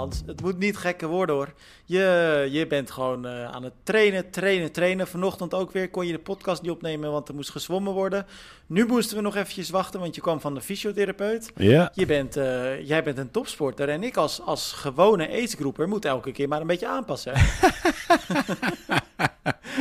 Hans. 0.00 0.22
Het 0.26 0.42
moet 0.42 0.58
niet 0.58 0.76
gekker 0.76 1.08
worden 1.08 1.34
hoor. 1.34 1.52
Je, 1.84 2.48
je 2.50 2.66
bent 2.66 2.90
gewoon 2.90 3.26
uh, 3.26 3.44
aan 3.44 3.62
het 3.62 3.72
trainen, 3.82 4.30
trainen, 4.30 4.72
trainen. 4.72 5.06
Vanochtend 5.06 5.54
ook 5.54 5.72
weer 5.72 5.90
kon 5.90 6.06
je 6.06 6.12
de 6.12 6.18
podcast 6.18 6.62
niet 6.62 6.70
opnemen, 6.70 7.10
want 7.10 7.28
er 7.28 7.34
moest 7.34 7.50
gezwommen 7.50 7.92
worden. 7.92 8.26
Nu 8.66 8.86
moesten 8.86 9.16
we 9.16 9.22
nog 9.22 9.36
eventjes 9.36 9.70
wachten, 9.70 10.00
want 10.00 10.14
je 10.14 10.20
kwam 10.20 10.40
van 10.40 10.54
de 10.54 10.60
fysiotherapeut. 10.60 11.52
Ja. 11.56 11.90
Je 11.94 12.06
bent, 12.06 12.36
uh, 12.36 12.86
jij 12.86 13.02
bent 13.02 13.18
een 13.18 13.30
topsporter 13.30 13.88
en 13.88 14.02
ik 14.02 14.16
als, 14.16 14.40
als 14.40 14.72
gewone 14.72 15.28
aidsgroeper 15.28 15.88
moet 15.88 16.04
elke 16.04 16.32
keer 16.32 16.48
maar 16.48 16.60
een 16.60 16.66
beetje 16.66 16.88
aanpassen. 16.88 17.32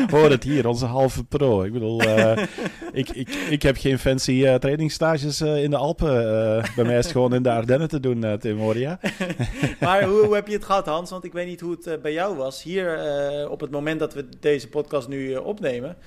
Hoor 0.09 0.29
het 0.29 0.43
hier, 0.43 0.67
onze 0.67 0.85
halve 0.85 1.23
pro. 1.23 1.63
Ik 1.63 1.73
bedoel, 1.73 2.03
uh, 2.03 2.37
ik, 2.91 3.09
ik, 3.09 3.29
ik 3.49 3.61
heb 3.61 3.77
geen 3.77 3.99
fancy 3.99 4.31
uh, 4.31 4.55
trainingsstages 4.55 5.41
uh, 5.41 5.63
in 5.63 5.69
de 5.69 5.77
Alpen. 5.77 6.09
bij 6.75 6.85
mij 6.85 6.97
is 6.97 7.03
het 7.03 7.13
gewoon 7.13 7.33
in 7.33 7.43
de 7.43 7.51
Ardennen 7.51 7.87
te 7.87 7.99
doen, 7.99 8.37
Tim 8.39 8.57
maar 9.79 10.08
hoe, 10.09 10.21
hoe, 10.25 10.35
heb 10.35 10.47
je 10.47 10.53
het 10.53 10.65
gehad, 10.65 10.85
Hans? 10.85 11.09
Want 11.09 11.23
ik 11.23 11.33
weet 11.33 11.47
niet 11.47 11.59
hoe 11.59 11.77
het 11.81 12.01
bij 12.01 12.13
jou 12.13 12.37
was. 12.37 12.63
Hier, 12.63 12.99
op 13.49 13.59
het 13.59 13.71
moment 13.71 13.99
dat 13.99 14.13
we 14.13 14.25
deze 14.39 14.69
podcast 14.69 15.07
nu 15.07 15.35
opnemen... 15.35 15.97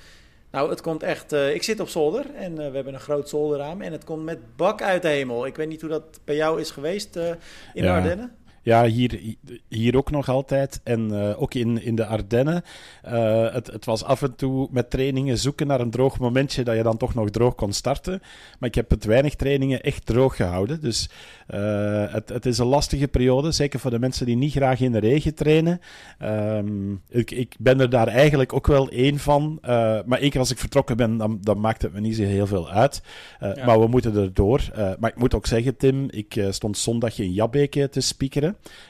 Nou, 0.51 0.69
het 0.69 0.81
komt 0.81 1.03
echt... 1.03 1.31
ik 1.31 1.63
zit 1.63 1.79
op 1.79 1.89
zolder 1.89 2.25
en 2.35 2.55
we 2.55 2.61
hebben 2.61 2.93
een 2.93 2.99
groot 2.99 3.29
zolderraam... 3.29 3.81
en 3.81 3.91
het 3.91 4.03
komt 4.03 4.23
met 4.23 4.55
bak 4.55 4.81
uit 4.81 5.01
de 5.01 5.07
hemel. 5.07 5.45
Ik 5.45 5.55
weet 5.55 5.67
niet 5.67 5.81
hoe 5.81 5.89
dat 5.89 6.19
bij 6.23 6.35
jou 6.35 6.59
is 6.59 6.71
geweest 6.71 7.15
in 7.15 7.37
ja. 7.73 7.81
de 7.81 7.89
Ardennen. 7.89 8.35
Ja, 8.63 8.85
hier, 8.85 9.35
hier 9.67 9.97
ook 9.97 10.11
nog 10.11 10.29
altijd. 10.29 10.81
En 10.83 11.09
uh, 11.11 11.41
ook 11.41 11.53
in, 11.53 11.83
in 11.83 11.95
de 11.95 12.05
Ardennen. 12.05 12.63
Uh, 13.05 13.53
het, 13.53 13.67
het 13.67 13.85
was 13.85 14.03
af 14.03 14.21
en 14.21 14.35
toe 14.35 14.67
met 14.71 14.89
trainingen 14.89 15.37
zoeken 15.37 15.67
naar 15.67 15.79
een 15.79 15.89
droog 15.89 16.19
momentje 16.19 16.63
dat 16.63 16.75
je 16.75 16.83
dan 16.83 16.97
toch 16.97 17.13
nog 17.13 17.29
droog 17.29 17.55
kon 17.55 17.73
starten. 17.73 18.21
Maar 18.59 18.69
ik 18.69 18.75
heb 18.75 18.89
het 18.89 19.05
weinig 19.05 19.35
trainingen 19.35 19.81
echt 19.81 20.05
droog 20.05 20.35
gehouden. 20.35 20.81
Dus 20.81 21.09
uh, 21.53 22.13
het, 22.13 22.29
het 22.29 22.45
is 22.45 22.57
een 22.57 22.65
lastige 22.65 23.07
periode. 23.07 23.51
Zeker 23.51 23.79
voor 23.79 23.91
de 23.91 23.99
mensen 23.99 24.25
die 24.25 24.35
niet 24.35 24.51
graag 24.51 24.79
in 24.79 24.91
de 24.91 24.99
regen 24.99 25.35
trainen. 25.35 25.79
Um, 26.21 27.01
ik, 27.09 27.31
ik 27.31 27.55
ben 27.59 27.79
er 27.79 27.89
daar 27.89 28.07
eigenlijk 28.07 28.53
ook 28.53 28.67
wel 28.67 28.89
één 28.89 29.19
van. 29.19 29.57
maar 30.05 30.19
één 30.19 30.29
keer 30.29 30.39
als 30.39 30.51
ik 30.51 30.57
vertrokken 30.57 30.97
ben, 30.97 31.17
dan, 31.17 31.37
dan 31.41 31.59
maakt 31.59 31.81
het 31.81 31.93
me 31.93 31.99
niet 31.99 32.15
zo 32.15 32.23
heel 32.23 32.47
veel 32.47 32.69
uit. 32.69 33.01
Ja. 33.39 33.65
Maar 33.65 33.79
we 33.79 33.87
moeten 33.87 34.15
erdoor. 34.15 34.61
maar 34.99 35.09
ik 35.09 35.17
moet 35.17 35.33
ook 35.33 35.45
zeggen, 35.45 35.77
Tim, 35.77 36.07
ik 36.09 36.45
stond 36.49 36.77
zondag 36.77 37.19
in 37.19 37.31
Jabbeke 37.31 37.89
te 37.89 38.01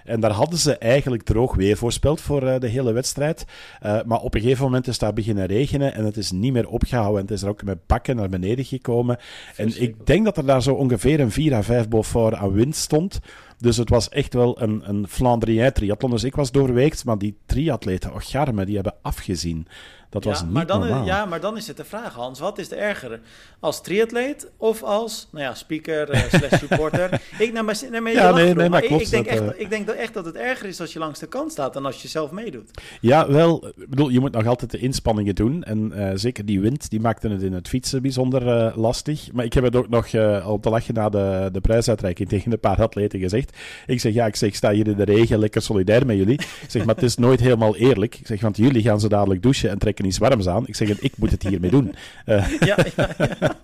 En 0.04 0.20
daar 0.20 0.32
hadden 0.32 0.60
ze 0.60 0.78
eigenlijk 0.78 1.24
droog 1.24 1.56
weer 1.56 1.78
voorspeld 1.78 2.22
voor 2.22 2.44
uh, 2.44 2.60
de 2.60 2.68
hele 2.68 2.92
wedstrijd. 2.92 3.46
Uh, 3.86 4.00
maar 4.06 4.20
op 4.20 4.36
een 4.36 4.42
gegeven 4.42 4.64
moment 4.64 4.88
is 4.88 4.98
daar 4.98 5.14
beginnen 5.14 5.46
regenen 5.46 5.94
en 5.94 6.06
het 6.06 6.18
is 6.18 6.32
niet 6.32 6.54
meer 6.54 6.68
opgehouden. 6.68 7.16
En 7.16 7.26
het 7.26 7.32
is 7.32 7.42
er 7.42 7.50
ook 7.50 7.64
met 7.64 7.86
bakken 7.88 8.16
naar 8.16 8.30
beneden 8.30 8.66
gekomen. 8.66 9.18
En 9.56 9.82
ik 9.82 10.06
denk 10.06 10.26
dat 10.26 10.38
er 10.38 10.46
daar 10.46 10.62
zo 10.62 10.74
ongeveer 10.74 11.20
een 11.20 11.32
4 11.32 11.54
à 11.54 11.62
5 11.62 11.88
Beaufort 11.88 12.34
aan 12.34 12.52
wind 12.52 12.76
stond. 12.76 13.20
Dus 13.58 13.78
het 13.78 13.90
was 13.90 14.10
echt 14.10 14.34
wel 14.34 14.62
een, 14.62 14.82
een 14.90 15.08
Flandrien 15.08 15.74
triathlon. 15.74 16.12
Dus 16.12 16.24
ik 16.24 16.36
was 16.36 16.52
doorweekt, 16.52 17.06
maar 17.06 17.18
die 17.18 17.38
triatleten, 17.46 18.14
och 18.14 18.30
garme, 18.30 18.66
die 18.66 18.76
hebben 18.76 18.96
afgezien. 19.02 19.68
Dat 20.14 20.24
ja, 20.24 20.44
niet 20.44 20.54
maar 20.54 20.66
dan, 20.66 20.80
normaal. 20.80 21.06
Ja, 21.06 21.26
maar 21.26 21.40
dan 21.40 21.58
is 21.58 21.68
het 21.68 21.78
de 21.78 21.84
vraag, 21.84 22.14
Hans. 22.14 22.40
Wat 22.40 22.58
is 22.58 22.68
de 22.68 22.76
ergere? 22.76 23.20
Als 23.60 23.82
triatleet 23.82 24.48
of 24.58 24.84
als, 24.84 25.28
nou 25.32 25.44
ja, 25.44 25.54
speaker 25.54 26.14
uh, 26.14 26.22
slash 26.40 26.60
supporter? 26.60 27.22
ik, 27.40 27.54
nou, 27.54 27.66
maar, 27.66 27.78
nee, 27.90 28.14
ja, 28.14 28.32
nee, 28.32 28.56
nee, 28.56 28.70
maar 28.70 28.82
klopt. 28.82 29.04
Ik, 29.04 29.10
denk, 29.10 29.26
dat, 29.26 29.34
echt, 29.34 29.56
uh... 29.56 29.62
ik 29.62 29.70
denk 29.70 29.88
dat 29.88 29.96
echt 29.96 30.14
dat 30.14 30.26
het 30.26 30.36
erger 30.36 30.68
is 30.68 30.82
als 30.82 30.94
je 30.94 31.00
langs 31.00 31.20
de 31.20 31.28
kant 31.28 31.52
staat 31.52 31.74
dan 31.74 31.86
als 31.86 32.02
je 32.02 32.08
zelf 32.08 32.32
meedoet. 32.32 32.72
Ja, 33.02 33.32
wel. 33.32 33.68
Ik 33.68 33.90
bedoel, 33.90 34.10
je 34.10 34.20
moet 34.20 34.32
nog 34.32 34.48
altijd 34.48 34.72
de 34.72 34.78
inspanningen 34.78 35.36
doen. 35.36 35.64
En 35.64 35.92
uh, 35.96 36.12
zeker 36.16 36.46
die 36.46 36.60
wind, 36.60 36.90
die 36.90 37.00
maakte 37.00 37.30
het 37.30 37.42
in 37.42 37.54
het 37.54 37.68
fietsen 37.68 38.02
bijzonder 38.02 38.74
lastig. 38.80 39.32
Maar 39.32 39.46
ik 39.46 39.54
heb 39.54 39.64
het 39.64 39.76
ook 39.76 39.90
nog 39.90 40.16
op 40.46 40.62
te 40.62 40.70
lachen 40.70 40.94
na 40.94 41.10
de, 41.10 41.50
de 41.52 41.62
prijsuitreiking 41.62 42.30
tegen 42.30 42.52
een 42.52 42.60
paar 42.60 42.82
atleten 42.82 43.20
gezegd. 43.20 43.58
Ik 43.86 44.00
zeg, 44.00 44.14
ja, 44.14 44.26
ik 44.26 44.36
zeg, 44.36 44.56
sta 44.56 44.72
hier 44.72 44.88
in 44.88 44.96
de 44.96 45.04
regen, 45.04 45.40
lekker 45.40 45.62
solidair 45.62 46.06
met 46.06 46.18
jullie. 46.18 46.34
Ik 46.34 46.66
zeg, 46.68 46.86
maar 46.86 46.96
het 46.96 47.04
is 47.04 47.16
nooit 47.16 47.40
helemaal 47.40 47.76
eerlijk. 47.76 48.16
Ik 48.16 48.28
zeg, 48.28 48.42
want 48.42 48.58
jullie 48.58 48.82
gaan 48.82 49.00
ze 49.00 49.10
dadelijk 49.10 49.42
douchen 49.42 49.70
en 49.70 49.78
trekken 49.78 50.03
iets 50.06 50.18
warms 50.18 50.48
aan. 50.48 50.68
Ik 50.68 50.76
zeg, 50.76 51.00
ik 51.00 51.18
moet 51.18 51.32
het 51.32 51.44
hiermee 51.44 51.72
doen. 51.72 51.96
Ja, 52.26 52.46
ja, 52.60 52.76
ja. 52.96 53.10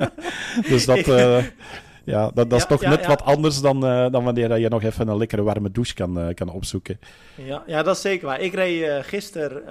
dus 0.69 0.85
dat... 0.85 1.07
Uh, 1.07 1.43
ja, 2.03 2.31
dat, 2.33 2.49
dat 2.49 2.59
is 2.59 2.65
toch 2.65 2.81
net 2.81 3.05
wat 3.05 3.23
anders 3.23 3.61
dan, 3.61 3.85
uh, 3.85 4.11
dan 4.11 4.23
wanneer 4.23 4.57
je 4.57 4.69
nog 4.69 4.83
even 4.83 5.07
een 5.07 5.17
lekkere 5.17 5.43
warme 5.43 5.71
douche 5.71 5.93
kan, 5.93 6.19
uh, 6.19 6.33
kan 6.33 6.49
opzoeken. 6.49 6.99
Ja, 7.35 7.63
ja, 7.67 7.83
dat 7.83 7.95
is 7.95 8.01
zeker 8.01 8.27
waar. 8.27 8.41
Ik 8.41 8.53
reed 8.53 8.81
uh, 8.81 8.97
gisteren, 9.01 9.63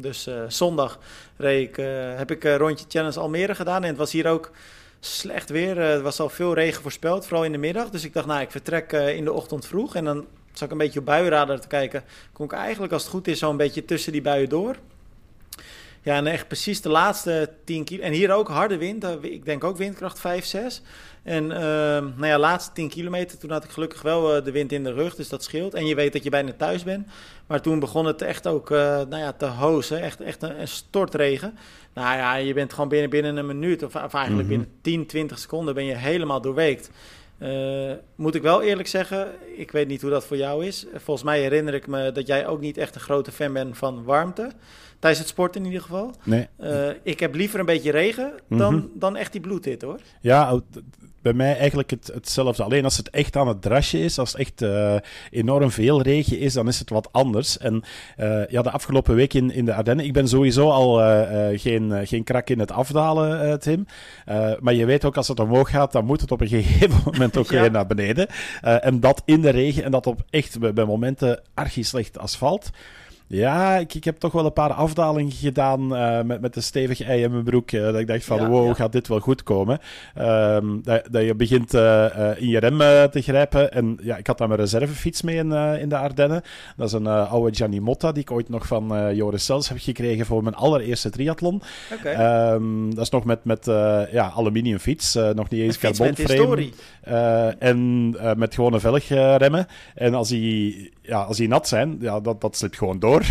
dus 0.00 0.28
zondag, 0.48 0.98
reed 1.36 1.68
ik, 1.68 1.76
heb 2.16 2.30
ik 2.30 2.44
een 2.44 2.56
rondje 2.56 2.84
Challenge 2.88 3.20
Almere 3.20 3.54
gedaan. 3.54 3.82
En 3.82 3.88
het 3.88 3.96
was 3.96 4.12
hier 4.12 4.26
ook 4.26 4.50
slecht 5.00 5.50
weer. 5.50 5.78
er 5.78 6.02
was 6.02 6.20
al 6.20 6.28
veel 6.28 6.54
regen 6.54 6.82
voorspeld, 6.82 7.26
vooral 7.26 7.44
in 7.44 7.52
de 7.52 7.58
middag. 7.58 7.90
Dus 7.90 8.04
ik 8.04 8.12
dacht, 8.12 8.26
nou, 8.26 8.40
ik 8.40 8.50
vertrek 8.50 8.92
in 8.92 9.24
de 9.24 9.32
ochtend 9.32 9.66
vroeg. 9.66 9.94
En 9.94 10.04
dan 10.04 10.26
zat 10.52 10.66
ik 10.66 10.70
een 10.70 10.78
beetje 10.78 10.98
op 10.98 11.06
buienradar 11.06 11.60
te 11.60 11.68
kijken. 11.68 12.02
Kom 12.32 12.44
ik 12.44 12.52
eigenlijk, 12.52 12.92
als 12.92 13.02
het 13.02 13.10
goed 13.10 13.28
is, 13.28 13.38
zo 13.38 13.50
een 13.50 13.56
beetje 13.56 13.84
tussen 13.84 14.12
die 14.12 14.22
buien 14.22 14.48
door. 14.48 14.76
Ja, 16.02 16.16
en 16.16 16.26
echt 16.26 16.46
precies 16.46 16.80
de 16.80 16.88
laatste 16.88 17.50
10 17.64 17.84
kilo. 17.84 18.02
En 18.02 18.12
hier 18.12 18.32
ook 18.32 18.48
harde 18.48 18.76
wind. 18.76 19.06
Ik 19.20 19.44
denk 19.44 19.64
ook 19.64 19.76
windkracht 19.76 20.20
5, 20.20 20.44
6. 20.44 20.82
En 21.22 21.44
uh, 21.44 21.56
nou 21.98 22.26
ja, 22.26 22.38
laatste 22.38 22.72
10 22.72 22.88
kilometer, 22.88 23.38
toen 23.38 23.50
had 23.50 23.64
ik 23.64 23.70
gelukkig 23.70 24.02
wel 24.02 24.36
uh, 24.36 24.44
de 24.44 24.50
wind 24.50 24.72
in 24.72 24.84
de 24.84 24.92
rug, 24.92 25.14
dus 25.14 25.28
dat 25.28 25.42
scheelt. 25.42 25.74
En 25.74 25.86
je 25.86 25.94
weet 25.94 26.12
dat 26.12 26.22
je 26.22 26.30
bijna 26.30 26.52
thuis 26.56 26.82
bent. 26.82 27.06
Maar 27.46 27.60
toen 27.60 27.78
begon 27.78 28.06
het 28.06 28.22
echt 28.22 28.46
ook 28.46 28.70
uh, 28.70 28.78
nou 28.78 29.16
ja, 29.16 29.32
te 29.32 29.46
hozen, 29.46 30.00
echt, 30.00 30.20
echt 30.20 30.42
een, 30.42 30.60
een, 30.60 30.68
stortregen. 30.68 31.58
Nou 31.94 32.16
ja, 32.16 32.34
je 32.34 32.54
bent 32.54 32.72
gewoon 32.72 32.88
binnen, 32.88 33.10
binnen 33.10 33.36
een 33.36 33.46
minuut, 33.46 33.82
of, 33.82 33.94
of 33.94 34.14
eigenlijk 34.14 34.28
mm 34.28 34.38
-hmm. 34.38 34.48
binnen 34.48 34.68
10, 34.80 35.06
20 35.06 35.38
seconden 35.38 35.74
ben 35.74 35.84
je 35.84 35.94
helemaal 35.94 36.40
doorweekt. 36.40 36.90
Uh, 37.38 37.92
moet 38.14 38.34
ik 38.34 38.42
wel 38.42 38.62
eerlijk 38.62 38.88
zeggen, 38.88 39.28
ik 39.56 39.70
weet 39.70 39.88
niet 39.88 40.00
hoe 40.00 40.10
dat 40.10 40.26
voor 40.26 40.36
jou 40.36 40.66
is. 40.66 40.86
Volgens 40.94 41.26
mij 41.26 41.40
herinner 41.40 41.74
ik 41.74 41.86
me 41.86 42.12
dat 42.12 42.26
jij 42.26 42.46
ook 42.46 42.60
niet 42.60 42.76
echt 42.76 42.94
een 42.94 43.00
grote 43.00 43.32
fan 43.32 43.52
bent 43.52 43.78
van 43.78 44.04
warmte. 44.04 44.50
Tijdens 45.02 45.22
het 45.22 45.32
sporten 45.32 45.60
in 45.60 45.66
ieder 45.66 45.82
geval. 45.82 46.14
Nee. 46.22 46.46
Uh, 46.60 46.88
ik 47.02 47.20
heb 47.20 47.34
liever 47.34 47.60
een 47.60 47.66
beetje 47.66 47.90
regen 47.90 48.32
dan, 48.48 48.74
mm 48.74 48.80
-hmm. 48.80 48.90
dan 48.94 49.16
echt 49.16 49.32
die 49.32 49.40
bloedhit 49.40 49.82
hoor. 49.82 49.98
Ja, 50.20 50.60
bij 51.22 51.32
mij 51.32 51.56
eigenlijk 51.56 51.90
het, 51.90 52.10
hetzelfde. 52.14 52.62
Alleen 52.62 52.84
als 52.84 52.96
het 52.96 53.10
echt 53.10 53.36
aan 53.36 53.48
het 53.48 53.62
drasje 53.62 54.00
is, 54.00 54.18
als 54.18 54.32
het 54.32 54.40
echt 54.40 54.62
uh, 54.62 54.96
enorm 55.30 55.70
veel 55.70 56.02
regen 56.02 56.38
is, 56.38 56.52
dan 56.52 56.68
is 56.68 56.78
het 56.78 56.90
wat 56.90 57.08
anders. 57.12 57.58
En 57.58 57.82
uh, 58.18 58.46
ja, 58.48 58.62
de 58.62 58.70
afgelopen 58.70 59.14
week 59.14 59.34
in, 59.34 59.50
in 59.50 59.64
de 59.64 59.74
Ardennen, 59.74 60.04
ik 60.04 60.12
ben 60.12 60.28
sowieso 60.28 60.70
al 60.70 61.00
uh, 61.00 61.58
geen, 61.58 62.06
geen 62.06 62.24
krak 62.24 62.50
in 62.50 62.58
het 62.58 62.72
afdalen, 62.72 63.60
Tim. 63.60 63.86
maar 64.60 64.74
je 64.74 64.84
weet 64.84 65.04
ook, 65.04 65.16
als 65.16 65.28
het 65.28 65.40
omhoog 65.40 65.70
gaat, 65.70 65.92
dan 65.92 66.04
moet 66.04 66.20
het 66.20 66.32
op 66.32 66.40
een 66.40 66.48
gegeven 66.62 67.00
moment 67.04 67.36
ook 67.36 67.50
ja. 67.50 67.60
weer 67.60 67.70
naar 67.70 67.86
beneden. 67.86 68.26
en 68.60 69.00
dat 69.00 69.22
in 69.24 69.40
de 69.40 69.50
regen 69.50 69.84
en 69.84 69.90
dat 69.90 70.06
op 70.06 70.22
echt 70.30 70.58
bij, 70.58 70.72
bij 70.72 70.84
momenten 70.84 71.42
archi 71.54 71.84
slecht 71.84 72.18
asfalt. 72.18 72.70
Ja, 73.32 73.76
ik, 73.76 73.94
ik 73.94 74.04
heb 74.04 74.18
toch 74.18 74.32
wel 74.32 74.44
een 74.44 74.52
paar 74.52 74.72
afdalingen 74.72 75.32
gedaan 75.32 75.92
uh, 75.92 76.22
met, 76.22 76.40
met 76.40 76.56
een 76.56 76.62
stevige 76.62 77.04
ei 77.04 77.22
in 77.22 77.30
mijn 77.30 77.44
broek. 77.44 77.72
Uh, 77.72 77.82
dat 77.82 77.98
ik 77.98 78.06
dacht 78.06 78.24
van, 78.24 78.40
ja, 78.40 78.48
wow, 78.48 78.66
ja. 78.66 78.74
gaat 78.74 78.92
dit 78.92 79.08
wel 79.08 79.18
goed 79.18 79.42
komen? 79.42 79.78
Um, 80.18 80.80
dat, 80.82 81.02
dat, 81.10 81.24
je 81.24 81.34
begint 81.34 81.74
uh, 81.74 82.06
in 82.36 82.48
je 82.48 82.58
rem 82.58 82.78
te 83.10 83.22
grijpen. 83.22 83.72
En 83.72 83.98
ja, 84.02 84.16
ik 84.16 84.26
had 84.26 84.38
daar 84.38 84.48
mijn 84.48 84.60
reservefiets 84.60 85.22
mee 85.22 85.36
in, 85.36 85.52
in 85.52 85.88
de 85.88 85.96
Ardennen. 85.96 86.42
Dat 86.76 86.86
is 86.86 86.92
een 86.92 87.06
oude 87.06 87.56
Gianni 87.56 87.80
Motta, 87.80 88.12
die 88.12 88.22
ik 88.22 88.30
ooit 88.30 88.48
nog 88.48 88.66
van 88.66 89.14
Joris 89.14 89.44
Sels 89.44 89.68
heb 89.68 89.78
gekregen 89.80 90.26
voor 90.26 90.42
mijn 90.42 90.54
allereerste 90.54 91.10
triathlon. 91.10 91.62
Okay. 91.98 92.52
Um, 92.52 92.94
dat 92.94 93.04
is 93.04 93.10
nog 93.10 93.24
met, 93.24 93.44
met 93.44 93.64
ja, 94.12 94.32
aluminium 94.34 94.78
fiets, 94.78 95.14
nog 95.14 95.48
niet 95.48 95.60
eens 95.60 95.78
carbonframe. 95.78 96.68
en 97.58 98.10
met 98.36 98.54
gewone 98.54 98.80
velgremmen. 98.80 99.66
En 99.94 100.14
als 100.14 100.28
die, 100.28 100.92
ja, 101.02 101.22
als 101.22 101.36
die 101.36 101.48
nat 101.48 101.68
zijn, 101.68 101.96
ja, 102.00 102.20
dat, 102.20 102.40
dat 102.40 102.56
slipt 102.56 102.76
gewoon 102.76 102.98
door. 102.98 103.22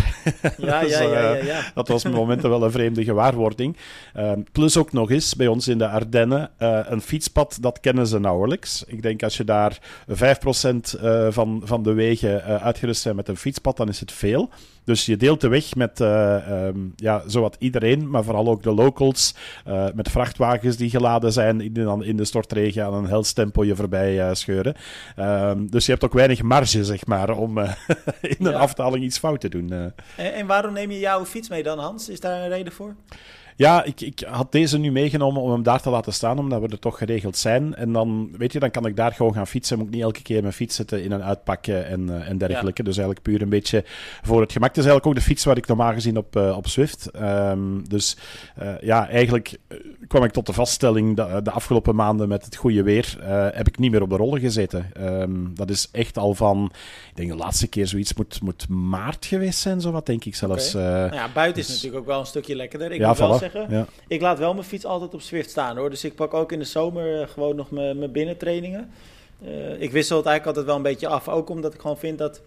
Ja, 0.58 0.80
dus, 0.80 0.90
ja, 0.90 1.02
ja, 1.02 1.20
ja, 1.20 1.36
uh, 1.36 1.46
ja. 1.46 1.70
dat 1.74 1.88
was 1.88 2.04
met 2.04 2.12
momenten 2.12 2.50
wel 2.50 2.62
een 2.62 2.70
vreemde 2.70 3.04
gewaarwording. 3.04 3.76
Uh, 4.16 4.32
plus 4.52 4.76
ook 4.76 4.92
nog 4.92 5.10
eens, 5.10 5.36
bij 5.36 5.46
ons 5.46 5.68
in 5.68 5.78
de 5.78 5.88
Ardennen, 5.88 6.50
uh, 6.58 6.78
een 6.84 7.00
fietspad, 7.00 7.58
dat 7.60 7.80
kennen 7.80 8.06
ze 8.06 8.18
nauwelijks. 8.18 8.84
Ik 8.86 9.02
denk 9.02 9.22
als 9.22 9.36
je 9.36 9.44
daar 9.44 9.78
5% 10.08 10.14
van, 11.28 11.62
van 11.64 11.82
de 11.82 11.92
wegen 11.92 12.60
uitgerust 12.60 13.02
zijn 13.02 13.16
met 13.16 13.28
een 13.28 13.36
fietspad, 13.36 13.76
dan 13.76 13.88
is 13.88 14.00
het 14.00 14.12
veel. 14.12 14.50
Dus 14.84 15.06
je 15.06 15.16
deelt 15.16 15.40
de 15.40 15.48
weg 15.48 15.74
met 15.74 16.00
um, 16.00 16.92
ja, 16.96 17.22
zowat 17.26 17.56
iedereen, 17.58 18.10
maar 18.10 18.24
vooral 18.24 18.48
ook 18.48 18.62
de 18.62 18.72
locals. 18.72 19.34
Uh, 19.68 19.86
met 19.94 20.10
vrachtwagens 20.10 20.76
die 20.76 20.90
geladen 20.90 21.32
zijn, 21.32 21.58
die 21.58 21.72
dan 21.72 22.04
in 22.04 22.16
de 22.16 22.24
stortregen 22.24 22.84
aan 22.84 22.94
een 22.94 23.06
helstempo 23.06 23.64
je 23.64 23.76
voorbij 23.76 24.16
uh, 24.16 24.34
scheuren. 24.34 24.74
Um, 25.18 25.70
dus 25.70 25.86
je 25.86 25.92
hebt 25.92 26.04
ook 26.04 26.12
weinig 26.12 26.42
marge, 26.42 26.84
zeg 26.84 27.06
maar, 27.06 27.30
om 27.30 27.58
in 28.20 28.36
een 28.38 28.50
ja. 28.50 28.58
afdaling 28.58 29.04
iets 29.04 29.18
fout 29.18 29.40
te 29.40 29.48
doen. 29.48 29.72
En, 29.72 29.94
en 30.16 30.46
waarom 30.46 30.72
neem 30.72 30.90
je 30.90 30.98
jouw 30.98 31.24
fiets 31.24 31.48
mee 31.48 31.62
dan, 31.62 31.78
Hans? 31.78 32.08
Is 32.08 32.20
daar 32.20 32.42
een 32.42 32.48
reden 32.48 32.72
voor? 32.72 32.94
Ja, 33.56 33.84
ik, 33.84 34.00
ik 34.00 34.24
had 34.28 34.52
deze 34.52 34.78
nu 34.78 34.92
meegenomen 34.92 35.42
om 35.42 35.50
hem 35.50 35.62
daar 35.62 35.82
te 35.82 35.90
laten 35.90 36.12
staan, 36.12 36.38
omdat 36.38 36.60
we 36.60 36.68
er 36.68 36.78
toch 36.78 36.98
geregeld 36.98 37.36
zijn. 37.36 37.74
En 37.74 37.92
dan, 37.92 38.30
weet 38.38 38.52
je, 38.52 38.58
dan 38.58 38.70
kan 38.70 38.86
ik 38.86 38.96
daar 38.96 39.12
gewoon 39.12 39.34
gaan 39.34 39.46
fietsen. 39.46 39.78
Moet 39.78 39.86
ik 39.86 39.92
niet 39.92 40.02
elke 40.02 40.22
keer 40.22 40.40
mijn 40.40 40.52
fiets 40.52 40.76
zetten 40.76 41.04
in 41.04 41.12
en 41.12 41.24
uitpakken 41.24 41.86
en, 41.86 42.00
uh, 42.00 42.28
en 42.28 42.38
dergelijke. 42.38 42.82
Ja. 42.82 42.88
Dus 42.88 42.96
eigenlijk 42.96 43.22
puur 43.22 43.42
een 43.42 43.48
beetje 43.48 43.84
voor 44.22 44.40
het 44.40 44.52
gemak. 44.52 44.68
Het 44.68 44.78
is 44.78 44.84
eigenlijk 44.84 45.06
ook 45.06 45.22
de 45.22 45.30
fiets 45.30 45.44
waar 45.44 45.56
ik 45.56 45.66
normaal 45.66 45.92
gezien 45.92 46.16
op, 46.16 46.36
uh, 46.36 46.56
op 46.56 46.68
Zwift. 46.68 47.10
Um, 47.22 47.88
dus 47.88 48.16
uh, 48.62 48.80
ja, 48.80 49.08
eigenlijk 49.08 49.58
kwam 50.12 50.24
ik 50.24 50.32
tot 50.32 50.46
de 50.46 50.52
vaststelling 50.52 51.16
dat 51.16 51.44
de 51.44 51.50
afgelopen 51.50 51.94
maanden 51.94 52.28
met 52.28 52.44
het 52.44 52.56
goede 52.56 52.82
weer 52.82 53.16
heb 53.54 53.68
ik 53.68 53.78
niet 53.78 53.90
meer 53.90 54.02
op 54.02 54.10
de 54.10 54.16
rollen 54.16 54.40
gezeten. 54.40 54.90
Ehm, 54.92 55.54
dat 55.54 55.70
is 55.70 55.88
echt 55.92 56.18
al 56.18 56.34
van, 56.34 56.72
ik 57.10 57.16
denk 57.16 57.30
de 57.30 57.36
laatste 57.36 57.66
keer 57.66 57.86
zoiets 57.86 58.14
moet, 58.14 58.40
moet 58.42 58.68
maart 58.68 59.26
geweest 59.26 59.58
zijn, 59.58 59.80
zo 59.80 59.90
wat 59.90 60.06
denk 60.06 60.24
ik 60.24 60.34
zelfs. 60.34 60.72
nou 60.72 61.14
ja, 61.14 61.28
buiten 61.34 61.60
is 61.60 61.66
dus- 61.66 61.74
natuurlijk 61.74 62.02
ook 62.02 62.08
wel 62.08 62.20
een 62.20 62.26
stukje 62.26 62.56
lekkerder. 62.56 62.92
Ik 62.92 63.06
moet 63.06 63.18
wel 63.18 63.38
zeggen, 63.38 63.66
ja. 63.70 63.86
ik 64.08 64.20
laat 64.20 64.38
wel 64.38 64.54
mijn 64.54 64.66
fiets 64.66 64.84
altijd 64.84 65.14
op 65.14 65.20
Swift 65.20 65.50
staan 65.50 65.76
hoor. 65.76 65.90
Dus 65.90 66.04
ik 66.04 66.14
pak 66.14 66.34
ook 66.34 66.52
in 66.52 66.58
de 66.58 66.64
zomer 66.64 67.28
gewoon 67.28 67.56
nog 67.56 67.70
mijn 67.70 68.12
binnentrainingen. 68.12 68.90
Uh, 69.44 69.80
ik 69.80 69.90
wissel 69.90 70.16
het 70.16 70.26
eigenlijk 70.26 70.46
altijd 70.46 70.66
wel 70.66 70.76
een 70.76 70.92
beetje 70.92 71.08
af. 71.08 71.28
Ook 71.28 71.48
omdat 71.48 71.74
ik 71.74 71.80
gewoon 71.80 71.98
vind 71.98 72.18
dat 72.18 72.40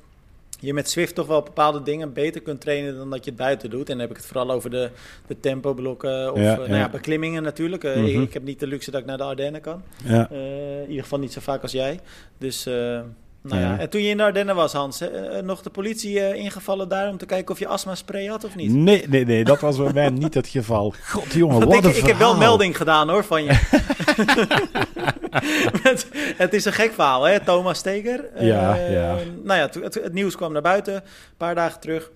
je 0.59 0.73
met 0.73 0.89
Swift 0.89 1.15
toch 1.15 1.27
wel 1.27 1.41
bepaalde 1.41 1.81
dingen 1.81 2.13
beter 2.13 2.41
kunt 2.41 2.61
trainen 2.61 2.95
dan 2.95 3.09
dat 3.09 3.23
je 3.23 3.31
het 3.31 3.39
buiten 3.39 3.69
doet. 3.69 3.89
En 3.89 3.97
dan 3.97 3.99
heb 3.99 4.09
ik 4.09 4.17
het 4.17 4.25
vooral 4.25 4.51
over 4.51 4.69
de, 4.69 4.89
de 5.27 5.39
tempoblokken 5.39 6.33
of 6.33 6.39
ja, 6.39 6.55
nou 6.55 6.75
ja, 6.75 6.89
beklimmingen 6.89 7.43
natuurlijk. 7.43 7.83
Uh, 7.83 8.07
ik, 8.07 8.21
ik, 8.21 8.33
heb 8.33 8.43
niet 8.43 8.59
de 8.59 8.67
luxe 8.67 8.91
dat 8.91 9.01
ik 9.01 9.05
naar 9.05 9.17
de 9.17 9.23
Ardennen 9.23 9.61
kan. 9.61 9.81
Ja. 10.03 10.29
Uh, 10.31 10.81
in 10.81 10.87
ieder 10.87 11.03
geval 11.03 11.19
niet 11.19 11.33
zo 11.33 11.41
vaak 11.41 11.61
als 11.61 11.71
jij. 11.71 11.99
Dus 12.37 12.69
nou 13.47 13.61
ja. 13.61 13.79
En 13.79 13.89
toen 13.89 14.01
je 14.01 14.09
in 14.09 14.17
de 14.17 14.23
Ardennen 14.23 14.55
was, 14.55 14.73
Hans, 14.73 15.01
uh, 15.01 15.09
nog 15.43 15.61
de 15.61 15.69
politie 15.69 16.15
uh, 16.15 16.33
ingevallen 16.33 16.89
daar 16.89 17.09
om 17.09 17.17
te 17.17 17.25
kijken 17.25 17.51
of 17.51 17.59
je 17.59 17.67
astma-spray 17.67 18.25
had 18.25 18.43
of 18.43 18.55
niet? 18.55 18.71
Nee, 18.71 19.07
nee, 19.07 19.25
nee, 19.25 19.43
dat 19.43 19.59
was 19.59 19.77
bij 19.77 19.93
mij 19.93 20.09
niet 20.09 20.33
het 20.33 20.47
geval. 20.47 20.93
God, 21.11 21.33
jongen, 21.33 21.59
wat 21.59 21.73
ik, 21.73 21.83
een 21.83 21.97
Ik 21.97 22.05
heb 22.05 22.17
wel 22.17 22.37
melding 22.37 22.77
gedaan 22.77 23.09
hoor 23.09 23.23
van 23.23 23.43
je. 23.43 23.51
het, 25.89 26.07
het, 26.37 26.53
is 26.53 26.65
een 26.65 26.73
gek 26.73 26.93
verhaal, 26.93 27.23
hè, 27.23 27.39
Thomas 27.39 27.77
Steger. 27.77 28.25
Ja, 28.39 28.77
uh, 28.77 28.93
ja. 28.93 29.17
Nou 29.43 29.59
ja, 29.59 29.69
het, 29.81 29.93
het, 29.93 30.13
nieuws 30.13 30.35
kwam 30.35 30.53
naar 30.53 30.61
buiten, 30.61 30.93
een 30.93 31.01
paar 31.37 31.55
dagen 31.55 31.79
terug, 31.79 32.11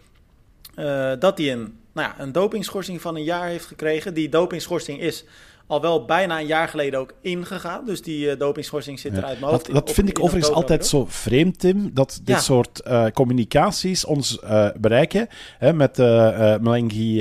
dat 1.20 1.38
hij 1.38 1.52
een, 1.52 1.78
nou 1.94 2.08
ja, 2.08 2.16
een 2.18 2.32
dopingschorsing 2.32 3.02
van 3.02 3.16
een 3.16 3.24
jaar 3.24 3.48
heeft 3.48 3.66
gekregen. 3.66 4.14
Die 4.14 4.30
dopingschorsing 4.30 5.00
is 5.00 5.26
al 5.70 5.82
wel 5.82 6.06
bijna 6.06 6.40
een 6.40 6.46
jaar 6.46 6.68
geleden 6.68 7.00
ook 7.00 7.14
ingegaan. 7.22 7.86
Dus 7.86 8.02
die 8.02 8.26
uh, 8.26 8.40
dopingschorsing 8.40 9.00
zit 9.00 9.12
ja. 9.12 9.18
eruit 9.18 9.40
hoofd. 9.40 9.74
Dat, 9.74 9.92
vind 9.92 10.10
ik 10.10 10.20
overigens 10.20 10.54
altijd 10.54 10.86
zo 10.86 11.06
vreemd, 11.10 11.60
Tim, 11.60 11.90
dat 11.94 12.20
dit 12.24 12.42
soort 12.42 12.82
uh, 12.88 13.06
communicaties 13.14 14.06
ons 14.06 14.40
uh, 14.44 14.68
bereiken. 14.80 15.28
Hè, 15.58 15.74
met 15.74 16.00
uh, 16.00 16.56
Mlengi 16.58 17.20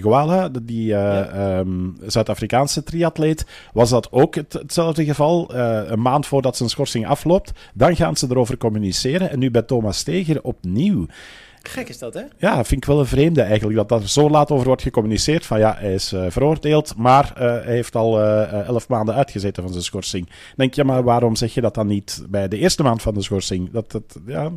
Gwala, 0.00 0.48
die 0.62 0.86
ja. 0.86 1.58
um, 1.58 1.96
Zuid-Afrikaanse 2.06 2.82
triatleet, 2.82 3.46
was 3.72 3.90
dat 3.90 4.12
ook 4.12 4.34
het, 4.34 4.52
hetzelfde 4.52 5.04
geval. 5.04 5.54
een 5.54 6.02
maand 6.02 6.26
voordat 6.26 6.56
zijn 6.56 6.68
schorsing 6.68 7.06
afloopt, 7.06 7.52
dan 7.74 7.96
gaan 7.96 8.16
ze 8.16 8.26
erover 8.30 8.56
communiceren. 8.56 9.30
En 9.30 9.38
nu 9.38 9.50
bij 9.50 9.62
Thomas 9.62 9.98
Steger 9.98 10.42
opnieuw. 10.42 11.06
Gek 11.68 11.88
is 11.88 11.98
dat, 11.98 12.14
hè? 12.14 12.22
Ja, 12.36 12.54
vind 12.64 12.82
ik 12.82 12.84
wel 12.84 12.98
een 12.98 13.06
vreemde 13.06 13.42
eigenlijk. 13.42 13.76
Dat 13.76 13.88
daar 13.88 14.08
zo 14.08 14.30
laat 14.30 14.50
over 14.50 14.66
wordt 14.66 14.82
gecommuniceerd. 14.82 15.46
Van 15.46 15.58
ja, 15.58 15.76
hij 15.78 15.94
is 15.94 16.12
uh, 16.12 16.26
veroordeeld, 16.28 16.96
maar 16.96 17.32
uh, 17.32 17.40
hij 17.40 17.74
heeft 17.74 17.96
al 17.96 18.20
uh, 18.20 18.66
elf 18.66 18.88
maanden 18.88 19.14
uitgezeten 19.14 19.62
van 19.62 19.72
zijn 19.72 19.84
schorsing. 19.84 20.28
Denk 20.56 20.74
je, 20.74 20.84
maar 20.84 21.02
waarom 21.02 21.36
zeg 21.36 21.54
je 21.54 21.60
dat 21.60 21.74
dan 21.74 21.86
niet 21.86 22.24
bij 22.28 22.48
de 22.48 22.58
eerste 22.58 22.82
maand 22.82 23.02
van 23.02 23.14
de 23.14 23.22
schorsing? 23.22 23.70
Dat, 23.70 23.90
dat, 23.90 24.18
ja... 24.26 24.50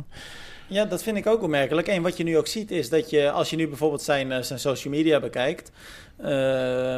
Ja, 0.66 0.84
dat 0.84 1.02
vind 1.02 1.16
ik 1.16 1.26
ook 1.26 1.42
opmerkelijk. 1.42 1.88
En 1.88 2.02
wat 2.02 2.16
je 2.16 2.24
nu 2.24 2.38
ook 2.38 2.46
ziet 2.46 2.70
is 2.70 2.88
dat 2.88 3.10
je, 3.10 3.30
als 3.30 3.50
je 3.50 3.56
nu 3.56 3.68
bijvoorbeeld 3.68 4.02
zijn, 4.02 4.44
zijn 4.44 4.58
social 4.58 4.94
media 4.94 5.20
bekijkt, 5.20 5.70
uh, 6.20 6.26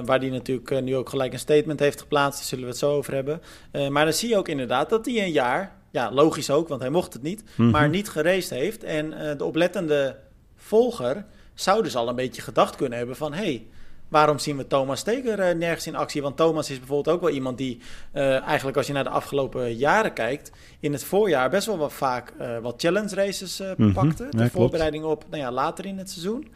waar 0.05 0.21
die 0.21 0.31
natuurlijk 0.31 0.83
nu 0.83 0.97
ook 0.97 1.09
gelijk 1.09 1.33
een 1.33 1.39
statement 1.39 1.81
heeft 1.81 2.01
geplaatst, 2.01 2.39
daar 2.39 2.49
zullen 2.49 2.65
we 2.65 2.71
het 2.71 2.79
zo 2.79 2.93
over 2.93 3.15
hebben. 3.15 3.41
Uh, 3.73 3.89
maar 3.89 4.05
dan 4.05 4.15
zie 4.15 4.29
je 4.29 4.37
ook 4.37 4.49
inderdaad 4.49 4.91
dat 4.91 5.07
hij 5.07 5.23
een 5.23 5.33
jaar 5.33 5.73
ja, 5.95 6.13
logisch 6.13 6.51
ook, 6.51 6.69
want 6.69 6.81
hij 6.81 6.91
mocht 6.91 7.13
het 7.13 7.23
niet, 7.23 7.45
mhm. 7.57 7.71
maar 7.71 7.89
niet 7.89 8.09
gereisd 8.09 8.51
heeft. 8.51 8.85
En 8.85 9.13
uh, 9.13 9.31
de 9.37 9.45
oplettende 9.45 10.17
volger 10.57 11.25
zou 11.55 11.83
dus 11.83 11.97
al 11.97 12.09
een 12.09 12.15
beetje 12.15 12.43
gedacht 12.43 12.77
kunnen 12.77 12.99
hebben 12.99 13.17
van... 13.17 13.33
hey, 13.33 13.67
waarom 14.09 14.39
zien 14.39 14.57
we 14.57 14.67
Thomas 14.67 15.01
Steger 15.01 15.39
uh, 15.39 15.59
nergens 15.59 15.87
in 15.87 15.97
actie? 15.97 16.23
Want 16.23 16.37
Thomas 16.37 16.71
is 16.71 16.79
bijvoorbeeld 16.79 17.17
ook 17.17 17.23
wel 17.23 17.31
iemand 17.31 17.59
die 17.59 17.81
uh, 18.15 18.43
eigenlijk 18.43 18.77
als 18.77 18.87
je 18.87 18.93
naar 18.93 19.05
de 19.05 19.11
afgelopen 19.11 19.75
jaren 19.77 20.13
kijkt... 20.13 20.51
in 20.81 20.93
het 20.93 21.05
voorjaar 21.05 21.51
best 21.51 21.67
wel 21.67 21.79
wat 21.79 21.93
vaak 21.93 22.33
wat 22.63 22.75
challenge 22.77 23.15
races 23.15 23.63
mm 23.77 23.93
pakte. 23.93 24.27
De 24.31 24.51
voorbereiding 24.51 25.05
op 25.05 25.25
nou 25.31 25.43
ja, 25.43 25.53
later 25.53 25.87
in 25.87 25.99
het 25.99 26.11
seizoen. 26.11 26.49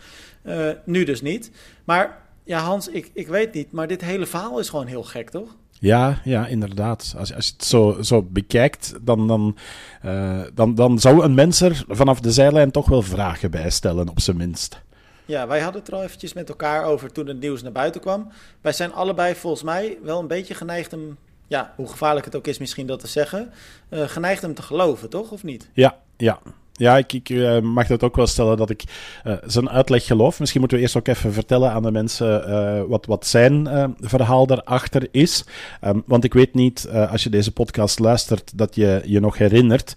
nu 0.84 1.04
dus 1.04 1.22
niet. 1.22 1.50
Maar 1.84 2.22
ja, 2.44 2.58
Hans, 2.58 2.88
ik, 2.88 3.10
ik 3.12 3.28
weet 3.28 3.54
niet, 3.54 3.72
maar 3.72 3.86
dit 3.86 4.00
hele 4.00 4.26
verhaal 4.26 4.58
is 4.58 4.68
gewoon 4.68 4.86
heel 4.86 5.02
gek, 5.02 5.30
toch? 5.30 5.56
Ja, 5.80 6.20
ja, 6.24 6.46
inderdaad. 6.46 7.14
Als, 7.18 7.34
als 7.34 7.46
je 7.46 7.52
het 7.52 7.64
zo, 7.64 7.96
zo 8.02 8.22
bekijkt, 8.22 8.94
dan, 9.00 9.26
dan, 9.26 9.56
uh, 10.04 10.40
dan, 10.54 10.74
dan 10.74 10.98
zou 10.98 11.24
een 11.24 11.34
mens 11.34 11.60
er 11.60 11.84
vanaf 11.88 12.20
de 12.20 12.32
zijlijn 12.32 12.70
toch 12.70 12.88
wel 12.88 13.02
vragen 13.02 13.50
bij 13.50 13.70
stellen, 13.70 14.08
op 14.08 14.20
zijn 14.20 14.36
minst. 14.36 14.80
Ja, 15.24 15.46
wij 15.46 15.60
hadden 15.60 15.80
het 15.80 15.90
er 15.90 15.96
al 15.96 16.02
eventjes 16.02 16.32
met 16.32 16.48
elkaar 16.48 16.84
over 16.84 17.12
toen 17.12 17.26
het 17.26 17.40
nieuws 17.40 17.62
naar 17.62 17.72
buiten 17.72 18.00
kwam. 18.00 18.28
Wij 18.60 18.72
zijn 18.72 18.92
allebei 18.92 19.34
volgens 19.34 19.62
mij 19.62 19.98
wel 20.02 20.20
een 20.20 20.26
beetje 20.26 20.54
geneigd 20.54 20.92
om, 20.92 21.16
ja, 21.46 21.72
hoe 21.76 21.88
gevaarlijk 21.88 22.24
het 22.24 22.36
ook 22.36 22.46
is 22.46 22.58
misschien 22.58 22.86
dat 22.86 23.00
te 23.00 23.06
zeggen, 23.06 23.52
uh, 23.90 24.08
geneigd 24.08 24.42
hem 24.42 24.54
te 24.54 24.62
geloven, 24.62 25.10
toch? 25.10 25.30
Of 25.30 25.42
niet? 25.42 25.68
Ja, 25.72 25.98
ja. 26.16 26.38
Ja, 26.78 26.96
ik, 26.96 27.12
ik 27.12 27.28
uh, 27.28 27.60
mag 27.60 27.86
dat 27.86 28.02
ook 28.02 28.16
wel 28.16 28.26
stellen 28.26 28.56
dat 28.56 28.70
ik 28.70 28.84
uh, 29.26 29.32
zijn 29.46 29.70
uitleg 29.70 30.06
geloof. 30.06 30.38
Misschien 30.38 30.60
moeten 30.60 30.78
we 30.78 30.84
eerst 30.84 30.96
ook 30.96 31.08
even 31.08 31.32
vertellen 31.32 31.72
aan 31.72 31.82
de 31.82 31.90
mensen 31.90 32.48
uh, 32.48 32.82
wat, 32.88 33.06
wat 33.06 33.26
zijn 33.26 33.68
verhaal 34.00 34.46
daarachter 34.46 35.08
is. 35.10 35.44
Um, 35.84 36.02
want 36.06 36.24
ik 36.24 36.32
weet 36.32 36.54
niet, 36.54 36.88
als 37.10 37.22
je 37.22 37.30
deze 37.30 37.52
podcast 37.52 37.98
luistert, 37.98 38.58
dat 38.58 38.74
je 38.74 39.02
je 39.04 39.20
nog 39.20 39.38
herinnert. 39.38 39.94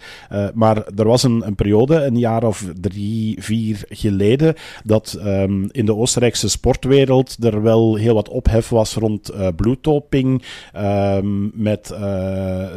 maar 0.54 0.86
er 0.96 1.08
was 1.08 1.24
een, 1.24 1.46
een, 1.46 1.56
periode, 1.56 1.96
een 1.96 2.18
jaar 2.18 2.44
of 2.44 2.66
drie, 2.82 3.44
vier 3.44 3.84
geleden, 3.90 4.56
dat 4.84 5.20
um, 5.26 5.70
in 5.72 5.86
de 5.86 5.96
Oostenrijkse 5.96 6.50
sportwereld 6.50 7.44
er 7.44 7.62
wel 7.62 7.96
heel 7.96 8.14
wat 8.14 8.30
ophef 8.30 8.70
was 8.70 8.94
rond 8.94 9.32
bloeddoping. 9.56 10.44
Um, 10.78 11.52
met 11.54 11.94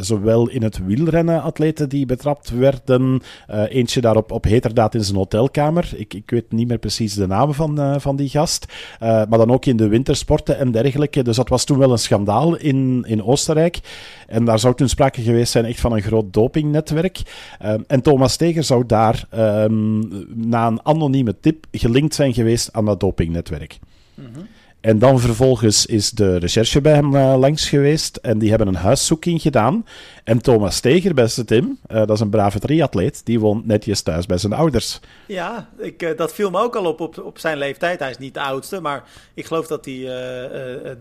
zowel 0.01 0.49
in 0.49 0.63
het 0.63 0.85
wielrennen 0.87 1.43
atleten 1.43 1.89
die 1.89 2.07
betrapt 2.07 2.51
werden. 2.51 3.23
eentje 3.69 3.94
je 3.95 4.01
daar 4.01 4.17
op, 4.17 4.33
op 4.33 4.45
heterdaad 4.45 4.95
in 4.95 5.05
zijn 5.05 5.17
hotelkamer. 5.17 5.93
Ik, 5.97 6.15
ik 6.15 6.31
weet 6.31 6.53
niet 6.53 6.69
meer 6.69 6.79
precies 6.79 7.15
de 7.15 7.27
naam 7.27 7.55
van, 7.55 7.81
uh, 7.81 7.95
van 7.99 8.17
die 8.17 8.29
gast. 8.29 8.67
Uh, 9.03 9.09
maar 9.09 9.39
dan 9.39 9.53
ook 9.53 9.67
in 9.67 9.77
de 9.77 9.89
wintersporten 9.89 10.59
en 10.59 10.71
dergelijke. 10.71 11.23
Dus 11.23 11.37
dat 11.37 11.49
was 11.49 11.65
toen 11.65 11.79
wel 11.79 11.93
een 11.93 11.99
schandaal 11.99 12.57
in, 12.57 13.05
in 13.07 13.23
Oostenrijk. 13.23 13.81
En 14.27 14.45
daar 14.45 14.59
zou 14.59 14.75
toen 14.75 14.89
sprake 14.89 15.23
geweest 15.23 15.53
zijn 15.53 15.65
echt 15.65 15.81
van 15.81 15.93
een 15.93 16.03
groot 16.03 16.33
dopingnetwerk. 16.33 17.23
Uh, 17.63 17.75
en 17.87 18.03
Thomas 18.03 18.33
Steger 18.33 18.65
zou 18.65 18.87
daar 18.87 19.25
um, 19.35 20.27
na 20.35 20.67
een 20.67 20.87
anonieme 20.87 21.41
tip 21.41 21.67
gelinkt 21.73 22.15
zijn 22.15 22.35
geweest 22.35 22.73
aan 22.73 22.85
dat 22.85 23.01
dopingnetwerk. 23.01 23.79
-hmm. 24.15 24.47
En 24.85 24.99
dan 24.99 25.21
vervolgens 25.21 25.87
is 25.87 26.11
de 26.11 26.37
recherche 26.37 26.81
bij 26.81 26.93
hem 26.93 27.15
uh, 27.15 27.35
langs 27.39 27.69
geweest 27.69 28.17
en 28.17 28.39
die 28.39 28.49
hebben 28.49 28.69
een 28.69 28.75
huiszoeking 28.75 29.43
gedaan. 29.43 29.87
En 30.25 30.43
Thomas 30.43 30.77
Steger, 30.77 31.15
beste 31.15 31.45
Tim, 31.45 31.79
uh, 31.89 31.97
dat 31.97 32.11
is 32.11 32.21
een 32.21 32.31
brave 32.31 32.59
triatleet, 32.59 33.27
die 33.27 33.41
woont 33.41 33.67
netjes 33.67 34.03
thuis 34.03 34.27
bij 34.27 34.39
zijn 34.39 34.53
ouders. 34.53 35.01
Ja, 35.27 35.69
ik, 35.79 36.03
uh, 36.03 36.17
dat 36.17 36.35
viel 36.35 36.51
me 36.51 36.59
ook 36.59 36.77
al 36.77 36.85
op, 36.85 37.01
op 37.01 37.19
op 37.19 37.39
zijn 37.39 37.59
leeftijd. 37.59 37.99
Hij 37.99 38.11
is 38.11 38.19
niet 38.19 38.35
de 38.35 38.41
oudste, 38.41 38.81
maar 38.81 39.05
ik 39.35 39.47
geloof 39.47 39.67
dat 39.67 39.85
hij 39.85 39.95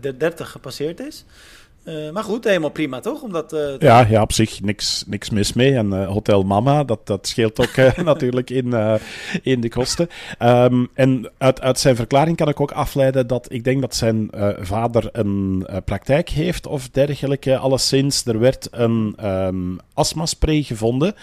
de 0.00 0.14
30 0.18 0.50
gepasseerd 0.50 1.00
is. 1.00 1.24
Uh, 1.84 2.10
maar 2.10 2.24
goed, 2.24 2.44
helemaal 2.44 2.70
prima 2.70 3.00
toch? 3.00 3.22
Omdat, 3.22 3.52
uh, 3.52 3.78
ja, 3.78 4.06
ja, 4.06 4.22
op 4.22 4.32
zich 4.32 4.60
niks, 4.60 5.04
niks 5.06 5.30
mis 5.30 5.52
mee. 5.52 5.74
En 5.74 5.86
uh, 5.86 6.06
Hotel 6.08 6.42
Mama, 6.42 6.84
dat, 6.84 7.06
dat 7.06 7.26
scheelt 7.26 7.60
ook 7.60 7.76
natuurlijk 8.04 8.50
in, 8.50 8.98
in 9.42 9.60
de 9.60 9.68
kosten. 9.68 10.08
Um, 10.38 10.88
en 10.94 11.30
uit, 11.38 11.60
uit 11.60 11.78
zijn 11.78 11.96
verklaring 11.96 12.36
kan 12.36 12.48
ik 12.48 12.60
ook 12.60 12.70
afleiden 12.70 13.26
dat 13.26 13.52
ik 13.52 13.64
denk 13.64 13.80
dat 13.80 13.94
zijn 13.94 14.30
vader 14.58 15.08
een 15.12 15.66
praktijk 15.84 16.28
heeft 16.28 16.66
of 16.66 16.88
dergelijke. 16.88 17.56
Alleszins, 17.56 18.24
er 18.24 18.38
werd 18.38 18.68
een 18.70 19.16
um, 19.24 19.78
astmaspray 19.94 20.62
gevonden 20.62 21.14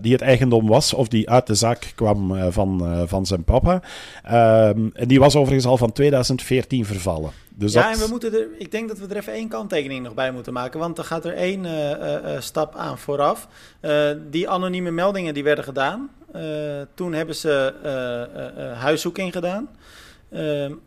die 0.00 0.12
het 0.12 0.22
eigendom 0.22 0.66
was 0.66 0.94
of 0.94 1.08
die 1.08 1.30
uit 1.30 1.46
de 1.46 1.54
zaak 1.54 1.92
kwam 1.94 2.52
van, 2.52 3.02
van 3.06 3.26
zijn 3.26 3.44
papa. 3.44 3.82
Um, 4.68 4.90
en 4.94 5.08
die 5.08 5.18
was 5.18 5.36
overigens 5.36 5.66
al 5.66 5.76
van 5.76 5.92
2014 5.92 6.86
vervallen. 6.86 7.43
Dus 7.56 7.72
ja, 7.72 7.92
en 7.92 7.98
we 7.98 8.06
moeten 8.08 8.32
er, 8.34 8.48
ik 8.58 8.70
denk 8.70 8.88
dat 8.88 8.98
we 8.98 9.06
er 9.06 9.16
even 9.16 9.32
één 9.32 9.48
kanttekening 9.48 10.02
nog 10.02 10.14
bij 10.14 10.32
moeten 10.32 10.52
maken. 10.52 10.80
Want 10.80 10.98
er 10.98 11.04
gaat 11.04 11.24
er 11.24 11.34
één 11.34 11.64
uh, 11.64 11.90
uh, 11.90 12.40
stap 12.40 12.76
aan 12.76 12.98
vooraf. 12.98 13.48
Uh, 13.80 14.10
die 14.30 14.48
anonieme 14.48 14.90
meldingen 14.90 15.34
die 15.34 15.44
werden 15.44 15.64
gedaan. 15.64 16.10
toen 16.94 17.12
hebben 17.12 17.34
ze 17.34 17.74
huiszoeking 18.78 19.32
gedaan. 19.32 19.68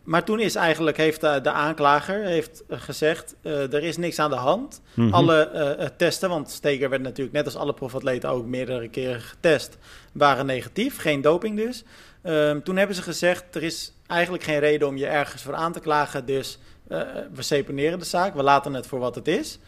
maar 0.04 0.24
toen 0.24 0.40
is 0.40 0.56
eigenlijk, 0.56 0.98
heeft 0.98 1.22
de, 1.22 1.40
de 1.44 1.52
aanklager 1.52 2.24
heeft 2.24 2.64
gezegd, 2.70 3.36
er 3.44 3.84
is 3.84 3.98
niks 3.98 4.20
aan 4.20 4.30
de 4.30 4.36
hand. 4.36 4.82
Mm 4.94 5.04
-hmm. 5.04 5.14
Alle 5.14 5.92
testen, 5.98 6.30
want 6.30 6.50
Steger 6.52 6.90
werd 6.90 7.02
natuurlijk 7.02 7.36
net 7.36 7.46
als 7.46 7.56
alle 7.56 7.74
profatleten 7.74 8.30
ook 8.30 8.46
meerdere 8.46 8.88
keren 8.88 9.22
getest, 9.22 9.78
waren 10.12 10.46
negatief. 10.46 10.98
Geen 10.98 11.22
doping 11.22 11.58
dus. 11.58 11.84
Um, 12.24 12.64
toen 12.64 12.78
hebben 12.78 12.96
ze 12.96 13.02
gezegd, 13.02 13.56
er 13.56 13.64
is 13.64 13.94
eigenlijk 14.08 14.44
geen 14.44 14.60
reden 14.60 14.88
om 14.88 14.98
je 14.98 15.08
ergens 15.08 15.42
voor 15.42 15.56
aan 15.56 15.74
te 15.74 15.80
klagen, 15.80 16.26
dus 16.26 16.60
uh, 16.88 17.02
we 17.34 17.42
seponeren 17.42 18.00
de 18.00 18.06
zaak, 18.06 18.34
we 18.34 18.44
laten 18.44 18.74
het 18.74 18.88
voor 18.88 19.00
wat 19.00 19.16
het 19.16 19.28
is. 19.28 19.60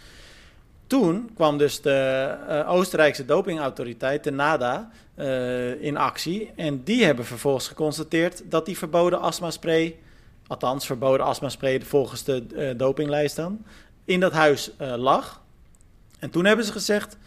Toen 0.88 1.32
kwam 1.36 1.58
dus 1.58 1.82
de 1.82 2.38
uh, 2.50 2.72
Oostenrijkse 2.72 3.26
dopingautoriteit, 3.26 4.24
de 4.24 4.32
NADA, 4.32 4.92
uh, 5.16 5.84
in 5.84 5.98
actie. 5.98 6.52
En 6.56 6.84
die 6.84 7.06
hebben 7.06 7.26
vervolgens 7.26 7.68
geconstateerd 7.68 8.42
dat 8.46 8.66
die 8.66 8.78
verboden 8.78 9.20
astmaspray 9.20 10.00
althans 10.48 10.86
verboden 10.86 11.26
astmaspray 11.26 11.82
volgens 11.82 12.24
de 12.24 12.74
dopinglijst 12.78 13.36
dan, 13.36 13.66
in 14.06 14.20
dat 14.20 14.32
huis 14.32 14.72
lag. 14.78 15.42
En 16.20 16.30
toen 16.30 16.46
hebben 16.46 16.66
ze 16.66 16.72
gezegd, 16.72 17.18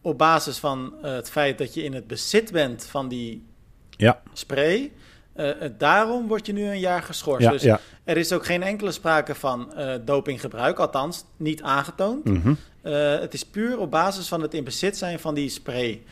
op 0.00 0.18
basis 0.18 0.58
van 0.58 0.94
het 1.02 1.30
feit 1.30 1.58
dat 1.58 1.74
je 1.74 1.82
in 1.82 1.94
het 1.94 2.06
bezit 2.06 2.52
bent 2.52 2.84
van 2.84 3.08
die 3.08 3.46
ja. 3.90 4.22
spray, 4.32 4.92
daarom 5.78 6.26
word 6.26 6.46
je 6.46 6.52
nu 6.52 6.64
een 6.64 6.80
jaar 6.80 7.02
geschorst. 7.02 7.50
dus 7.50 7.78
er 8.04 8.16
is 8.16 8.32
ook 8.32 8.44
geen 8.44 8.62
enkele 8.62 8.92
sprake 8.92 9.34
van 9.34 9.72
dopinggebruik, 10.04 10.78
althans 10.78 11.24
niet 11.36 11.62
aangetoond. 11.62 12.24
Mm 12.24 12.56
het 12.82 13.34
is 13.34 13.44
puur 13.44 13.78
op 13.78 13.90
basis 13.90 14.28
van 14.28 14.42
het 14.42 14.54
in 14.54 14.64
bezit 14.64 14.96
zijn 14.96 15.18
van 15.18 15.34
die 15.34 15.48
spray. 15.48 16.02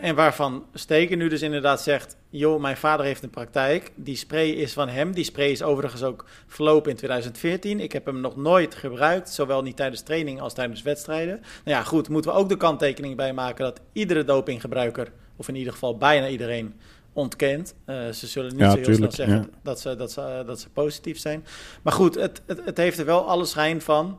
En 0.00 0.14
waarvan 0.14 0.64
Steken 0.74 1.18
nu 1.18 1.28
dus 1.28 1.42
inderdaad 1.42 1.82
zegt: 1.82 2.16
joh, 2.30 2.60
mijn 2.60 2.76
vader 2.76 3.06
heeft 3.06 3.22
een 3.22 3.30
praktijk. 3.30 3.92
Die 3.94 4.16
spray 4.16 4.48
is 4.48 4.72
van 4.72 4.88
hem. 4.88 5.12
Die 5.12 5.24
spray 5.24 5.50
is 5.50 5.62
overigens 5.62 6.02
ook 6.02 6.24
verlopen 6.46 6.90
in 6.90 6.96
2014. 6.96 7.80
Ik 7.80 7.92
heb 7.92 8.06
hem 8.06 8.20
nog 8.20 8.36
nooit 8.36 8.74
gebruikt, 8.74 9.30
zowel 9.30 9.62
niet 9.62 9.76
tijdens 9.76 10.02
training 10.02 10.40
als 10.40 10.54
tijdens 10.54 10.82
wedstrijden. 10.82 11.40
Nou 11.64 11.76
ja, 11.76 11.82
goed, 11.82 12.08
moeten 12.08 12.30
we 12.30 12.36
ook 12.36 12.48
de 12.48 12.56
kanttekening 12.56 13.16
bij 13.16 13.32
maken 13.32 13.64
dat 13.64 13.80
iedere 13.92 14.24
dopinggebruiker, 14.24 15.12
of 15.36 15.48
in 15.48 15.56
ieder 15.56 15.72
geval 15.72 15.96
bijna 15.96 16.28
iedereen, 16.28 16.74
ontkent. 17.18 17.74
Uh, 17.86 18.08
ze 18.08 18.26
zullen 18.26 18.56
niet 18.56 18.70
zo 18.70 18.76
heel 18.76 18.94
snel 18.94 19.12
zeggen 19.12 19.50
dat, 19.62 19.80
ze, 19.80 19.96
dat, 19.96 20.12
ze, 20.12 20.42
dat 20.46 20.60
ze 20.60 20.68
positief 20.68 21.18
zijn. 21.18 21.44
Maar 21.82 21.92
goed, 21.92 22.14
het, 22.14 22.42
het, 22.46 22.60
het 22.64 22.76
heeft 22.76 22.98
er 22.98 23.04
wel 23.04 23.28
alle 23.28 23.44
schijn 23.44 23.80
van 23.80 24.18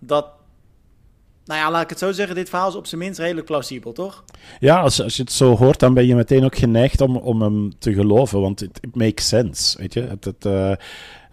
dat 0.00 0.26
nou 1.44 1.60
ja, 1.60 1.70
laat 1.70 1.82
ik 1.82 1.88
het 1.88 1.98
zo 1.98 2.12
zeggen, 2.12 2.34
dit 2.34 2.48
verhaal 2.48 2.68
is 2.68 2.74
op 2.74 2.86
zijn 2.86 3.00
minst 3.00 3.18
redelijk 3.18 3.46
plausibel, 3.46 3.92
toch? 3.92 4.24
Ja, 4.60 4.80
als, 4.80 5.02
als 5.02 5.16
je 5.16 5.22
het 5.22 5.32
zo 5.32 5.56
hoort, 5.56 5.78
dan 5.78 5.94
ben 5.94 6.06
je 6.06 6.14
meteen 6.14 6.44
ook 6.44 6.56
geneigd 6.56 7.00
om, 7.00 7.16
om 7.16 7.42
hem 7.42 7.78
te 7.78 7.94
geloven, 7.94 8.40
want 8.40 8.60
het 8.60 8.94
makes 8.94 9.28
sense, 9.28 9.78
weet 9.78 9.94
je. 9.94 10.00
Het, 10.00 10.24
het, 10.24 10.44
uh, 10.44 10.72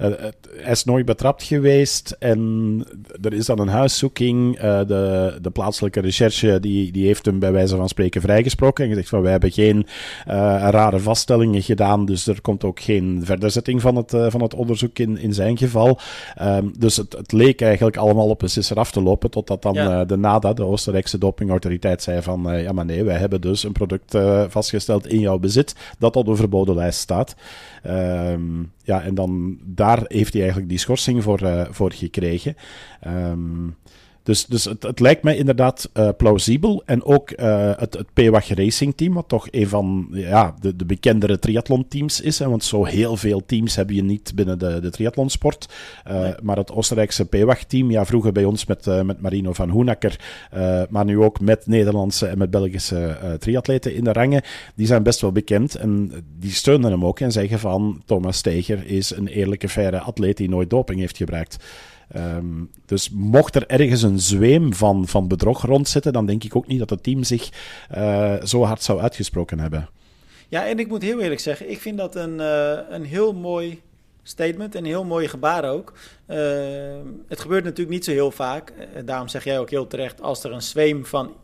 hij 0.09 0.71
is 0.71 0.83
nooit 0.83 1.05
betrapt 1.05 1.43
geweest 1.43 2.15
en 2.19 2.83
er 3.21 3.33
is 3.33 3.45
dan 3.45 3.59
een 3.59 3.67
huiszoeking. 3.67 4.55
Uh, 4.55 4.61
de, 4.61 5.37
de 5.41 5.49
plaatselijke 5.49 5.99
recherche 5.99 6.59
die, 6.59 6.91
die 6.91 7.05
heeft 7.05 7.25
hem 7.25 7.39
bij 7.39 7.51
wijze 7.51 7.75
van 7.75 7.89
spreken 7.89 8.21
vrijgesproken 8.21 8.83
en 8.83 8.89
gezegd 8.89 9.09
van 9.09 9.21
wij 9.21 9.31
hebben 9.31 9.51
geen 9.51 9.87
rare 10.25 10.99
vaststellingen 10.99 11.61
gedaan, 11.61 12.05
dus 12.05 12.27
er 12.27 12.41
komt 12.41 12.63
ook 12.63 12.79
geen 12.79 13.21
verderzetting 13.23 13.81
van 13.81 13.95
het, 13.95 14.15
van 14.27 14.41
het 14.41 14.53
onderzoek 14.53 14.99
in, 14.99 15.17
in 15.17 15.33
zijn 15.33 15.57
geval. 15.57 15.99
Um, 16.41 16.71
dus 16.79 16.97
het, 16.97 17.13
het 17.13 17.31
leek 17.31 17.61
eigenlijk 17.61 17.97
allemaal 17.97 18.29
op 18.29 18.41
een 18.41 18.49
sisser 18.49 18.77
af 18.77 18.91
te 18.91 19.01
lopen, 19.01 19.29
totdat 19.29 19.61
dan 19.61 19.73
ja. 19.73 20.05
de 20.05 20.17
NADA, 20.17 20.53
de 20.53 20.63
Oostenrijkse 20.63 21.17
dopingautoriteit, 21.17 22.03
zei 22.03 22.21
van 22.21 22.61
ja 22.61 22.71
maar 22.71 22.85
nee, 22.85 23.03
wij 23.03 23.17
hebben 23.17 23.41
dus 23.41 23.63
een 23.63 23.71
product 23.71 24.17
vastgesteld 24.47 25.07
in 25.07 25.19
jouw 25.19 25.37
bezit 25.37 25.75
dat 25.99 26.15
op 26.15 26.25
de 26.25 26.35
verboden 26.35 26.75
lijst 26.75 26.99
staat. 26.99 27.35
Um, 27.87 28.71
ja, 28.83 29.01
en 29.01 29.15
dan 29.15 29.57
daar 29.63 30.03
heeft 30.03 30.31
hij 30.31 30.41
eigenlijk 30.41 30.69
die 30.69 30.79
schorsing 30.79 31.23
voor, 31.23 31.43
uh, 31.43 31.65
voor 31.69 31.91
gekregen. 31.91 32.55
Um, 33.07 33.75
dus, 34.23 34.45
dus 34.45 34.63
het, 34.63 34.83
het 34.83 34.99
lijkt 34.99 35.23
mij 35.23 35.37
inderdaad 35.37 35.89
uh, 35.93 36.09
plausibel. 36.17 36.83
En 36.85 37.03
ook 37.03 37.31
uh, 37.31 37.71
het, 37.77 37.93
het 37.93 38.07
PWAG 38.13 38.47
Racing 38.47 38.97
Team, 38.97 39.13
wat 39.13 39.27
toch 39.27 39.47
een 39.51 39.67
van 39.67 40.07
ja, 40.11 40.55
de, 40.59 40.75
de 40.75 40.85
bekendere 40.85 41.39
triathlon-teams 41.39 42.21
is. 42.21 42.39
Hè, 42.39 42.49
want 42.49 42.63
zo 42.63 42.85
heel 42.85 43.17
veel 43.17 43.45
teams 43.45 43.75
heb 43.75 43.89
je 43.89 44.03
niet 44.03 44.31
binnen 44.35 44.59
de, 44.59 44.79
de 44.79 44.89
triathlonsport. 44.89 45.69
Uh, 46.07 46.19
nee. 46.19 46.33
Maar 46.41 46.57
het 46.57 46.71
Oostenrijkse 46.71 47.25
PWAG-team, 47.25 47.91
ja, 47.91 48.05
vroeger 48.05 48.31
bij 48.31 48.45
ons 48.45 48.65
met, 48.65 48.85
met 49.05 49.21
Marino 49.21 49.53
van 49.53 49.69
Hoenakker, 49.69 50.19
maar 50.89 51.05
nu 51.05 51.19
ook 51.19 51.39
met 51.39 51.67
Nederlandse 51.67 52.27
en 52.27 52.37
met 52.37 52.49
Belgische 52.49 53.17
triatleten 53.39 53.95
in 53.95 54.03
de 54.03 54.13
rangen, 54.13 54.41
die 54.75 54.87
zijn 54.87 55.03
best 55.03 55.21
wel 55.21 55.31
bekend. 55.31 55.75
En 55.75 56.11
die 56.39 56.51
steunen 56.51 56.91
hem 56.91 57.05
ook 57.05 57.19
en 57.19 57.31
zeggen 57.31 57.59
van 57.59 58.01
Thomas 58.05 58.37
Steger 58.37 58.85
is 58.85 59.15
een 59.15 59.27
eerlijke, 59.27 59.69
faire 59.69 59.99
atleet 59.99 60.37
die 60.37 60.49
nooit 60.49 60.69
doping 60.69 60.99
heeft 60.99 61.17
gebruikt. 61.17 61.57
Um, 62.15 62.69
dus 62.85 63.09
mocht 63.09 63.55
er 63.55 63.67
ergens 63.67 64.01
een 64.01 64.19
zweem 64.19 64.73
van, 64.73 65.07
van 65.07 65.27
bedrog 65.27 65.61
rondzitten, 65.61 66.13
dan 66.13 66.25
denk 66.25 66.43
ik 66.43 66.55
ook 66.55 66.67
niet 66.67 66.79
dat 66.79 66.89
het 66.89 67.03
team 67.03 67.23
zich 67.23 67.49
uh, 67.95 68.43
zo 68.43 68.63
hard 68.63 68.83
zou 68.83 68.99
uitgesproken 68.99 69.59
hebben. 69.59 69.89
Ja, 70.49 70.67
en 70.67 70.79
ik 70.79 70.87
moet 70.87 71.01
heel 71.01 71.19
eerlijk 71.19 71.39
zeggen, 71.39 71.71
ik 71.71 71.81
vind 71.81 71.97
dat 71.97 72.15
een, 72.15 72.39
uh, 72.39 72.77
een 72.89 73.05
heel 73.05 73.33
mooi 73.33 73.81
statement 74.23 74.75
en 74.75 74.81
een 74.81 74.89
heel 74.89 75.03
mooi 75.03 75.27
gebaar 75.27 75.69
ook. 75.69 75.93
Uh, 76.27 76.37
het 77.27 77.39
gebeurt 77.39 77.63
natuurlijk 77.63 77.89
niet 77.89 78.05
zo 78.05 78.11
heel 78.11 78.31
vaak. 78.31 78.73
daarom 79.05 79.27
zeg 79.27 79.43
jij 79.43 79.59
ook 79.59 79.69
heel 79.69 79.87
terecht, 79.87 80.21
als 80.21 80.43
er 80.43 80.51
een 80.51 80.61
zweem 80.61 81.05
van 81.05 81.35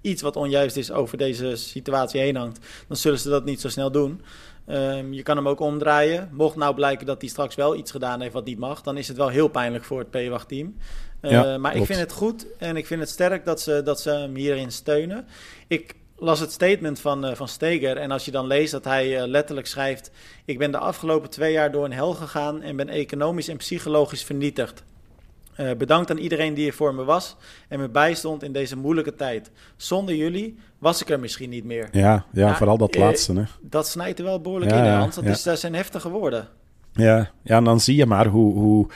iets 0.00 0.22
wat 0.22 0.36
onjuist 0.36 0.76
is 0.76 0.90
over 0.90 1.18
deze 1.18 1.56
situatie 1.56 2.20
heen 2.20 2.36
hangt, 2.36 2.66
dan 2.88 2.96
zullen 2.96 3.18
ze 3.18 3.28
dat 3.28 3.44
niet 3.44 3.60
zo 3.60 3.68
snel 3.68 3.90
doen. 3.90 4.20
Um, 4.68 5.12
je 5.12 5.22
kan 5.22 5.36
hem 5.36 5.48
ook 5.48 5.60
omdraaien. 5.60 6.28
Mocht 6.32 6.56
nou 6.56 6.74
blijken 6.74 7.06
dat 7.06 7.20
hij 7.20 7.30
straks 7.30 7.54
wel 7.54 7.76
iets 7.76 7.90
gedaan 7.90 8.20
heeft 8.20 8.32
wat 8.32 8.44
niet 8.44 8.58
mag, 8.58 8.82
dan 8.82 8.96
is 8.96 9.08
het 9.08 9.16
wel 9.16 9.28
heel 9.28 9.48
pijnlijk 9.48 9.84
voor 9.84 9.98
het 9.98 10.10
P-wacht-team. 10.10 10.76
Uh, 11.22 11.30
ja, 11.30 11.58
maar 11.58 11.72
klopt. 11.72 11.76
ik 11.76 11.94
vind 11.94 12.08
het 12.08 12.18
goed 12.18 12.46
en 12.58 12.76
ik 12.76 12.86
vind 12.86 13.00
het 13.00 13.08
sterk 13.08 13.44
dat 13.44 13.60
ze, 13.60 13.82
dat 13.84 14.00
ze 14.00 14.10
hem 14.10 14.34
hierin 14.34 14.72
steunen. 14.72 15.26
Ik 15.66 15.94
las 16.16 16.40
het 16.40 16.52
statement 16.52 17.00
van, 17.00 17.26
uh, 17.26 17.34
van 17.34 17.48
Steger 17.48 17.96
en 17.96 18.10
als 18.10 18.24
je 18.24 18.30
dan 18.30 18.46
leest 18.46 18.72
dat 18.72 18.84
hij 18.84 19.20
uh, 19.20 19.26
letterlijk 19.26 19.66
schrijft: 19.66 20.10
Ik 20.44 20.58
ben 20.58 20.70
de 20.70 20.78
afgelopen 20.78 21.30
twee 21.30 21.52
jaar 21.52 21.72
door 21.72 21.84
een 21.84 21.92
hel 21.92 22.12
gegaan 22.12 22.62
en 22.62 22.76
ben 22.76 22.88
economisch 22.88 23.48
en 23.48 23.56
psychologisch 23.56 24.24
vernietigd. 24.24 24.84
Uh, 25.56 25.70
bedankt 25.72 26.10
aan 26.10 26.18
iedereen 26.18 26.54
die 26.54 26.66
er 26.66 26.72
voor 26.72 26.94
me 26.94 27.04
was 27.04 27.36
en 27.68 27.80
me 27.80 27.88
bijstond 27.88 28.42
in 28.42 28.52
deze 28.52 28.76
moeilijke 28.76 29.14
tijd. 29.14 29.50
Zonder 29.76 30.14
jullie 30.14 30.58
was 30.82 31.02
ik 31.02 31.10
er 31.10 31.20
misschien 31.20 31.50
niet 31.50 31.64
meer. 31.64 31.88
Ja, 31.92 32.00
ja, 32.00 32.24
ja 32.32 32.56
vooral 32.56 32.78
dat 32.78 32.94
uh, 32.94 33.00
laatste. 33.00 33.32
Hè. 33.32 33.42
Dat 33.60 33.88
snijdt 33.88 34.18
er 34.18 34.24
wel 34.24 34.40
behoorlijk 34.40 34.70
ja, 34.70 34.84
in, 34.84 34.92
Hans. 34.92 35.14
Dat, 35.14 35.24
ja. 35.24 35.30
is, 35.30 35.42
dat 35.42 35.58
zijn 35.58 35.74
heftige 35.74 36.08
woorden. 36.08 36.48
Ja, 36.92 37.30
ja, 37.42 37.56
en 37.56 37.64
dan 37.64 37.80
zie 37.80 37.96
je 37.96 38.06
maar 38.06 38.26
hoe, 38.26 38.54
hoe, 38.54 38.86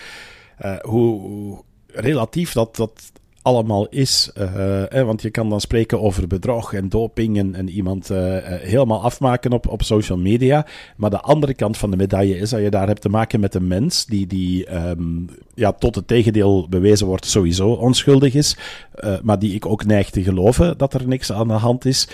uh, 0.65 0.79
hoe 0.79 1.63
relatief 1.87 2.53
dat, 2.53 2.77
dat 2.77 3.13
allemaal 3.47 3.87
is. 3.89 4.31
Uh, 4.39 5.03
want 5.03 5.23
je 5.23 5.31
kan 5.31 5.49
dan 5.49 5.61
spreken 5.61 6.01
over 6.01 6.27
bedrog 6.27 6.73
en 6.73 6.89
doping 6.89 7.55
en, 7.55 7.69
iemand 7.69 8.11
uh, 8.11 8.37
helemaal 8.43 9.03
afmaken 9.03 9.53
op, 9.53 9.69
op 9.69 9.83
social 9.83 10.19
media. 10.19 10.67
Maar 10.97 11.11
de 11.11 11.21
andere 11.21 11.55
kant 11.55 11.77
van 11.77 11.91
de 11.91 11.97
medaille 11.97 12.39
is 12.39 12.51
dat 12.51 12.61
je 12.61 12.71
daar 12.71 12.87
hebt 12.87 13.01
te 13.01 13.09
maken 13.09 13.41
met 13.41 13.55
een 13.55 13.67
mens 13.67 14.07
die, 14.07 14.27
die 14.27 14.75
um, 14.75 15.29
ja, 15.55 15.73
tot 15.73 15.95
het 15.95 16.07
tegendeel 16.07 16.67
bewezen 16.69 17.07
wordt 17.07 17.27
sowieso 17.27 17.69
onschuldig 17.69 18.35
is. 18.35 18.57
Maar 19.23 19.39
die 19.39 19.55
ik 19.55 19.67
ook 19.67 19.85
neig 19.85 20.11
te 20.11 20.23
geloven 20.23 20.79
dat 20.79 20.95
er 20.95 21.09
niks 21.09 21.33
aan 21.33 21.49
de 21.49 21.55
hand 21.55 21.85
is. 21.85 22.09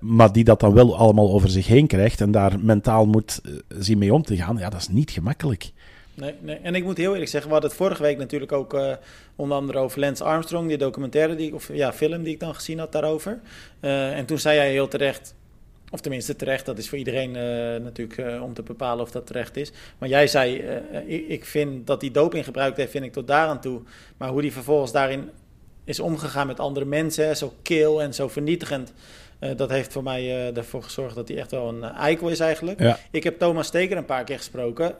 maar 0.00 0.32
die 0.32 0.44
dat 0.44 0.60
dan 0.60 0.72
wel 0.72 0.96
allemaal 0.96 1.32
over 1.32 1.50
zich 1.50 1.66
heen 1.66 1.86
krijgt 1.86 2.20
en 2.20 2.30
daar 2.30 2.58
mentaal 2.60 3.06
moet 3.06 3.40
zien 3.78 3.98
mee 3.98 4.14
om 4.14 4.22
te 4.22 4.36
gaan. 4.36 4.56
Ja, 4.56 4.70
dat 4.70 4.80
is 4.80 4.88
niet 4.88 5.10
gemakkelijk. 5.10 5.72
Nee, 6.14 6.34
nee, 6.40 6.56
en 6.56 6.74
ik 6.74 6.84
moet 6.84 6.96
heel 6.96 7.12
eerlijk 7.12 7.30
zeggen, 7.30 7.48
we 7.48 7.52
hadden 7.52 7.70
het 7.70 7.80
vorige 7.80 8.02
week 8.02 8.18
natuurlijk 8.18 8.52
ook 8.52 8.74
uh, 8.74 8.92
onder 9.36 9.56
andere 9.56 9.78
over 9.78 10.00
Lance 10.00 10.24
Armstrong, 10.24 10.68
die 10.68 10.76
documentaire, 10.76 11.34
die, 11.34 11.54
of 11.54 11.68
ja, 11.72 11.92
film 11.92 12.22
die 12.22 12.32
ik 12.32 12.40
dan 12.40 12.54
gezien 12.54 12.78
had 12.78 12.92
daarover. 12.92 13.40
Uh, 13.80 14.16
en 14.18 14.26
toen 14.26 14.38
zei 14.38 14.56
jij 14.56 14.70
heel 14.70 14.88
terecht, 14.88 15.34
of 15.90 16.00
tenminste 16.00 16.36
terecht, 16.36 16.66
dat 16.66 16.78
is 16.78 16.88
voor 16.88 16.98
iedereen 16.98 17.28
uh, 17.28 17.84
natuurlijk 17.84 18.42
om 18.42 18.54
te 18.54 18.62
bepalen 18.62 19.04
of 19.04 19.10
dat 19.10 19.26
terecht 19.26 19.56
is. 19.56 19.72
Maar 19.98 20.08
jij 20.08 20.26
zei, 20.26 20.56
ik, 21.06 21.28
ik, 21.28 21.44
vind 21.44 21.86
dat 21.86 22.00
hij 22.00 22.10
doping 22.10 22.44
gebruikt 22.44 22.76
heeft, 22.76 22.90
vind 22.90 23.04
ik 23.04 23.12
tot 23.12 23.26
daaraan 23.26 23.60
toe. 23.60 23.82
Maar 24.16 24.28
hoe 24.28 24.40
die 24.40 24.52
vervolgens 24.52 24.92
daarin 24.92 25.30
is 25.84 26.00
omgegaan 26.00 26.46
met 26.46 26.60
andere 26.60 26.86
mensen, 26.86 27.36
zo 27.36 27.54
kil 27.62 28.02
en 28.02 28.14
zo 28.14 28.28
vernietigend. 28.28 28.92
dat 29.56 29.70
heeft 29.70 29.92
voor 29.92 30.02
mij 30.02 30.52
ervoor 30.54 30.82
gezorgd 30.82 31.14
dat 31.14 31.28
hij 31.28 31.36
echt 31.36 31.50
wel 31.50 31.68
een 31.68 31.82
eikel 31.82 32.28
is 32.28 32.40
eigenlijk. 32.40 32.80
Ja. 32.80 32.98
Ik 33.10 33.24
heb 33.24 33.38
Thomas 33.38 33.66
Steker 33.66 33.96
een 33.96 34.04
paar 34.04 34.24
keer 34.24 34.36
gesproken. 34.36 34.96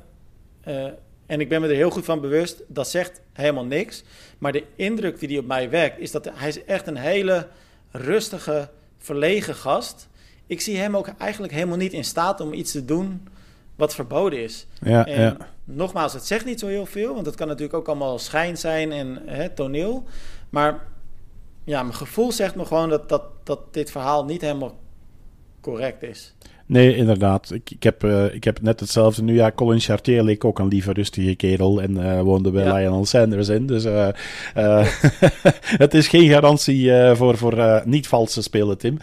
Uh, 0.68 0.86
en 1.26 1.40
ik 1.40 1.48
ben 1.48 1.60
me 1.60 1.68
er 1.68 1.74
heel 1.74 1.90
goed 1.90 2.04
van 2.04 2.20
bewust, 2.20 2.62
dat 2.66 2.88
zegt 2.88 3.20
helemaal 3.32 3.64
niks. 3.64 4.04
Maar 4.38 4.52
de 4.52 4.64
indruk 4.76 5.18
die 5.18 5.28
hij 5.28 5.38
op 5.38 5.46
mij 5.46 5.70
wekt, 5.70 5.98
is 5.98 6.10
dat 6.10 6.30
hij 6.34 6.48
is 6.48 6.64
echt 6.64 6.86
een 6.86 6.96
hele 6.96 7.48
rustige, 7.90 8.68
verlegen 8.98 9.54
gast. 9.54 10.08
Ik 10.46 10.60
zie 10.60 10.76
hem 10.76 10.96
ook 10.96 11.08
eigenlijk 11.18 11.52
helemaal 11.52 11.76
niet 11.76 11.92
in 11.92 12.04
staat 12.04 12.40
om 12.40 12.52
iets 12.52 12.72
te 12.72 12.84
doen 12.84 13.28
wat 13.76 13.94
verboden 13.94 14.42
is. 14.42 14.66
Ja, 14.82 15.06
en 15.06 15.20
ja. 15.20 15.36
nogmaals, 15.64 16.12
het 16.12 16.26
zegt 16.26 16.44
niet 16.44 16.60
zo 16.60 16.66
heel 16.66 16.86
veel, 16.86 17.14
want 17.14 17.26
het 17.26 17.34
kan 17.34 17.46
natuurlijk 17.46 17.74
ook 17.74 17.88
allemaal 17.88 18.18
schijn 18.18 18.56
zijn 18.56 18.92
en 18.92 19.22
hè, 19.26 19.48
toneel. 19.48 20.04
Maar 20.50 20.86
ja, 21.64 21.82
mijn 21.82 21.94
gevoel 21.94 22.32
zegt 22.32 22.54
me 22.54 22.64
gewoon 22.64 22.88
dat, 22.88 23.08
dat, 23.08 23.22
dat 23.42 23.74
dit 23.74 23.90
verhaal 23.90 24.24
niet 24.24 24.40
helemaal 24.40 24.78
correct 25.60 26.02
is. 26.02 26.34
Nee, 26.66 26.96
inderdaad. 26.96 27.50
Ik, 27.50 27.70
ik, 27.70 27.82
heb, 27.82 28.04
uh, 28.04 28.34
ik 28.34 28.44
heb 28.44 28.62
net 28.62 28.80
hetzelfde 28.80 29.22
nu. 29.22 29.34
Ja, 29.34 29.52
Colin 29.52 29.80
Chartier 29.80 30.22
leek 30.22 30.44
ook 30.44 30.58
een 30.58 30.68
lieve, 30.68 30.92
rustige 30.92 31.34
kerel 31.34 31.82
en 31.82 31.90
uh, 31.90 32.20
woonde 32.20 32.50
bij 32.50 32.64
ja. 32.64 32.74
Lionel 32.74 33.04
Sanders 33.04 33.48
in. 33.48 33.66
Dus 33.66 33.84
uh, 33.84 34.08
het 35.84 35.94
is 35.94 36.08
geen 36.08 36.28
garantie 36.28 36.90
voor, 37.14 37.36
voor 37.36 37.82
niet 37.84 38.06
valse 38.06 38.42
spelen, 38.42 38.78
Tim. 38.78 38.98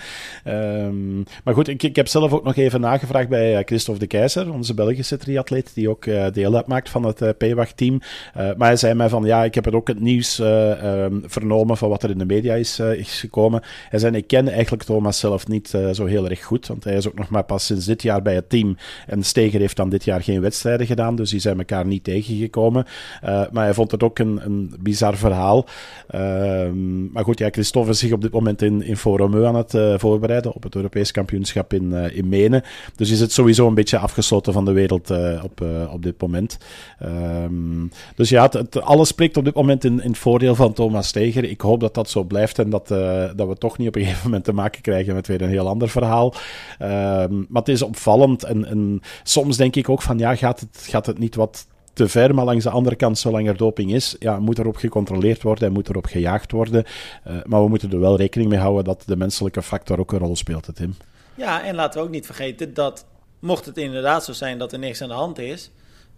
Um, 0.47 1.23
maar 1.43 1.53
goed, 1.53 1.67
ik, 1.67 1.83
ik 1.83 1.95
heb 1.95 2.07
zelf 2.07 2.33
ook 2.33 2.43
nog 2.43 2.55
even 2.55 2.81
nagevraagd 2.81 3.29
bij 3.29 3.63
Christophe 3.65 3.99
de 3.99 4.07
Keizer, 4.07 4.53
onze 4.53 4.73
Belgische 4.73 5.17
triatleet, 5.17 5.71
die 5.73 5.89
ook 5.89 6.05
deel 6.33 6.55
uitmaakt 6.55 6.89
van 6.89 7.05
het 7.05 7.37
PWAG-team. 7.37 8.01
maar 8.33 8.67
hij 8.67 8.75
zei 8.75 8.93
mij 8.93 9.09
van, 9.09 9.23
ja, 9.23 9.43
ik 9.43 9.55
heb 9.55 9.65
het 9.65 9.73
ook 9.73 9.87
het 9.87 9.99
nieuws 9.99 10.39
um, 10.39 11.23
vernomen 11.25 11.77
van 11.77 11.89
wat 11.89 12.03
er 12.03 12.09
in 12.09 12.17
de 12.17 12.25
media 12.25 12.53
is, 12.53 12.79
is 12.79 13.19
gekomen. 13.19 13.61
Hij 13.89 13.99
zei, 13.99 14.15
ik 14.15 14.27
ken 14.27 14.47
eigenlijk 14.47 14.83
Thomas 14.83 15.19
zelf 15.19 15.47
niet 15.47 15.77
zo 15.93 16.05
heel 16.05 16.29
erg 16.29 16.43
goed, 16.43 16.67
want 16.67 16.83
hij 16.83 16.95
is 16.95 17.07
ook 17.07 17.17
nog 17.17 17.29
maar 17.29 17.45
pas 17.51 17.65
sinds 17.65 17.85
dit 17.85 18.01
jaar 18.01 18.21
bij 18.21 18.35
het 18.35 18.49
team. 18.49 18.77
En 19.07 19.23
Steger 19.23 19.59
heeft 19.59 19.75
dan 19.75 19.89
dit 19.89 20.03
jaar 20.03 20.21
geen 20.21 20.41
wedstrijden 20.41 20.87
gedaan, 20.87 21.15
dus 21.15 21.29
die 21.29 21.39
zijn 21.39 21.57
elkaar 21.57 21.85
niet 21.85 22.03
tegengekomen. 22.03 22.85
maar 23.21 23.63
hij 23.63 23.73
vond 23.73 23.91
het 23.91 24.03
ook 24.03 24.19
een, 24.19 24.39
een 24.45 24.73
bizar 24.79 25.17
verhaal. 25.17 25.65
Ehm, 26.07 27.11
maar 27.11 27.23
goed, 27.23 27.39
ja, 27.39 27.49
Christophe 27.49 27.89
is 27.89 27.99
zich 27.99 28.11
op 28.11 28.21
dit 28.21 28.31
moment 28.31 28.61
in, 28.61 28.83
in 28.83 28.97
Foromeu 28.97 29.45
aan 29.45 29.55
het 29.55 29.77
voorbereiden 29.97 30.53
op 30.53 30.63
het 30.63 30.75
Europees 30.75 31.11
kampioenschap 31.11 31.73
in, 31.73 31.93
in 31.93 32.29
Menen. 32.29 32.63
Dus 32.95 33.09
is 33.09 33.19
het 33.19 33.31
sowieso 33.31 33.67
een 33.67 33.73
beetje 33.73 33.97
afgesloten 33.97 34.53
van 34.53 34.65
de 34.65 34.71
wereld 34.71 35.11
op, 35.43 35.65
op 35.91 36.03
dit 36.03 36.21
moment. 36.21 36.57
Ehm, 36.99 37.87
dus 38.15 38.29
ja, 38.29 38.49
het, 38.51 38.81
alles 38.81 39.07
spreekt 39.07 39.37
op 39.37 39.45
dit 39.45 39.55
moment 39.55 39.83
in, 39.83 40.01
in 40.01 40.09
het 40.09 40.17
voordeel 40.17 40.55
van 40.55 40.73
Thomas 40.73 41.07
Steger. 41.07 41.43
Ik 41.43 41.61
hoop 41.61 41.79
dat 41.79 41.93
dat 41.93 42.09
zo 42.09 42.23
blijft 42.23 42.59
en 42.59 42.69
dat, 42.69 42.87
dat 43.35 43.47
we 43.47 43.55
toch 43.57 43.77
niet 43.77 43.87
op 43.87 43.95
een 43.95 44.01
gegeven 44.01 44.25
moment 44.25 44.43
te 44.43 44.53
maken 44.53 44.81
krijgen 44.81 45.13
met 45.13 45.27
weer 45.27 45.41
een 45.41 45.49
heel 45.49 45.67
ander 45.67 45.89
verhaal. 45.89 46.33
Ehm, 46.79 47.40
maar 47.49 47.61
het 47.61 47.71
is 47.71 47.81
opvallend 47.81 48.43
en, 48.43 48.65
en, 48.65 49.01
soms 49.23 49.57
denk 49.57 49.75
ik 49.75 49.89
ook 49.89 50.01
van 50.01 50.17
ja, 50.17 50.35
gaat 50.35 50.59
het, 50.59 50.85
gaat 50.89 51.05
het 51.05 51.17
niet 51.17 51.35
wat 51.35 51.67
te 51.93 52.07
ver, 52.07 52.35
maar 52.35 52.45
langs 52.45 52.63
de 52.63 52.69
andere 52.69 52.95
kant, 52.95 53.17
zolang 53.17 53.47
er 53.47 53.57
doping 53.57 53.93
is, 53.93 54.15
ja, 54.19 54.39
moet 54.39 54.59
erop 54.59 54.75
gecontroleerd 54.75 55.41
worden 55.41 55.67
en 55.67 55.73
moet 55.73 55.89
erop 55.89 56.05
gejaagd 56.05 56.51
worden. 56.51 56.83
Uh, 57.27 57.33
maar 57.45 57.63
we 57.63 57.69
moeten 57.69 57.91
er 57.91 57.99
wel 57.99 58.17
rekening 58.17 58.49
mee 58.49 58.59
houden 58.59 58.83
dat 58.83 59.03
de 59.05 59.15
menselijke 59.15 59.61
factor 59.61 59.99
ook 59.99 60.11
een 60.11 60.19
rol 60.19 60.35
speelt, 60.35 60.67
Tim. 60.73 60.95
Ja, 61.35 61.63
en 61.63 61.75
laten 61.75 61.99
we 61.99 62.05
ook 62.05 62.11
niet 62.11 62.25
vergeten 62.25 62.73
dat, 62.73 63.05
mocht 63.39 63.65
het 63.65 63.77
inderdaad 63.77 64.23
zo 64.23 64.33
zijn 64.33 64.57
dat 64.57 64.71
er 64.73 64.79
niks 64.79 65.01
aan 65.01 65.07
de 65.07 65.13
hand 65.13 65.39
is, 65.39 65.71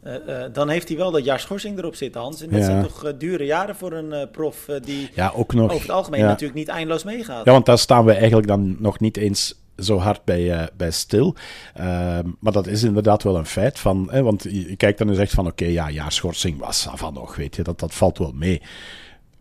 uh, 0.03 0.43
dan 0.53 0.69
heeft 0.69 0.87
hij 0.87 0.97
wel 0.97 1.11
dat 1.11 1.23
jaar 1.23 1.39
schorsing 1.39 1.77
erop 1.77 1.95
zitten, 1.95 2.21
Hans. 2.21 2.41
En 2.41 2.49
dat 2.49 2.63
zijn 2.63 2.83
toch 2.83 3.05
uh, 3.05 3.11
dure 3.17 3.45
jaren 3.45 3.75
voor 3.75 3.93
een 3.93 4.29
prof 4.31 4.69
die 4.83 5.09
ja, 5.13 5.31
ook 5.35 5.53
nog, 5.53 5.71
over 5.71 5.81
het 5.81 5.95
algemeen 5.95 6.21
natuurlijk 6.21 6.59
niet 6.59 6.67
eindeloos 6.67 7.03
meegaat. 7.03 7.45
Ja, 7.45 7.51
want 7.51 7.65
daar 7.65 7.77
staan 7.77 8.05
we 8.05 8.13
eigenlijk 8.13 8.47
dan 8.47 8.75
nog 8.79 8.99
niet 8.99 9.17
eens 9.17 9.62
zo 9.77 9.97
hard 9.97 10.23
bij, 10.23 10.69
bij 10.77 10.91
stil. 10.91 11.35
Ehm, 11.73 12.29
maar 12.39 12.53
dat 12.53 12.67
is 12.67 12.83
inderdaad 12.83 13.23
wel 13.23 13.37
een 13.37 13.45
feit. 13.45 13.79
Van, 13.79 14.09
want 14.23 14.43
je, 14.43 14.75
kijkt 14.75 14.97
dan 14.97 15.09
en 15.09 15.15
zegt 15.15 15.33
van 15.33 15.47
oké, 15.47 15.63
okay, 15.63 15.91
ja, 15.91 16.09
schorsing 16.09 16.59
was 16.59 16.87
van 16.93 17.13
nog, 17.13 17.35
weet 17.35 17.55
je, 17.55 17.63
dat, 17.63 17.79
dat 17.79 17.93
valt 17.93 18.17
wel 18.17 18.31
mee. 18.31 18.61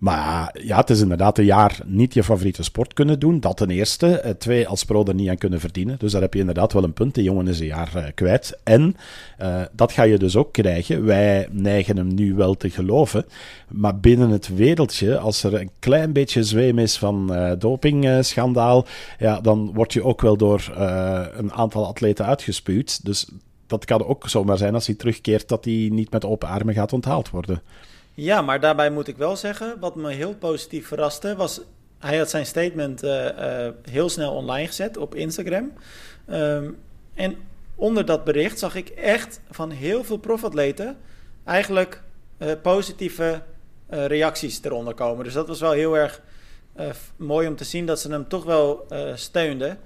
Maar 0.03 0.57
ja, 0.63 0.77
het 0.77 0.91
is 0.91 1.01
inderdaad 1.01 1.39
een 1.39 1.45
jaar 1.45 1.81
niet 1.85 2.15
je 2.15 2.25
favoriete 2.25 2.63
sport 2.63 2.93
kunnen 2.93 3.19
doen. 3.19 3.41
Dat 3.41 3.57
ten 3.57 3.71
eerste. 3.71 4.07
Eh, 4.07 4.31
twee, 4.31 4.69
als 4.69 4.85
pro 4.85 5.05
er 5.05 5.15
niet 5.15 5.29
aan 5.29 5.39
kunnen 5.39 5.61
verdienen. 5.61 5.99
Dus 5.99 6.13
daar 6.13 6.21
heb 6.21 6.35
je 6.35 6.41
inderdaad 6.41 6.73
wel 6.73 6.85
een 6.85 6.93
punt. 6.93 7.15
De 7.15 7.23
jongen 7.23 7.49
is 7.49 7.61
een 7.61 7.67
jaar 7.67 7.93
uh, 7.97 8.05
kwijt. 8.15 8.59
En 8.63 8.97
uh, 9.41 9.63
dat 9.73 9.93
ga 9.93 10.03
je 10.03 10.19
dus 10.19 10.37
ook 10.37 10.53
krijgen. 10.53 11.05
Wij 11.05 11.49
neigen 11.51 11.97
hem 11.97 12.15
nu 12.15 12.35
wel 12.35 12.55
te 12.55 12.71
geloven. 12.71 13.25
Maar 13.69 13.99
binnen 14.01 14.31
het 14.31 14.55
wereldje, 14.55 15.19
als 15.19 15.43
er 15.43 15.55
een 15.55 15.71
klein 15.79 16.13
beetje 16.13 16.43
zweem 16.43 16.79
is 16.79 16.99
van 16.99 17.37
dopingschandaal, 17.59 18.87
ja, 19.19 19.41
dan 19.41 19.71
word 19.75 19.93
je 19.93 20.05
ook 20.05 20.21
wel 20.21 20.37
door 20.37 20.73
een 21.37 21.53
aantal 21.53 21.87
atleten 21.87 22.27
uitgespuwd. 22.27 23.05
Dus 23.05 23.29
dat 23.67 23.85
kan 23.85 24.07
ook 24.07 24.29
zomaar 24.29 24.59
zijn 24.59 24.75
als 24.75 24.87
hij 24.87 24.97
terugkeert 24.97 25.49
dat 25.49 25.65
hij 25.65 25.89
niet 25.93 26.11
met 26.11 26.25
open 26.25 26.49
armen 26.49 26.75
gaat 26.75 26.93
onthaald 26.93 27.31
worden. 27.31 27.63
Ja, 28.23 28.43
maar 28.43 28.61
daarbij 28.61 28.91
moet 28.91 29.09
ik 29.09 29.17
wel 29.17 29.37
zeggen, 29.37 29.77
wat 29.81 29.95
me 29.95 30.13
heel 30.13 30.35
positief 30.35 30.87
verraste, 30.87 31.37
was 31.37 31.61
hij 31.99 32.19
had 32.19 32.31
zijn 32.31 32.47
statement 32.47 33.05
uh, 33.05 33.25
uh, 33.25 33.69
heel 33.91 34.09
snel 34.09 34.35
online 34.35 34.67
gezet 34.67 34.97
op 34.97 35.15
Instagram. 35.15 35.73
Um, 36.31 36.79
en 37.15 37.37
onder 37.75 38.07
dat 38.07 38.25
bericht 38.25 38.59
zag 38.59 38.75
ik 38.75 38.89
echt 38.89 39.41
van 39.51 39.71
heel 39.71 40.05
veel 40.05 40.17
profatleten 40.17 40.97
eigenlijk 41.45 42.03
uh, 42.39 42.53
positieve 42.63 43.43
reacties 43.89 44.61
eronder 44.63 44.95
komen. 44.95 45.25
Dus 45.25 45.33
dat 45.33 45.49
was 45.49 45.61
wel 45.61 45.73
heel 45.73 45.97
erg 45.97 46.23
mooi 47.17 47.49
om 47.49 47.57
te 47.57 47.65
zien 47.65 47.87
dat 47.87 48.01
ze 48.01 48.11
hem 48.11 48.29
toch 48.29 48.45
wel 48.45 48.87
steunden. 49.15 49.79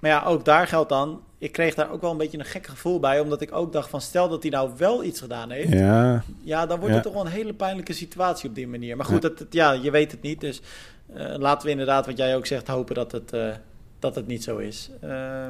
Maar 0.00 0.10
ja, 0.10 0.22
ook 0.24 0.44
daar 0.44 0.66
geldt 0.66 0.88
dan, 0.88 1.22
ik 1.38 1.52
kreeg 1.52 1.74
daar 1.74 1.90
ook 1.90 2.00
wel 2.00 2.10
een 2.10 2.16
beetje 2.16 2.38
een 2.38 2.44
gek 2.44 2.66
gevoel 2.66 3.00
bij. 3.00 3.20
Omdat 3.20 3.40
ik 3.40 3.52
ook 3.52 3.72
dacht 3.72 3.90
van, 3.90 4.00
stel 4.00 4.28
dat 4.28 4.42
hij 4.42 4.50
nou 4.50 4.70
wel 4.76 5.04
iets 5.04 5.20
gedaan 5.20 5.50
heeft. 5.50 5.72
Ja, 5.72 6.22
ja 6.42 6.66
dan 6.66 6.78
wordt 6.78 6.94
het 6.94 7.02
toch 7.02 7.12
wel 7.12 7.24
een 7.24 7.32
hele 7.32 7.54
pijnlijke 7.54 7.92
situatie 7.92 8.48
op 8.48 8.54
die 8.54 8.68
manier. 8.68 8.96
Maar 8.96 9.06
goed, 9.06 9.22
ja, 9.22 9.28
dat, 9.28 9.46
ja 9.50 9.72
je 9.72 9.90
weet 9.90 10.10
het 10.10 10.22
niet. 10.22 10.40
Dus 10.40 10.60
uh, 11.16 11.34
laten 11.36 11.64
we 11.64 11.70
inderdaad, 11.70 12.06
wat 12.06 12.16
jij 12.16 12.36
ook 12.36 12.46
zegt, 12.46 12.66
hopen 12.66 12.94
dat 12.94 13.12
het, 13.12 13.32
uh, 13.32 13.54
dat 13.98 14.14
het 14.14 14.26
niet 14.26 14.44
zo 14.44 14.56
is. 14.56 14.90
Uh, 15.04 15.46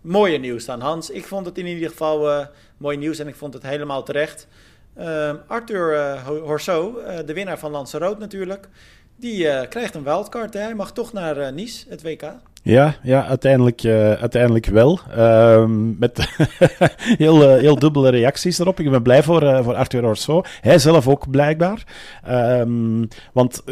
mooie 0.00 0.38
nieuws 0.38 0.64
dan, 0.64 0.80
Hans. 0.80 1.10
Ik 1.10 1.24
vond 1.24 1.46
het 1.46 1.58
in 1.58 1.66
ieder 1.66 1.88
geval 1.88 2.30
uh, 2.30 2.46
mooi 2.76 2.96
nieuws 2.96 3.18
en 3.18 3.28
ik 3.28 3.34
vond 3.34 3.54
het 3.54 3.62
helemaal 3.62 4.02
terecht. 4.02 4.46
Ehm, 4.94 5.36
Arthur 5.46 6.18
Horso, 6.20 7.02
de 7.26 7.32
winnaar 7.32 7.58
van 7.58 7.70
Lanzarote 7.70 8.20
natuurlijk, 8.20 8.68
die 9.16 9.68
krijgt 9.68 9.94
een 9.94 10.02
wildcard. 10.02 10.54
Hè? 10.54 10.60
Hij 10.60 10.74
mag 10.74 10.92
toch 10.92 11.12
naar 11.12 11.52
Nice, 11.52 11.86
het 11.88 12.02
WK. 12.02 12.22
Ja, 12.62 12.94
ja 13.02 13.26
uiteindelijk, 13.26 13.82
uh, 13.82 14.12
uiteindelijk 14.12 14.66
wel. 14.66 14.98
Uh, 15.16 15.64
met 15.98 16.28
heel, 17.18 17.42
uh, 17.42 17.60
heel 17.60 17.78
dubbele 17.78 18.08
reacties 18.08 18.58
erop. 18.58 18.80
Ik 18.80 18.90
ben 18.90 19.02
blij 19.02 19.22
voor, 19.22 19.42
uh, 19.42 19.62
voor 19.64 19.74
Arthur 19.74 20.04
Orso. 20.04 20.42
Hij 20.60 20.78
zelf 20.78 21.08
ook 21.08 21.30
blijkbaar. 21.30 21.84
Um, 22.30 23.08
want 23.32 23.62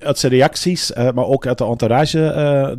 uit 0.00 0.18
zijn 0.18 0.32
reacties, 0.32 0.92
maar 0.94 1.26
ook 1.26 1.46
uit 1.46 1.58
de 1.58 1.64
entourage 1.64 2.20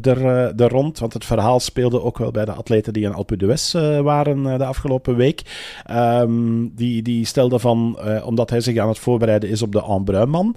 er, 0.01 0.25
er 0.61 0.69
rond. 0.69 0.99
Want 0.99 1.13
het 1.13 1.25
verhaal 1.25 1.59
speelde 1.59 2.01
ook 2.01 2.17
wel 2.17 2.31
bij 2.31 2.45
de 2.45 2.51
atleten 2.51 2.93
die 2.93 3.03
in 3.03 3.13
Alpe 3.13 3.37
d'Huez 3.37 3.73
waren 4.01 4.43
de 4.43 4.65
afgelopen 4.65 5.15
week. 5.15 5.41
Um, 5.91 6.71
die, 6.75 7.01
die 7.01 7.25
stelde 7.25 7.59
van, 7.59 7.99
omdat 8.23 8.49
hij 8.49 8.61
zich 8.61 8.77
aan 8.77 8.87
het 8.87 8.99
voorbereiden 8.99 9.49
is 9.49 9.61
op 9.61 9.71
de 9.71 9.83
Embrun-man, 9.83 10.55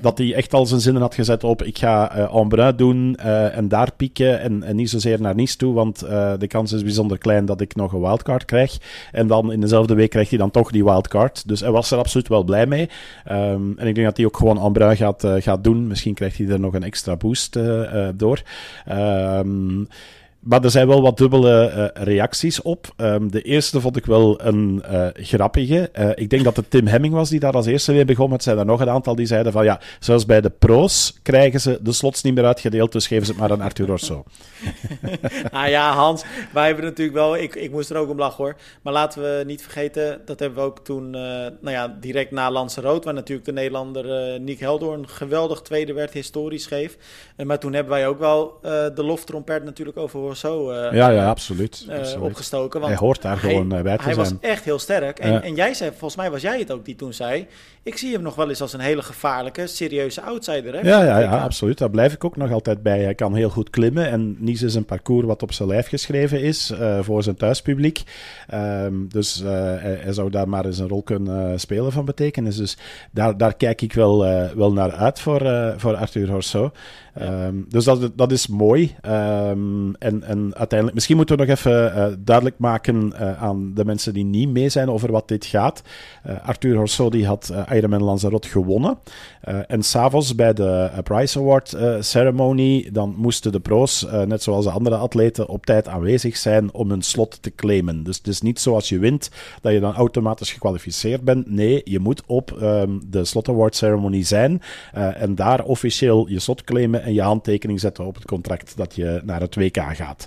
dat 0.00 0.18
hij 0.18 0.34
echt 0.34 0.54
al 0.54 0.66
zijn 0.66 0.80
zinnen 0.80 1.02
had 1.02 1.14
gezet 1.14 1.44
op 1.44 1.62
ik 1.62 1.78
ga 1.78 2.16
Embrun 2.32 2.76
doen 2.76 3.16
en 3.16 3.68
daar 3.68 3.92
pieken 3.96 4.27
en, 4.36 4.62
en 4.62 4.76
niet 4.76 4.90
zozeer 4.90 5.20
naar 5.20 5.34
Nice 5.34 5.56
toe, 5.56 5.74
want 5.74 6.04
uh, 6.04 6.32
de 6.38 6.46
kans 6.46 6.72
is 6.72 6.82
bijzonder 6.82 7.18
klein 7.18 7.44
dat 7.44 7.60
ik 7.60 7.74
nog 7.74 7.92
een 7.92 8.00
wildcard 8.00 8.44
krijg. 8.44 8.78
En 9.12 9.26
dan 9.26 9.52
in 9.52 9.60
dezelfde 9.60 9.94
week 9.94 10.10
krijgt 10.10 10.30
hij 10.30 10.38
dan 10.38 10.50
toch 10.50 10.70
die 10.70 10.84
wildcard. 10.84 11.48
Dus 11.48 11.60
hij 11.60 11.70
was 11.70 11.90
er 11.90 11.98
absoluut 11.98 12.28
wel 12.28 12.44
blij 12.44 12.66
mee. 12.66 12.88
Um, 13.30 13.74
en 13.78 13.86
ik 13.86 13.94
denk 13.94 14.06
dat 14.06 14.16
hij 14.16 14.26
ook 14.26 14.36
gewoon 14.36 14.58
Ambra 14.58 14.94
gaat, 14.94 15.24
uh, 15.24 15.34
gaat 15.38 15.64
doen. 15.64 15.86
Misschien 15.86 16.14
krijgt 16.14 16.38
hij 16.38 16.48
er 16.48 16.60
nog 16.60 16.74
een 16.74 16.82
extra 16.82 17.16
boost 17.16 17.56
uh, 17.56 18.08
door. 18.14 18.42
Um, 18.90 19.88
maar 20.40 20.64
er 20.64 20.70
zijn 20.70 20.88
wel 20.88 21.02
wat 21.02 21.16
dubbele 21.16 21.72
uh, 21.96 22.04
reacties 22.04 22.62
op. 22.62 22.86
Um, 22.96 23.30
de 23.30 23.42
eerste 23.42 23.80
vond 23.80 23.96
ik 23.96 24.06
wel 24.06 24.44
een 24.44 24.82
uh, 24.90 25.06
grappige. 25.12 25.90
Uh, 25.98 26.10
ik 26.14 26.30
denk 26.30 26.44
dat 26.44 26.56
het 26.56 26.70
Tim 26.70 26.86
Hemming 26.86 27.14
was 27.14 27.30
die 27.30 27.40
daar 27.40 27.52
als 27.52 27.66
eerste 27.66 27.92
weer 27.92 28.06
begon. 28.06 28.32
Het 28.32 28.42
zijn 28.42 28.58
er 28.58 28.64
nog 28.64 28.80
een 28.80 28.90
aantal 28.90 29.14
die 29.14 29.26
zeiden 29.26 29.52
van 29.52 29.64
ja, 29.64 29.80
zoals 30.00 30.26
bij 30.26 30.40
de 30.40 30.50
pro's 30.50 31.18
krijgen 31.22 31.60
ze 31.60 31.78
de 31.82 31.92
slots 31.92 32.22
niet 32.22 32.34
meer 32.34 32.44
uitgedeeld, 32.44 32.92
dus 32.92 33.06
geven 33.06 33.26
ze 33.26 33.32
het 33.32 33.40
maar 33.40 33.50
aan 33.50 33.60
Arthur 33.60 33.90
Orso. 33.90 34.24
ah 35.50 35.68
ja, 35.68 35.92
Hans, 35.92 36.24
wij 36.52 36.66
hebben 36.66 36.84
natuurlijk 36.84 37.16
wel, 37.16 37.36
ik, 37.36 37.54
ik 37.54 37.70
moest 37.70 37.90
er 37.90 37.96
ook 37.96 38.10
om 38.10 38.18
lachen 38.18 38.44
hoor. 38.44 38.56
Maar 38.82 38.92
laten 38.92 39.22
we 39.22 39.42
niet 39.46 39.62
vergeten, 39.62 40.20
dat 40.24 40.40
hebben 40.40 40.58
we 40.58 40.64
ook 40.64 40.84
toen, 40.84 41.10
nou 41.10 41.70
ja, 41.70 41.96
direct 42.00 42.30
na 42.30 42.50
Lanzarote, 42.50 43.04
waar 43.04 43.14
natuurlijk 43.14 43.46
de 43.46 43.52
Nederlander 43.52 44.40
Nick 44.40 44.60
Heldoorn 44.60 45.08
geweldig 45.08 45.62
tweede 45.62 45.92
werd, 45.92 46.12
historisch 46.12 46.62
schreef. 46.62 46.96
maar 47.44 47.58
toen 47.58 47.72
hebben 47.72 47.92
wij 47.92 48.06
ook 48.06 48.18
wel 48.18 48.58
de 48.94 49.02
loftrompet 49.04 49.64
natuurlijk 49.64 49.96
over 49.96 50.27
zo 50.36 50.70
uh, 50.70 50.92
ja, 50.92 51.08
ja, 51.08 51.28
absoluut, 51.28 51.86
uh, 51.88 51.98
absoluut. 51.98 52.24
opgestoken. 52.24 52.80
Want 52.80 52.92
hij 52.92 53.02
hoort 53.06 53.22
daar 53.22 53.40
hij, 53.40 53.50
gewoon 53.50 53.68
bij 53.68 53.82
te 53.82 53.88
hij 53.88 53.98
zijn. 53.98 54.14
Hij 54.14 54.16
was 54.16 54.50
echt 54.50 54.64
heel 54.64 54.78
sterk. 54.78 55.18
En, 55.18 55.32
ja. 55.32 55.42
en, 55.42 55.54
jij 55.54 55.74
zei, 55.74 55.90
volgens 55.90 56.16
mij 56.16 56.30
was 56.30 56.42
jij 56.42 56.58
het 56.58 56.70
ook 56.70 56.84
die 56.84 56.96
toen 56.96 57.12
zei... 57.12 57.46
ik 57.82 57.96
zie 57.96 58.12
hem 58.12 58.22
nog 58.22 58.34
wel 58.34 58.48
eens 58.48 58.60
als 58.60 58.72
een 58.72 58.80
hele 58.80 59.02
gevaarlijke, 59.02 59.66
serieuze 59.66 60.20
outsider. 60.20 60.74
Hè, 60.74 60.80
ja, 60.80 61.04
ja, 61.04 61.18
ja, 61.18 61.42
absoluut. 61.42 61.78
Daar 61.78 61.90
blijf 61.90 62.12
ik 62.12 62.24
ook 62.24 62.36
nog 62.36 62.52
altijd 62.52 62.82
bij. 62.82 63.02
Hij 63.02 63.14
kan 63.14 63.34
heel 63.34 63.50
goed 63.50 63.70
klimmen. 63.70 64.10
En 64.10 64.36
Nice 64.38 64.66
is 64.66 64.74
een 64.74 64.84
parcours 64.84 65.26
wat 65.26 65.42
op 65.42 65.52
zijn 65.52 65.68
lijf 65.68 65.88
geschreven 65.88 66.40
is 66.40 66.70
uh, 66.70 66.98
voor 67.02 67.22
zijn 67.22 67.36
thuispubliek. 67.36 68.02
Um, 68.54 69.08
dus 69.08 69.40
hij, 69.44 69.98
hij, 70.00 70.12
zou 70.12 70.30
daar 70.30 70.48
maar 70.48 70.64
eens 70.64 70.78
een 70.78 70.88
rol 70.88 71.02
kunnen 71.02 71.60
spelen 71.60 71.92
van 71.92 72.04
betekenis. 72.04 72.56
Dus 72.56 72.76
daar, 73.10 73.36
daar 73.36 73.54
kijk 73.54 73.82
ik 73.82 73.92
wel, 73.92 74.18
wel 74.56 74.72
naar 74.72 74.92
uit 74.92 75.20
voor, 75.20 75.74
voor 75.76 75.96
Arthur 75.96 76.30
Horso. 76.30 76.72
Um, 77.22 77.66
dus 77.68 77.84
dat, 77.84 78.10
dat 78.16 78.32
is 78.32 78.46
mooi. 78.46 78.96
Um, 79.06 79.94
en, 79.94 80.22
en 80.22 80.50
uiteindelijk, 80.54 80.94
misschien 80.94 81.16
moeten 81.16 81.36
we 81.36 81.44
nog 81.44 81.56
even 81.56 81.92
uh, 81.96 82.06
duidelijk 82.18 82.58
maken 82.58 83.12
uh, 83.12 83.42
aan 83.42 83.74
de 83.74 83.84
mensen 83.84 84.14
die 84.14 84.24
niet 84.24 84.48
mee 84.48 84.68
zijn 84.68 84.90
over 84.90 85.12
wat 85.12 85.28
dit 85.28 85.46
gaat. 85.46 85.82
Uh, 86.26 86.46
Arthur 86.46 86.76
Horso 86.76 87.10
die 87.10 87.26
had 87.26 87.52
Ironman 87.72 88.02
Lanzarote 88.02 88.48
gewonnen. 88.48 88.98
en 89.66 89.82
s'avonds 89.82 90.34
bij 90.34 90.52
de 90.52 90.90
Prize 91.02 91.38
Award 91.38 91.76
ceremony, 92.00 92.88
dan 92.92 93.14
moesten 93.16 93.52
de 93.52 93.60
pro's, 93.60 94.06
net 94.26 94.42
zoals 94.42 94.64
de 94.64 94.70
andere 94.70 94.96
atleten, 94.96 95.48
op 95.48 95.66
tijd 95.66 95.88
aanwezig 95.88 96.36
zijn 96.36 96.72
om 96.74 96.90
hun 96.90 97.02
slot 97.02 97.42
te 97.42 97.54
claimen. 97.54 98.02
Dus 98.02 98.16
het 98.16 98.26
is 98.26 98.40
niet 98.40 98.60
zoals 98.60 98.88
je 98.88 98.98
wint, 98.98 99.30
dat 99.60 99.72
je 99.72 99.80
dan 99.80 99.94
automatisch 99.94 100.52
gekwalificeerd 100.52 101.22
bent. 101.22 101.50
Nee, 101.50 101.80
je 101.84 101.98
moet 101.98 102.22
op 102.26 102.58
um, 102.62 103.00
de 103.06 103.24
slot 103.24 103.48
award 103.48 103.76
ceremony 103.76 104.24
zijn 104.24 104.62
en 104.92 105.34
daar 105.34 105.64
officieel 105.64 106.28
je 106.28 106.38
slot 106.38 106.64
claimen 106.64 107.02
en 107.08 107.14
je 107.14 107.22
handtekening 107.22 107.80
zetten 107.80 108.04
op 108.04 108.14
het 108.14 108.24
contract 108.24 108.76
dat 108.76 108.94
je 108.94 109.20
naar 109.24 109.40
het 109.40 109.54
WK 109.54 109.78
gaat. 109.92 110.26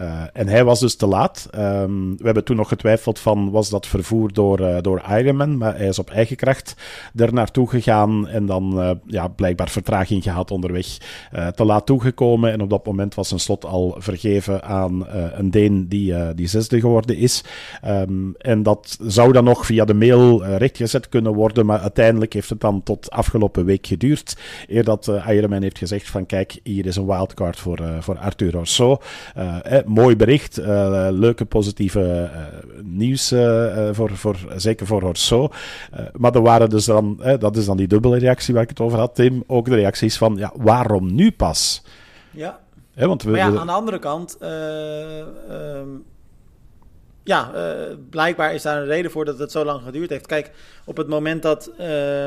Uh, 0.00 0.22
en 0.32 0.48
hij 0.48 0.64
was 0.64 0.80
dus 0.80 0.96
te 0.96 1.06
laat. 1.06 1.48
Um, 1.54 2.16
we 2.16 2.24
hebben 2.24 2.44
toen 2.44 2.56
nog 2.56 2.68
getwijfeld 2.68 3.18
van, 3.18 3.50
was 3.50 3.68
dat 3.68 3.86
vervoer 3.86 4.32
door, 4.32 4.60
uh, 4.60 4.76
door 4.80 5.02
Ironman? 5.10 5.56
Maar 5.56 5.76
hij 5.76 5.88
is 5.88 5.98
op 5.98 6.10
eigen 6.10 6.36
kracht 6.36 6.74
er 7.14 7.32
naartoe 7.32 7.68
gegaan 7.68 8.28
en 8.28 8.46
dan 8.46 8.78
uh, 8.78 8.90
ja, 9.06 9.28
blijkbaar 9.28 9.68
vertraging 9.68 10.22
gehad 10.22 10.50
onderweg. 10.50 10.86
te 11.54 11.64
laat 11.64 11.86
toegekomen 11.86 12.52
en 12.52 12.60
op 12.60 12.70
dat 12.70 12.86
moment 12.86 13.14
was 13.14 13.30
een 13.30 13.38
slot 13.38 13.64
al 13.64 13.94
vergeven 13.98 14.62
aan 14.62 15.06
een 15.08 15.50
Deen 15.50 15.88
die, 15.88 16.34
die 16.34 16.46
zesde 16.46 16.80
geworden 16.80 17.16
is. 17.16 17.44
Um, 17.86 18.34
en 18.38 18.62
dat 18.62 18.98
zou 19.02 19.32
dan 19.32 19.44
nog 19.44 19.66
via 19.66 19.84
de 19.84 19.94
mail 19.94 20.44
rechtgezet 20.44 21.08
kunnen 21.08 21.34
worden, 21.34 21.66
maar 21.66 21.78
uiteindelijk 21.80 22.32
heeft 22.32 22.50
het 22.50 22.60
dan 22.60 22.82
tot 22.82 23.10
afgelopen 23.10 23.64
week 23.64 23.86
geduurd. 23.86 24.36
Eer 24.66 24.84
dat 24.84 25.12
Ironman 25.28 25.62
heeft 25.62 25.78
gezegd 25.78 26.10
van, 26.10 26.26
kijk, 26.26 26.60
hier 26.62 26.86
is 26.86 26.96
een 26.96 27.06
wildcard 27.06 27.58
voor, 27.58 27.80
voor 28.00 28.18
Arthur 28.18 28.50
Rousseau. 28.50 28.98
Eh, 29.34 29.78
mooi 29.88 30.16
bericht, 30.16 30.58
uh, 30.58 31.08
leuke 31.10 31.44
positieve 31.44 32.30
uh, 32.32 32.40
nieuws, 32.82 33.28
voor, 33.92 34.16
voor, 34.16 34.36
zeker 34.56 34.86
voor 34.86 35.02
Horso. 35.02 35.48
maar 36.16 36.34
er 36.34 36.42
waren 36.42 36.70
dus 36.70 36.84
dan, 36.84 37.20
dat 37.38 37.56
is 37.56 37.64
dan 37.64 37.76
die 37.76 37.88
dubbele 37.88 38.18
reactie 38.18 38.54
waar 38.54 38.62
ik 38.62 38.68
het 38.68 38.80
over 38.80 38.98
had, 38.98 39.14
Tim, 39.14 39.44
ook 39.46 39.64
de 39.64 39.74
reacties 39.74 40.18
van, 40.18 40.36
ja, 40.36 40.52
waarom 40.56 41.14
nu 41.14 41.32
pas? 41.32 41.82
Ja, 42.30 42.60
want 42.94 43.22
we, 43.22 43.30
maar 43.30 43.38
ja, 43.38 43.58
aan 43.58 43.66
de 43.66 43.72
andere 43.72 43.98
kant... 43.98 44.38
Um, 44.42 46.04
ja, 47.24 47.52
blijkbaar 48.10 48.54
is 48.54 48.62
daar 48.62 48.80
een 48.80 48.86
reden 48.86 49.10
voor 49.10 49.24
dat 49.24 49.38
het 49.38 49.52
zo 49.52 49.64
lang 49.64 49.82
geduurd 49.82 50.10
heeft. 50.10 50.26
Kijk, 50.26 50.50
op 50.84 50.96
het 50.96 51.08
moment 51.08 51.42
dat, 51.42 51.70
uh, 51.80 52.26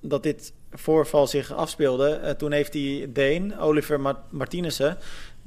dat 0.00 0.22
dit 0.22 0.52
voorval 0.72 1.26
zich 1.26 1.52
afspeelde, 1.52 2.20
uh, 2.24 2.30
toen 2.30 2.52
heeft 2.52 2.72
die 2.72 3.12
Deen, 3.12 3.58
Oliver 3.58 4.00
Mart 4.00 4.18
Martinessen, 4.30 4.96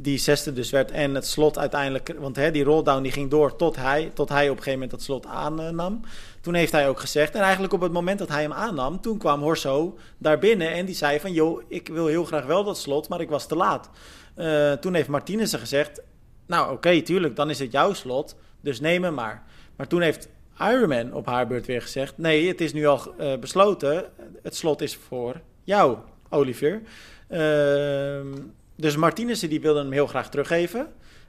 die 0.02 0.18
zesde 0.18 0.54
dus 0.54 0.70
werd. 0.70 0.92
En 0.92 1.16
het 1.16 1.28
slot 1.28 1.58
uiteindelijk, 1.58 2.14
want 2.20 2.36
hè, 2.36 2.52
die 2.52 2.64
rolldown 2.64 3.02
die 3.02 3.12
ging 3.12 3.30
door 3.30 3.56
tot 3.56 3.76
hij, 3.76 4.12
tot 4.14 4.30
hij 4.30 4.44
op 4.44 4.58
een 4.58 4.64
gegeven 4.64 4.72
moment 4.72 4.92
dat 4.92 5.02
slot 5.02 5.26
aannam. 5.26 6.02
Toen 6.42 6.54
heeft 6.54 6.72
hij 6.72 6.90
ook 6.90 7.00
gezegd, 7.00 7.36
en 7.36 7.42
eigenlijk 7.42 7.74
op 7.74 7.82
het 7.82 7.92
moment 7.92 8.20
dat 8.20 8.30
hij 8.30 8.42
hem 8.42 8.54
aannam, 8.54 9.02
toen 9.02 9.18
kwam 9.18 9.42
Horso 9.42 9.98
daar 10.18 10.40
binnen 10.40 10.72
en 10.72 10.86
die 10.86 10.96
zei 10.96 11.20
van, 11.20 11.34
joh, 11.34 11.62
ik 11.68 11.88
wil 11.88 12.08
heel 12.08 12.26
graag 12.26 12.46
wel 12.46 12.64
dat 12.64 12.78
slot, 12.78 13.10
maar 13.10 13.22
ik 13.22 13.30
was 13.30 13.48
te 13.48 13.56
laat. 13.56 13.90
Uh, 14.38 14.72
toen 14.72 14.94
heeft 14.94 15.08
Martinez 15.08 15.56
gezegd, 15.58 16.02
nou 16.46 16.72
oké, 16.72 17.02
tuurlijk, 17.02 17.36
dan 17.36 17.50
is 17.50 17.60
het 17.60 17.72
jouw 17.72 17.94
slot, 17.94 18.36
dus 18.62 18.80
neem 18.80 19.04
hem 19.04 19.14
maar. 19.14 19.44
Maar 19.76 19.88
toen 19.88 20.02
heeft 20.02 20.30
Ironman 20.60 21.14
op 21.14 21.26
haar 21.26 21.48
beurt 21.48 21.66
weer 21.66 21.82
gezegd, 21.82 22.18
nee, 22.18 22.48
het 22.48 22.62
is 22.62 22.74
nu 22.74 22.86
al 22.86 23.14
uh, 23.20 23.38
besloten, 23.38 24.06
het 24.44 24.56
slot 24.56 24.82
is 24.82 24.96
voor 24.96 25.42
jou, 25.64 25.98
Olivier. 26.30 26.82
Uh, 27.30 27.40
dus 28.82 28.96
Martinez 28.96 29.40
die 29.40 29.62
wilde 29.62 29.80
hem 29.80 29.92
heel 29.92 30.08
graag 30.08 30.30
teruggeven. 30.30 30.88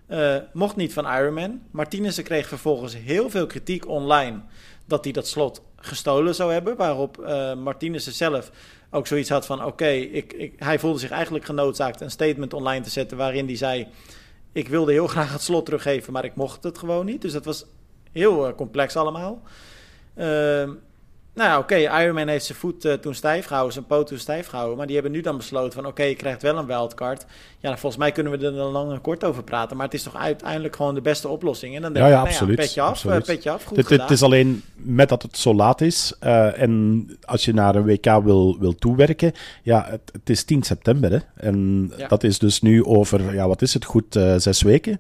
Uh, 0.08 0.36
mocht 0.52 0.76
niet 0.76 0.92
van 0.92 1.06
Ironman. 1.06 1.62
Martinez 1.70 2.22
kreeg 2.22 2.48
vervolgens 2.48 2.96
heel 2.96 3.30
veel 3.30 3.46
kritiek 3.46 3.88
online 3.88 4.40
dat 4.86 5.04
hij 5.04 5.12
dat 5.12 5.26
slot 5.26 5.62
gestolen 5.76 6.34
zou 6.34 6.52
hebben. 6.52 6.76
Waarop 6.76 7.18
uh, 7.20 7.54
Martinez 7.54 8.06
zelf 8.06 8.50
ook 8.90 9.06
zoiets 9.06 9.28
had 9.28 9.46
van: 9.46 9.64
oké, 9.64 10.08
hij 10.56 10.78
voelde 10.78 10.98
zich 10.98 11.10
eigenlijk 11.10 11.44
genoodzaakt 11.44 12.00
een 12.00 12.10
statement 12.10 12.54
online 12.54 12.84
te 12.84 12.90
zetten 12.90 13.16
waarin 13.16 13.46
hij 13.46 13.56
zei: 13.56 13.86
Ik 14.52 14.68
wilde 14.68 14.92
heel 14.92 15.06
graag 15.16 15.32
het 15.32 15.42
slot 15.42 15.64
teruggeven, 15.64 16.12
maar 16.12 16.24
ik 16.24 16.34
mocht 16.34 16.62
het 16.62 16.78
gewoon 16.78 17.06
niet. 17.06 17.22
Dus 17.22 17.32
dat 17.32 17.44
was 17.44 17.66
heel 18.12 18.48
uh, 18.48 18.54
complex 18.54 18.96
allemaal. 18.96 19.42
Uh, 20.16 20.70
nou 21.35 21.49
ja, 21.49 21.59
oké, 21.59 21.75
okay, 21.75 22.03
Ironman 22.03 22.29
heeft 22.29 22.45
zijn 22.45 22.59
voet 22.59 22.85
uh, 22.85 22.92
toen 22.92 23.14
stijf 23.14 23.47
gehouden, 23.47 23.73
zijn 23.73 23.87
poot 23.87 24.07
toen 24.07 24.18
stijf 24.18 24.47
gehouden. 24.47 24.77
Maar 24.77 24.87
die 24.87 24.95
hebben 24.95 25.12
nu 25.12 25.21
dan 25.21 25.37
besloten 25.37 25.73
van, 25.73 25.83
oké, 25.83 25.90
okay, 25.90 26.09
je 26.09 26.16
krijgt 26.16 26.42
wel 26.42 26.57
een 26.57 26.66
wildcard. 26.66 27.25
Ja, 27.59 27.68
volgens 27.68 27.97
mij 27.97 28.12
kunnen 28.12 28.33
we 28.33 28.47
er 28.47 28.55
dan 28.55 28.73
lang 28.73 28.92
en 28.92 29.01
kort 29.01 29.25
over 29.25 29.42
praten. 29.42 29.77
Maar 29.77 29.87
het 29.87 29.95
is 29.95 30.03
toch 30.03 30.16
uiteindelijk 30.16 30.77
gewoon 30.77 30.95
de 30.95 31.01
beste 31.01 31.29
oplossing. 31.29 31.77
En 31.77 31.83
dan 31.83 31.92
denk 31.92 32.07
ja, 32.07 32.11
ja, 32.11 32.16
ik, 32.16 32.23
nou 32.23 32.35
absoluut, 32.35 32.57
ja, 32.57 32.64
petje 32.64 32.81
af, 32.81 32.88
absoluut. 32.88 33.29
Uh, 33.29 33.35
petje 33.35 33.51
af, 33.51 33.64
goed 33.64 33.77
het, 33.77 33.88
het, 33.88 34.11
is 34.11 34.23
alleen 34.23 34.62
met 34.75 35.09
dat 35.09 35.23
het 35.23 35.37
zo 35.37 35.55
laat 35.55 35.81
is. 35.81 36.14
Uh, 36.25 36.61
en 36.61 37.07
als 37.25 37.45
je 37.45 37.55
naar 37.55 37.75
een 37.75 37.85
WK 37.85 38.23
wil, 38.25 38.59
wil 38.59 38.75
toewerken, 38.75 39.33
ja, 39.62 39.87
het, 39.88 40.11
het 40.12 40.31
is 40.31 40.45
10 40.45 40.62
september. 40.62 41.11
Hè? 41.11 41.18
En 41.35 41.92
dat 42.09 42.25
is 42.25 42.38
dus 42.38 42.61
nu 42.61 42.85
over, 42.85 43.35
ja, 43.35 43.49
wat 43.49 43.62
is 43.62 43.75
het, 43.75 43.85
goed 43.85 44.18
zes 44.37 44.62
weken. 44.62 44.99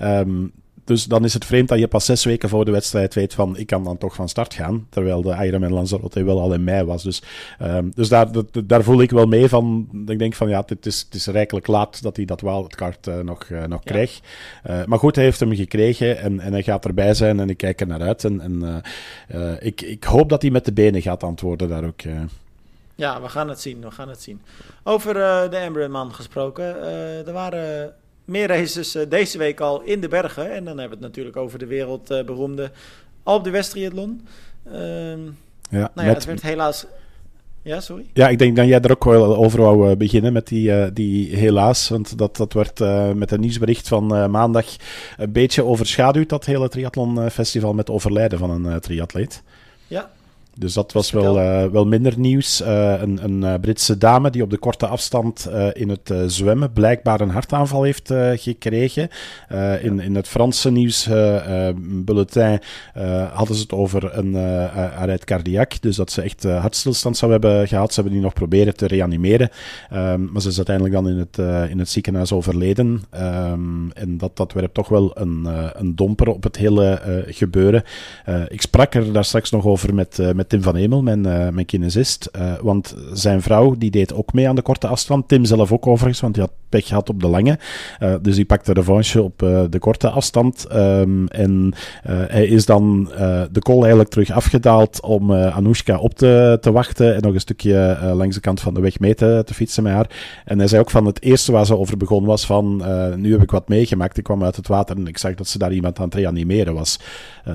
Um, 0.00 0.52
dus 0.88 1.04
dan 1.04 1.24
is 1.24 1.34
het 1.34 1.44
vreemd 1.44 1.68
dat 1.68 1.78
je 1.78 1.88
pas 1.88 2.04
zes 2.04 2.24
weken 2.24 2.48
voor 2.48 2.64
de 2.64 2.70
wedstrijd 2.70 3.14
weet 3.14 3.34
van 3.34 3.56
ik 3.56 3.66
kan 3.66 3.84
dan 3.84 3.98
toch 3.98 4.14
van 4.14 4.28
start 4.28 4.54
gaan. 4.54 4.86
Terwijl 4.90 5.22
de 5.22 5.44
Ironman 5.44 5.72
Lanzarote 5.72 6.24
wel 6.24 6.40
al 6.40 6.52
in 6.52 6.64
mei 6.64 6.84
was. 6.84 7.02
Dus, 7.02 7.22
um, 7.62 7.92
dus 7.94 8.08
daar, 8.08 8.32
dat, 8.32 8.46
daar 8.64 8.82
voel 8.82 9.00
ik 9.00 9.10
wel 9.10 9.26
mee 9.26 9.48
van. 9.48 9.88
Ik 10.06 10.18
denk 10.18 10.34
van 10.34 10.48
ja, 10.48 10.62
het 10.66 10.86
is, 10.86 11.00
het 11.00 11.14
is 11.14 11.26
rijkelijk 11.26 11.66
laat 11.66 12.02
dat 12.02 12.16
hij 12.16 12.24
dat 12.24 12.40
wildcard 12.40 13.06
uh, 13.06 13.20
nog, 13.20 13.48
uh, 13.48 13.64
nog 13.64 13.80
ja. 13.84 13.90
krijgt. 13.90 14.20
Uh, 14.66 14.84
maar 14.84 14.98
goed, 14.98 15.14
hij 15.14 15.24
heeft 15.24 15.40
hem 15.40 15.54
gekregen 15.54 16.18
en, 16.18 16.40
en 16.40 16.52
hij 16.52 16.62
gaat 16.62 16.84
erbij 16.84 17.14
zijn 17.14 17.40
en 17.40 17.50
ik 17.50 17.56
kijk 17.56 17.80
er 17.80 17.86
naar 17.86 18.02
uit. 18.02 18.24
En, 18.24 18.40
en 18.40 18.82
ik, 19.60 19.80
ik 19.80 20.04
hoop 20.04 20.28
dat 20.28 20.42
hij 20.42 20.50
met 20.50 20.64
de 20.64 20.72
benen 20.72 21.02
gaat 21.02 21.22
antwoorden 21.22 21.68
daar 21.68 21.84
ook. 21.84 22.00
Ja, 22.94 23.22
we 23.22 23.28
gaan 23.28 23.48
het 23.48 23.60
zien. 23.60 23.80
We 23.80 23.90
gaan 23.90 24.08
het 24.08 24.22
zien. 24.22 24.40
Over 24.82 25.14
de 25.50 25.56
Embryon 25.56 26.14
gesproken. 26.14 26.82
er 27.26 27.32
waren 27.32 27.94
meer 28.28 28.48
races 28.48 28.96
uh, 28.96 29.02
deze 29.08 29.38
week 29.38 29.60
al 29.60 29.80
in 29.80 30.00
de 30.00 30.08
bergen. 30.08 30.52
En 30.52 30.64
dan 30.64 30.78
hebben 30.78 30.98
we 30.98 31.04
het 31.04 31.14
natuurlijk 31.14 31.36
over 31.36 31.58
de 31.58 31.66
wereldberoemde 31.66 32.70
Alpe 33.22 33.44
de 33.44 33.50
Westriathlon. 33.50 34.26
Uh, 34.66 34.74
ja, 35.70 35.90
nou 35.94 36.08
ja, 36.08 36.14
het 36.14 36.24
werd 36.24 36.42
helaas... 36.42 36.86
Ja, 37.62 37.80
sorry? 37.80 38.06
Ja, 38.12 38.28
ik 38.28 38.38
denk 38.38 38.56
dat 38.56 38.66
jij 38.66 38.80
er 38.80 38.90
ook 38.90 39.04
wel 39.04 39.36
over 39.36 39.60
wou 39.60 39.96
beginnen 39.96 40.32
met 40.32 40.46
die, 40.46 40.70
uh, 40.70 40.86
die 40.92 41.36
helaas. 41.36 41.88
Want 41.88 42.18
dat, 42.18 42.36
dat 42.36 42.52
werd 42.52 42.80
uh, 42.80 43.12
met 43.12 43.30
een 43.30 43.40
nieuwsbericht 43.40 43.88
van 43.88 44.16
uh, 44.16 44.26
maandag 44.26 44.66
een 45.16 45.32
beetje 45.32 45.64
overschaduwd, 45.64 46.28
dat 46.28 46.44
hele 46.44 46.68
triathlonfestival 46.68 47.74
met 47.74 47.90
overlijden 47.90 48.38
van 48.38 48.50
een 48.50 48.80
triatleet. 48.80 49.42
Ja, 49.86 50.10
dus 50.58 50.72
dat 50.72 50.92
was 50.92 51.10
wel, 51.10 51.38
uh, 51.38 51.64
wel 51.64 51.86
minder 51.86 52.18
nieuws. 52.18 52.60
Uh, 52.60 53.00
een, 53.00 53.24
een 53.24 53.42
uh, 53.42 53.54
Britse 53.60 53.98
dame 53.98 54.30
die 54.30 54.42
op 54.42 54.50
de 54.50 54.58
korte 54.58 54.86
afstand 54.86 55.50
in 55.72 55.88
het 55.88 56.12
zwemmen 56.26 56.72
blijkbaar 56.72 57.20
een 57.20 57.30
hartaanval 57.30 57.82
heeft 57.82 58.12
gekregen. 58.34 59.08
in, 59.82 60.00
in 60.00 60.14
het 60.14 60.28
Franse 60.28 60.70
nieuwsbulletin 60.70 62.60
hadden 63.32 63.56
ze 63.56 63.62
het 63.62 63.72
over 63.72 64.18
een 64.18 64.34
arrêt 64.74 65.24
cardiac. 65.24 65.80
Dus 65.80 65.96
dat 65.96 66.10
ze 66.10 66.22
echt 66.22 66.42
hartstilstand 66.42 67.16
zou 67.16 67.32
hebben 67.32 67.68
gehad. 67.68 67.88
Ze 67.88 67.94
hebben 67.94 68.12
die 68.12 68.22
nog 68.22 68.32
proberen 68.34 68.76
te 68.76 68.86
reanimeren. 68.86 69.50
Um, 69.94 70.28
maar 70.32 70.42
ze 70.42 70.48
is 70.48 70.56
uiteindelijk 70.56 70.94
dan 70.94 71.08
in 71.08 71.18
het, 71.18 71.38
in 71.70 71.78
het 71.78 71.88
ziekenhuis 71.88 72.32
overleden. 72.32 73.02
Um, 73.14 73.92
en 73.92 74.18
dat, 74.18 74.36
dat 74.36 74.52
werpt 74.52 74.74
toch 74.74 74.88
wel 74.88 75.10
een, 75.14 75.48
een 75.72 75.96
domper 75.96 76.28
op 76.28 76.42
het 76.42 76.56
hele 76.56 77.02
gebeuren. 77.26 77.82
ik 78.48 78.62
sprak 78.62 78.94
er 78.94 79.12
daar 79.12 79.24
straks 79.24 79.50
nog 79.50 79.66
over 79.66 79.94
met, 79.94 80.34
met 80.34 80.47
Tim 80.48 80.62
van 80.62 80.76
Hemel, 80.76 81.02
mijn, 81.02 81.26
uh, 81.26 81.48
mijn 81.48 81.66
kinesist. 81.66 82.30
Uh, 82.36 82.52
want 82.60 82.96
zijn 83.12 83.42
vrouw 83.42 83.74
die 83.78 83.90
deed 83.90 84.14
ook 84.14 84.32
mee 84.32 84.48
aan 84.48 84.54
de 84.54 84.62
korte 84.62 84.86
afstand. 84.86 85.28
Tim 85.28 85.44
zelf 85.44 85.72
ook 85.72 85.86
overigens, 85.86 86.20
want 86.20 86.36
hij 86.36 86.44
had 86.44 86.54
pech 86.68 86.86
gehad 86.86 87.08
op 87.08 87.20
de 87.20 87.28
lange. 87.28 87.58
Uh, 88.02 88.14
dus 88.22 88.36
hij 88.36 88.44
pakte 88.44 88.72
revanche 88.72 89.22
op 89.22 89.38
de 89.70 89.78
korte 89.78 90.10
afstand. 90.10 90.66
Um, 90.74 91.28
en 91.28 91.72
hij 92.02 92.46
is 92.46 92.66
dan 92.66 93.10
de 93.52 93.60
kol 93.60 93.80
eigenlijk 93.80 94.10
terug 94.10 94.30
afgedaald 94.30 95.00
om 95.02 95.32
Anoushka 95.32 95.98
op 95.98 96.14
te, 96.14 96.58
te 96.60 96.72
wachten. 96.72 97.14
En 97.14 97.22
nog 97.22 97.34
een 97.34 97.40
stukje 97.40 97.98
langs 98.14 98.34
de 98.34 98.40
kant 98.40 98.60
van 98.60 98.74
de 98.74 98.80
weg 98.80 98.98
mee 98.98 99.14
te, 99.14 99.42
te, 99.44 99.54
fietsen 99.54 99.82
met 99.82 99.92
haar. 99.92 100.10
En 100.44 100.58
hij 100.58 100.68
zei 100.68 100.80
ook 100.80 100.90
van 100.90 101.06
het 101.06 101.22
eerste 101.22 101.52
waar 101.52 101.66
ze 101.66 101.76
over 101.76 101.96
begon 101.96 102.24
was 102.24 102.46
van 102.46 102.76
nu 103.16 103.32
heb 103.32 103.42
ik 103.42 103.50
wat 103.50 103.68
meegemaakt. 103.68 104.18
Ik 104.18 104.24
kwam 104.24 104.44
uit 104.44 104.56
het 104.56 104.68
water 104.68 104.96
en 104.96 105.06
ik 105.06 105.18
zag 105.18 105.34
dat 105.34 105.48
ze 105.48 105.58
daar 105.58 105.72
iemand 105.72 105.98
aan 105.98 106.04
het 106.04 106.14
reanimeren 106.14 106.74
was. 106.74 107.00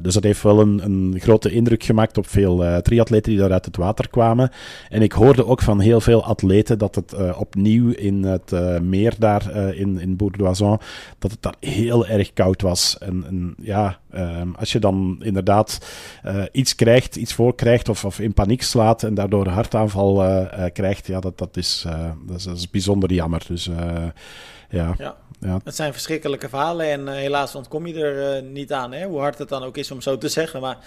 dus 0.01 0.13
dat 0.13 0.23
heeft 0.23 0.43
wel 0.43 0.60
een, 0.60 0.82
een 0.84 1.15
grote 1.19 1.51
indruk 1.51 1.84
gemaakt 1.84 2.17
op 2.17 2.27
veel 2.27 2.82
triatleten 2.84 3.32
die 3.32 3.41
daar 3.41 3.52
uit 3.52 3.65
het 3.65 3.78
water 3.78 4.10
kwamen. 4.10 4.52
En 4.89 5.02
ik 5.02 5.12
hoorde 5.12 5.46
ook 5.46 5.62
van 5.62 5.80
heel 5.80 6.02
veel 6.02 6.24
atleten 6.24 6.78
dat 6.78 6.96
het 6.96 7.13
uh, 7.13 7.39
opnieuw 7.39 7.91
in 7.91 8.24
het 8.24 8.52
uh, 8.52 8.80
meer 8.80 9.13
daar 9.19 9.56
uh, 9.56 9.80
in, 9.80 10.00
in 10.00 10.15
Bourdoisan, 10.15 10.80
dat 11.19 11.32
het 11.32 11.41
daar 11.41 11.56
heel 11.60 12.08
erg 12.08 12.34
koud 12.34 12.62
was. 12.62 12.98
En, 13.00 13.24
en 13.28 13.56
ja, 13.62 14.00
um, 14.15 14.56
als 14.56 14.72
je 14.72 14.80
dan 14.80 15.19
inderdaad 15.24 15.86
iets 16.52 16.76
krijgt, 16.76 17.15
iets 17.15 17.34
voorkrijgt 17.34 17.89
of, 17.89 18.06
of 18.06 18.19
in 18.19 18.34
paniek 18.34 18.62
slaat 18.62 19.04
en 19.04 19.13
daardoor 19.13 19.46
een 19.46 19.54
hartaanval 19.54 20.48
krijgt, 20.74 21.08
ja, 21.08 21.19
dat, 21.19 21.38
dat, 21.38 21.58
is, 21.58 21.86
dat, 22.28 22.38
is, 22.38 22.43
dat 22.43 22.58
is 22.58 22.69
bijzonder 22.69 23.13
jammer. 23.13 23.43
Dus 23.48 23.69
ja. 24.69 24.93
ja. 24.98 25.15
Ja. 25.43 25.60
Het 25.63 25.76
zijn 25.76 25.93
verschrikkelijke 25.93 26.50
verhalen 26.50 26.86
en 26.86 27.02
uh, 27.02 27.13
helaas 27.13 27.56
ontkom 27.56 27.88
je 27.88 28.04
er 28.04 28.43
uh, 28.43 28.50
niet 28.52 28.72
aan. 28.74 28.91
Hè? 28.91 29.06
Hoe 29.06 29.19
hard 29.19 29.38
het 29.38 29.50
dan 29.50 29.63
ook 29.63 29.78
is 29.78 29.91
om 29.91 30.02
zo 30.02 30.17
te 30.17 30.30
zeggen. 30.30 30.62
Maar 30.62 30.78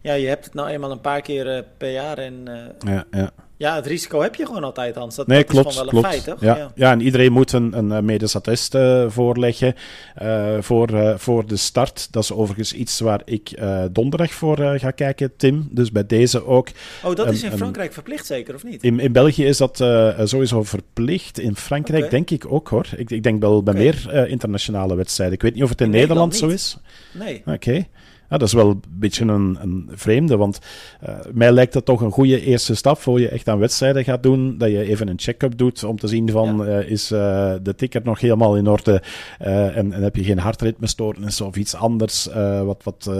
ja, 0.00 0.12
je 0.12 0.26
hebt 0.26 0.44
het 0.44 0.54
nou 0.54 0.68
eenmaal 0.68 0.90
een 0.90 1.00
paar 1.00 1.20
keer 1.20 1.56
uh, 1.56 1.62
per 1.76 1.90
jaar. 1.90 2.18
En 2.18 2.48
ja, 2.78 3.04
ja. 3.10 3.30
Ja, 3.58 3.74
het 3.74 3.86
risico 3.86 4.20
heb 4.22 4.34
je 4.34 4.46
gewoon 4.46 4.64
altijd, 4.64 4.94
Hans. 4.94 5.14
Dat, 5.14 5.26
nee, 5.26 5.38
dat 5.38 5.46
klopt, 5.46 5.68
is 5.68 5.76
gewoon 5.76 5.92
wel 5.92 6.04
een 6.04 6.10
feit, 6.10 6.24
toch? 6.24 6.40
Ja, 6.40 6.56
ja. 6.56 6.72
ja 6.74 6.92
en 6.92 7.00
iedereen 7.00 7.32
moet 7.32 7.52
een, 7.52 7.78
een 7.78 8.04
medisch 8.04 8.36
attest 8.36 8.74
uh, 8.74 9.04
voorleggen 9.08 9.74
uh, 10.22 10.56
voor, 10.60 10.90
uh, 10.90 11.16
voor 11.16 11.46
de 11.46 11.56
start. 11.56 12.08
Dat 12.10 12.22
is 12.22 12.32
overigens 12.32 12.72
iets 12.72 13.00
waar 13.00 13.20
ik 13.24 13.58
donderdag 13.90 14.30
voor 14.30 14.56
ga 14.56 14.90
kijken, 14.90 15.36
Tim. 15.36 15.68
Dus 15.70 15.92
bij 15.92 16.06
deze 16.06 16.46
ook. 16.46 16.68
Oh, 17.04 17.14
dat 17.14 17.32
is 17.32 17.42
in 17.42 17.52
Frankrijk 17.52 17.92
verplicht 17.92 18.26
zeker, 18.26 18.54
of 18.54 18.64
niet? 18.64 18.82
In, 18.82 19.00
in 19.00 19.12
België 19.12 19.44
is 19.44 19.56
dat 19.56 19.76
sowieso 20.24 20.62
verplicht. 20.62 21.38
In 21.38 21.56
Frankrijk 21.56 22.04
okay. 22.04 22.10
denk 22.10 22.30
ik 22.30 22.52
ook, 22.52 22.68
hoor. 22.68 22.86
Ik, 22.96 23.10
ik 23.10 23.22
denk 23.22 23.40
wel 23.40 23.62
bij 23.62 23.74
okay. 23.74 23.84
meer 23.84 24.28
internationale 24.28 24.94
wedstrijden. 24.94 25.34
Ik 25.34 25.42
weet 25.42 25.54
niet 25.54 25.62
of 25.62 25.68
het 25.68 25.80
in, 25.80 25.86
in 25.86 25.92
Nederland, 25.92 26.32
Nederland 26.32 26.60
zo 26.60 26.78
is. 26.78 26.78
Nee. 27.12 27.38
Oké. 27.40 27.52
Okay. 27.52 27.88
Ja, 28.30 28.36
dat 28.38 28.48
is 28.48 28.54
wel 28.54 28.68
een 28.68 28.82
beetje 28.88 29.24
een, 29.24 29.58
een 29.60 29.88
vreemde, 29.92 30.36
want 30.36 30.58
uh, 31.08 31.14
mij 31.32 31.52
lijkt 31.52 31.72
dat 31.72 31.84
toch 31.84 32.00
een 32.00 32.10
goede 32.10 32.40
eerste 32.40 32.74
stap 32.74 32.98
voor 32.98 33.20
je 33.20 33.28
echt 33.28 33.48
aan 33.48 33.58
wedstrijden 33.58 34.04
gaat 34.04 34.22
doen. 34.22 34.58
Dat 34.58 34.70
je 34.70 34.82
even 34.82 35.08
een 35.08 35.18
check-up 35.18 35.58
doet 35.58 35.84
om 35.84 35.98
te 35.98 36.06
zien 36.06 36.30
van, 36.30 36.56
ja. 36.56 36.78
uh, 36.78 36.90
is 36.90 37.12
uh, 37.12 37.18
de 37.62 37.74
ticker 37.74 38.00
nog 38.04 38.20
helemaal 38.20 38.56
in 38.56 38.66
orde 38.66 39.02
en, 39.38 39.92
en, 39.92 40.02
heb 40.02 40.16
je 40.16 40.24
geen 40.24 40.38
hartritmestoornis 40.38 41.40
of 41.40 41.56
iets 41.56 41.74
anders 41.74 42.28
wat, 42.64 42.82
wat, 42.84 43.10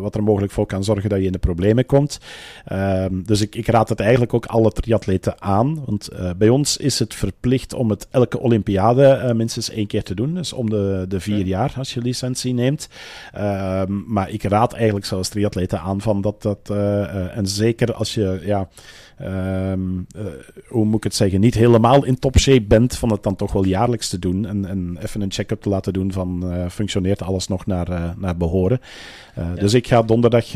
wat 0.00 0.14
er 0.14 0.22
mogelijk 0.22 0.52
voor 0.52 0.66
kan 0.66 0.84
zorgen 0.84 1.10
dat 1.10 1.18
je 1.18 1.26
in 1.26 1.32
de 1.32 1.38
problemen 1.38 1.86
komt. 1.86 2.20
Ehm, 2.64 3.22
dus 3.22 3.40
ik, 3.40 3.54
ik, 3.54 3.66
raad 3.66 3.88
het 3.88 4.00
eigenlijk 4.00 4.34
ook 4.34 4.46
alle 4.46 4.72
triatleten 4.72 5.42
aan, 5.42 5.84
want 5.84 6.08
bij 6.36 6.48
ons 6.48 6.76
is 6.76 6.98
het 6.98 7.14
verplicht 7.14 7.74
om 7.74 7.90
het 7.90 8.06
elke 8.10 8.38
Olympiade 8.38 9.32
minstens 9.36 9.70
één 9.70 9.86
keer 9.86 10.02
te 10.02 10.14
doen. 10.14 10.34
Dus 10.34 10.52
om 10.52 10.70
de, 10.70 11.04
de 11.08 11.20
vier 11.20 11.46
jaar 11.46 11.74
als 11.76 11.94
je 11.94 12.00
licentie 12.00 12.54
neemt. 12.54 12.88
Ehm, 13.32 13.92
maar 14.06 14.30
ik 14.30 14.41
ik 14.42 14.50
raad 14.50 14.72
eigenlijk 14.72 15.06
zelfs 15.06 15.28
triatleten 15.28 15.80
aan 15.80 16.00
van 16.00 16.20
dat 16.20 16.42
dat. 16.42 16.58
Uh, 16.70 16.76
uh, 16.76 17.36
en 17.36 17.46
zeker 17.46 17.94
als 17.94 18.14
je, 18.14 18.40
ja. 18.44 18.68
Um, 19.70 20.06
uh, 20.16 20.22
hoe 20.68 20.84
moet 20.84 20.96
ik 20.96 21.04
het 21.04 21.14
zeggen, 21.14 21.40
niet 21.40 21.54
helemaal 21.54 22.04
in 22.04 22.18
topshape 22.18 22.62
bent, 22.62 22.96
van 22.96 23.10
het 23.10 23.22
dan 23.22 23.36
toch 23.36 23.52
wel 23.52 23.64
jaarlijks 23.64 24.08
te 24.08 24.18
doen. 24.18 24.46
En, 24.46 24.64
en 24.64 24.96
even 25.02 25.20
een 25.20 25.32
check-up 25.32 25.62
te 25.62 25.68
laten 25.68 25.92
doen 25.92 26.12
van 26.12 26.54
functioneert 26.70 27.22
alles 27.22 27.48
nog 27.48 27.66
naar, 27.66 28.14
naar 28.18 28.36
behoren. 28.36 28.80
Ja. 29.36 29.54
Dus 29.54 29.74
ik 29.74 29.86
ga 29.86 30.02
donderdag 30.02 30.50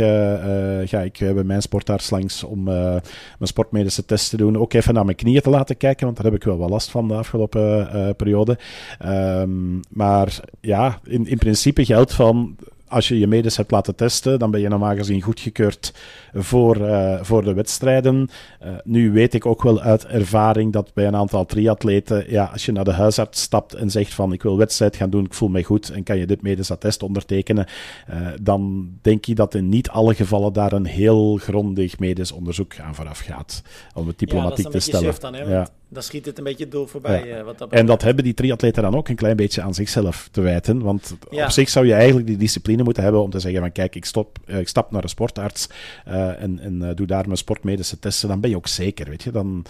ga 0.85 1.01
ik 1.01 1.19
bij 1.19 1.45
mijn 1.45 1.63
sportarts 1.63 2.11
langs 2.11 2.45
om 2.45 2.63
mijn 2.63 3.03
sportmedische 3.41 4.05
test 4.05 4.31
te 4.31 4.37
doen. 4.37 4.59
Ook 4.59 4.73
even 4.73 4.95
naar 4.95 5.05
mijn 5.05 5.17
knieën 5.17 5.43
te 5.43 5.51
laten 5.51 5.77
kijken, 5.77 6.05
want 6.05 6.17
daar 6.17 6.27
heb 6.27 6.35
ik 6.35 6.45
wel 6.45 6.59
wat 6.59 6.71
last 6.71 6.91
van 6.91 7.09
de 7.09 7.15
afgelopen 7.15 8.15
periode. 8.17 8.59
Um, 9.05 9.81
maar 9.89 10.41
ja, 10.61 10.99
in, 11.05 11.27
in 11.27 11.39
principe 11.39 11.85
geldt 11.85 12.15
van 12.15 12.57
als 12.89 13.09
je 13.09 13.19
je 13.19 13.27
medes 13.27 13.57
hebt 13.57 13.71
laten 13.71 13.95
testen, 13.95 14.39
dan 14.39 14.51
ben 14.51 14.61
je 14.61 14.69
normaal 14.69 14.97
gezien 14.97 15.23
goedgekeurd 15.23 15.93
voor, 16.35 16.77
uh, 16.77 17.19
voor 17.23 17.45
de 17.45 17.55
wedstrijden. 17.55 18.29
Uh, 18.65 18.69
nu 18.85 19.13
weet 19.13 19.35
ik 19.35 19.47
ook 19.47 19.63
wel 19.63 19.81
uit 19.81 20.07
ervaring 20.07 20.73
dat 20.73 20.95
bij 20.95 21.07
een 21.07 21.17
aantal 21.17 21.47
triatleten, 21.47 22.31
ja, 22.31 22.45
als 22.45 22.65
je 22.65 22.73
naar 22.73 22.85
de 22.85 22.93
huisarts 22.93 23.43
stapt 23.43 23.75
en 23.75 23.91
zegt 23.91 24.15
van 24.15 24.33
ik 24.33 24.43
wil 24.43 24.57
wedstrijd 24.57 24.97
gaan 24.97 25.11
doen, 25.11 25.25
ik 25.25 25.35
voel 25.35 25.49
mij 25.49 25.63
goed 25.63 25.91
en 25.91 26.03
kan 26.03 26.19
je 26.19 26.27
dit 26.27 26.43
medisch 26.43 26.71
attest 26.71 27.03
ondertekenen, 27.03 27.67
uh, 28.11 28.29
dan 28.43 28.91
denk 29.03 29.25
je 29.25 29.35
dat 29.35 29.55
in 29.55 29.69
niet 29.69 29.89
alle 29.89 30.15
gevallen 30.15 30.53
daar 30.53 30.73
een 30.73 30.87
heel 30.87 31.37
grondig 31.37 31.99
medisch 31.99 32.33
onderzoek 32.33 32.79
aan 32.81 32.95
vooraf 32.95 33.19
gaat. 33.19 33.63
Om 33.95 34.07
het 34.07 34.19
diplomatiek 34.19 34.65
ja, 34.65 34.71
te 34.71 34.79
stellen. 34.79 35.15
Dan, 35.21 35.35
hè, 35.35 35.43
ja. 35.43 35.69
Dan 35.97 36.05
schiet 36.05 36.27
het 36.27 36.39
een 36.39 36.45
beetje 36.45 36.69
door 36.69 36.89
voorbij. 36.89 37.27
Ja. 37.27 37.43
wat 37.43 37.59
dat 37.59 37.73
en 37.73 37.87
dat 37.87 38.03
hebben 38.03 38.25
die 38.25 38.35
triatleten 38.35 38.83
dan 38.83 38.97
ook 38.97 39.09
een 39.09 39.17
klein 39.17 39.37
beetje 39.37 39.63
aan 39.63 39.75
zichzelf 39.75 40.29
te 40.31 40.41
wijten. 40.41 40.83
Want 40.83 41.17
ja. 41.31 41.45
op 41.45 41.51
zich 41.51 41.69
zou 41.69 41.87
je 41.87 41.93
eigenlijk 41.93 42.27
die 42.27 42.37
discipline 42.37 42.83
moeten 42.83 43.03
hebben 43.03 43.23
om 43.23 43.31
te 43.31 43.41
zeggen 43.41 43.61
van 43.61 43.73
kijk, 43.73 43.95
ik, 43.95 44.05
stop, 44.05 44.39
uh, 44.47 44.59
ik 44.59 44.69
stap 44.69 44.91
naar 44.91 45.03
een 45.03 45.09
sportarts 45.09 45.69
uh, 46.09 46.43
en, 46.43 46.59
en 46.59 46.83
uh, 46.83 46.89
doe 46.95 47.07
daar 47.07 47.25
mijn 47.25 47.37
sportmedische 47.37 47.99
testen. 47.99 48.29
Dan 48.29 48.41
ben 48.41 48.51
je 48.51 48.57
ook 48.57 48.67
zeker, 48.67 49.09
weet 49.09 49.23
je. 49.23 49.31
Dan, 49.31 49.65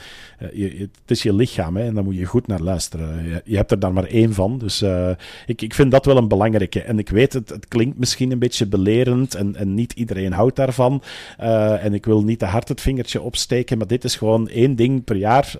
je, 0.53 0.89
het 1.01 1.11
is 1.11 1.23
je 1.23 1.35
lichaam 1.35 1.77
hè, 1.77 1.85
en 1.85 1.95
daar 1.95 2.05
moet 2.05 2.17
je 2.17 2.25
goed 2.25 2.47
naar 2.47 2.61
luisteren. 2.61 3.25
Je, 3.25 3.43
je 3.45 3.57
hebt 3.57 3.71
er 3.71 3.79
dan 3.79 3.93
maar 3.93 4.05
één 4.05 4.35
van. 4.35 4.59
Dus 4.59 4.85
ik, 5.47 5.63
ik 5.63 5.75
vind 5.75 5.91
dat 5.91 6.05
wel 6.05 6.17
een 6.17 6.29
belangrijke. 6.29 6.83
En 6.83 6.99
ik 6.99 7.09
weet, 7.09 7.33
het, 7.33 7.49
het 7.49 7.69
klinkt 7.69 7.99
misschien 7.99 8.31
een 8.31 8.39
beetje 8.39 8.67
belerend 8.67 9.35
en, 9.35 9.57
en 9.57 9.75
niet 9.75 9.93
iedereen 9.93 10.33
houdt 10.33 10.57
daarvan. 10.57 11.03
en 11.37 11.95
ik 11.95 12.05
wil 12.05 12.25
niet 12.25 12.39
te 12.39 12.45
hard 12.45 12.69
het 12.69 12.81
vingertje 12.81 13.21
opsteken, 13.21 13.79
maar 13.79 13.87
dit 13.87 14.05
is 14.05 14.17
gewoon 14.17 14.49
één 14.49 14.77
ding 14.77 15.05
per 15.05 15.17
jaar 15.17 15.57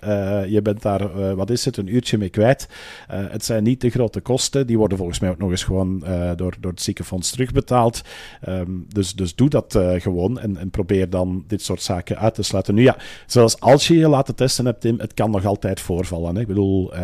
je 0.49 0.56
bent 0.63 0.83
daar, 0.83 1.17
uh, 1.17 1.33
wat 1.33 1.51
is 1.51 1.65
het, 1.65 1.77
een 1.77 1.95
uurtje 1.95 2.19
mee 2.19 2.29
kwijt. 2.29 2.69
Uh, 3.11 3.17
het 3.31 3.45
zijn 3.45 3.63
niet 3.63 3.81
de 3.81 3.91
grote 3.91 4.21
kosten. 4.21 4.67
Die 4.67 4.79
worden 4.79 4.99
volgens 4.99 5.21
mij 5.21 5.31
ook 5.31 5.39
nog 5.39 5.51
eens 5.51 5.65
gewoon 5.65 6.03
uh, 6.05 6.31
door, 6.37 6.55
door 6.61 6.71
het 6.71 6.83
ziekenfonds 6.83 7.31
terugbetaald. 7.31 8.03
Um, 8.49 8.87
dus, 8.89 9.15
dus 9.15 9.35
doe 9.35 9.49
dat 9.49 9.79
gewoon 9.97 10.39
en, 10.39 10.57
en, 10.57 10.71
probeer 10.71 11.11
dan 11.11 11.45
dit 11.47 11.63
soort 11.63 11.83
zaken 11.83 12.19
uit 12.19 12.35
te 12.35 12.43
sluiten. 12.43 12.75
Nu 12.75 12.83
ja, 12.83 12.97
zelfs 13.27 13.61
als 13.61 13.89
je 13.89 13.99
je 13.99 14.09
laten 14.09 14.35
testen 14.35 14.65
hebt, 14.65 14.81
Tim, 14.81 15.01
het 15.01 15.15
kan 15.15 15.31
nog 15.31 15.45
altijd 15.45 15.81
voorvallen. 15.81 16.35
Hè? 16.35 16.41
Ik 16.41 16.47
bedoel, 16.47 16.95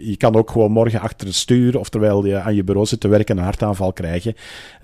je 0.00 0.14
kan 0.18 0.34
ook 0.34 0.50
gewoon 0.50 0.72
morgen 0.72 1.00
achter 1.00 1.26
het 1.26 1.36
stuur 1.36 1.78
of 1.78 1.88
terwijl 1.88 2.26
je 2.26 2.38
aan 2.38 2.54
je 2.54 2.64
bureau 2.64 2.86
zit 2.86 3.00
te 3.00 3.08
werken 3.08 3.38
een 3.38 3.44
hartaanval 3.44 3.92
krijgen. 3.92 4.34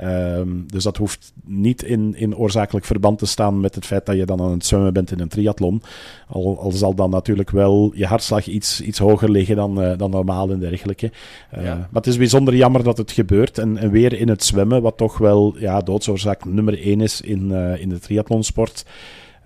Um, 0.00 0.64
dus 0.66 0.84
dat 0.84 0.96
hoeft 0.96 1.32
niet 1.44 1.82
in, 1.82 2.14
in 2.16 2.36
oorzakelijk 2.36 2.86
verband 2.86 3.18
te 3.18 3.26
staan 3.26 3.60
met 3.60 3.74
het 3.74 3.86
feit 3.86 4.06
dat 4.06 4.16
je 4.16 4.26
dan 4.26 4.40
aan 4.40 4.50
het 4.50 4.66
zwemmen 4.66 4.92
bent 4.92 5.10
in 5.10 5.20
een 5.20 5.28
triathlon. 5.28 5.82
Al, 6.28 6.58
al 6.58 6.70
zal 6.70 6.94
dan 6.94 7.10
natuurlijk 7.10 7.50
wel 7.50 7.81
je 7.94 8.06
hartslag 8.06 8.46
iets, 8.46 8.80
iets 8.80 8.98
hoger 8.98 9.30
liggen 9.30 9.56
dan, 9.56 9.82
uh, 9.82 9.98
dan 9.98 10.10
normaal 10.10 10.50
en 10.50 10.58
dergelijke. 10.58 11.10
Uh, 11.56 11.64
ja. 11.64 11.74
Maar 11.74 11.88
het 12.02 12.06
is 12.06 12.16
bijzonder 12.16 12.54
jammer 12.54 12.82
dat 12.82 12.98
het 12.98 13.12
gebeurt. 13.12 13.58
En, 13.58 13.76
en 13.76 13.90
weer 13.90 14.12
in 14.12 14.28
het 14.28 14.44
zwemmen, 14.44 14.82
wat 14.82 14.96
toch 14.96 15.18
wel 15.18 15.54
ja, 15.58 15.80
doodsoorzaak 15.80 16.44
nummer 16.44 16.82
één 16.82 17.00
is 17.00 17.20
in, 17.20 17.50
uh, 17.50 17.80
in 17.80 17.88
de 17.88 17.98
triathlonsport. 17.98 18.84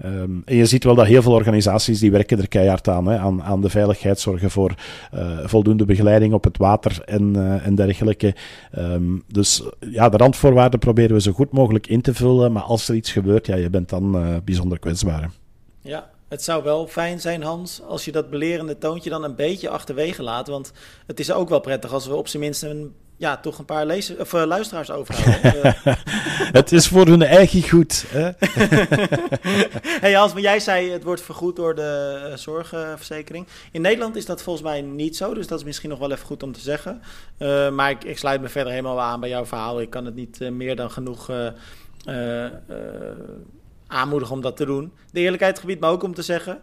Um, 0.04 0.42
en 0.44 0.56
je 0.56 0.66
ziet 0.66 0.84
wel 0.84 0.94
dat 0.94 1.06
heel 1.06 1.22
veel 1.22 1.32
organisaties 1.32 1.98
die 1.98 2.10
werken 2.10 2.38
er 2.38 2.48
keihard 2.48 2.88
aan, 2.88 3.06
hè, 3.06 3.18
aan, 3.18 3.42
aan 3.42 3.60
de 3.60 3.68
veiligheid, 3.68 4.20
zorgen 4.20 4.50
voor 4.50 4.74
uh, 5.14 5.38
voldoende 5.44 5.84
begeleiding 5.84 6.32
op 6.32 6.44
het 6.44 6.56
water 6.56 7.02
en, 7.04 7.32
uh, 7.36 7.66
en 7.66 7.74
dergelijke. 7.74 8.34
Um, 8.78 9.22
dus 9.28 9.62
ja, 9.90 10.08
de 10.08 10.16
randvoorwaarden 10.16 10.78
proberen 10.78 11.16
we 11.16 11.20
zo 11.20 11.32
goed 11.32 11.52
mogelijk 11.52 11.86
in 11.86 12.00
te 12.00 12.14
vullen, 12.14 12.52
maar 12.52 12.62
als 12.62 12.88
er 12.88 12.94
iets 12.94 13.12
gebeurt, 13.12 13.46
ja, 13.46 13.54
je 13.54 13.70
bent 13.70 13.88
dan 13.88 14.16
uh, 14.16 14.36
bijzonder 14.44 14.78
kwetsbaar. 14.78 15.30
Ja, 15.80 16.10
het 16.28 16.42
zou 16.42 16.62
wel 16.62 16.86
fijn 16.86 17.20
zijn, 17.20 17.42
Hans, 17.42 17.82
als 17.82 18.04
je 18.04 18.12
dat 18.12 18.30
belerende 18.30 18.78
toontje 18.78 19.10
dan 19.10 19.24
een 19.24 19.34
beetje 19.34 19.68
achterwege 19.68 20.22
laat. 20.22 20.48
Want 20.48 20.72
het 21.06 21.20
is 21.20 21.32
ook 21.32 21.48
wel 21.48 21.60
prettig 21.60 21.92
als 21.92 22.06
we 22.06 22.14
op 22.14 22.28
zijn 22.28 22.42
minst 22.42 22.62
een, 22.62 22.94
ja, 23.16 23.36
toch 23.36 23.58
een 23.58 23.64
paar 23.64 23.86
lezers, 23.86 24.18
of, 24.18 24.32
uh, 24.32 24.44
luisteraars 24.44 24.90
overhouden. 24.90 25.76
het 26.60 26.72
is 26.72 26.88
voor 26.88 27.06
hun 27.06 27.22
eigen 27.22 27.68
goed. 27.68 28.04
Hè? 28.08 28.30
hey 30.04 30.12
Hans, 30.12 30.32
maar 30.32 30.42
jij 30.42 30.60
zei 30.60 30.90
het 30.90 31.04
wordt 31.04 31.20
vergoed 31.20 31.56
door 31.56 31.74
de 31.74 32.22
uh, 32.30 32.36
zorgverzekering. 32.36 33.46
In 33.72 33.80
Nederland 33.80 34.16
is 34.16 34.26
dat 34.26 34.42
volgens 34.42 34.64
mij 34.64 34.80
niet 34.80 35.16
zo, 35.16 35.34
dus 35.34 35.46
dat 35.46 35.58
is 35.58 35.64
misschien 35.64 35.90
nog 35.90 35.98
wel 35.98 36.12
even 36.12 36.26
goed 36.26 36.42
om 36.42 36.52
te 36.52 36.60
zeggen. 36.60 37.02
Uh, 37.38 37.70
maar 37.70 37.90
ik, 37.90 38.04
ik, 38.04 38.18
sluit 38.18 38.40
me 38.40 38.48
verder 38.48 38.72
helemaal 38.72 39.00
aan 39.00 39.20
bij 39.20 39.28
jouw 39.28 39.46
verhaal. 39.46 39.80
Ik 39.80 39.90
kan 39.90 40.04
het 40.04 40.14
niet 40.14 40.50
meer 40.50 40.76
dan 40.76 40.90
genoeg 40.90 41.30
aanmoedigen 43.86 44.34
om 44.34 44.40
dat 44.40 44.56
te 44.56 44.64
doen. 44.64 44.92
De 45.12 45.20
eerlijkheid 45.20 45.58
gebiedt 45.58 45.80
me 45.80 45.86
ook 45.86 46.02
om 46.02 46.14
te 46.14 46.22
zeggen. 46.22 46.60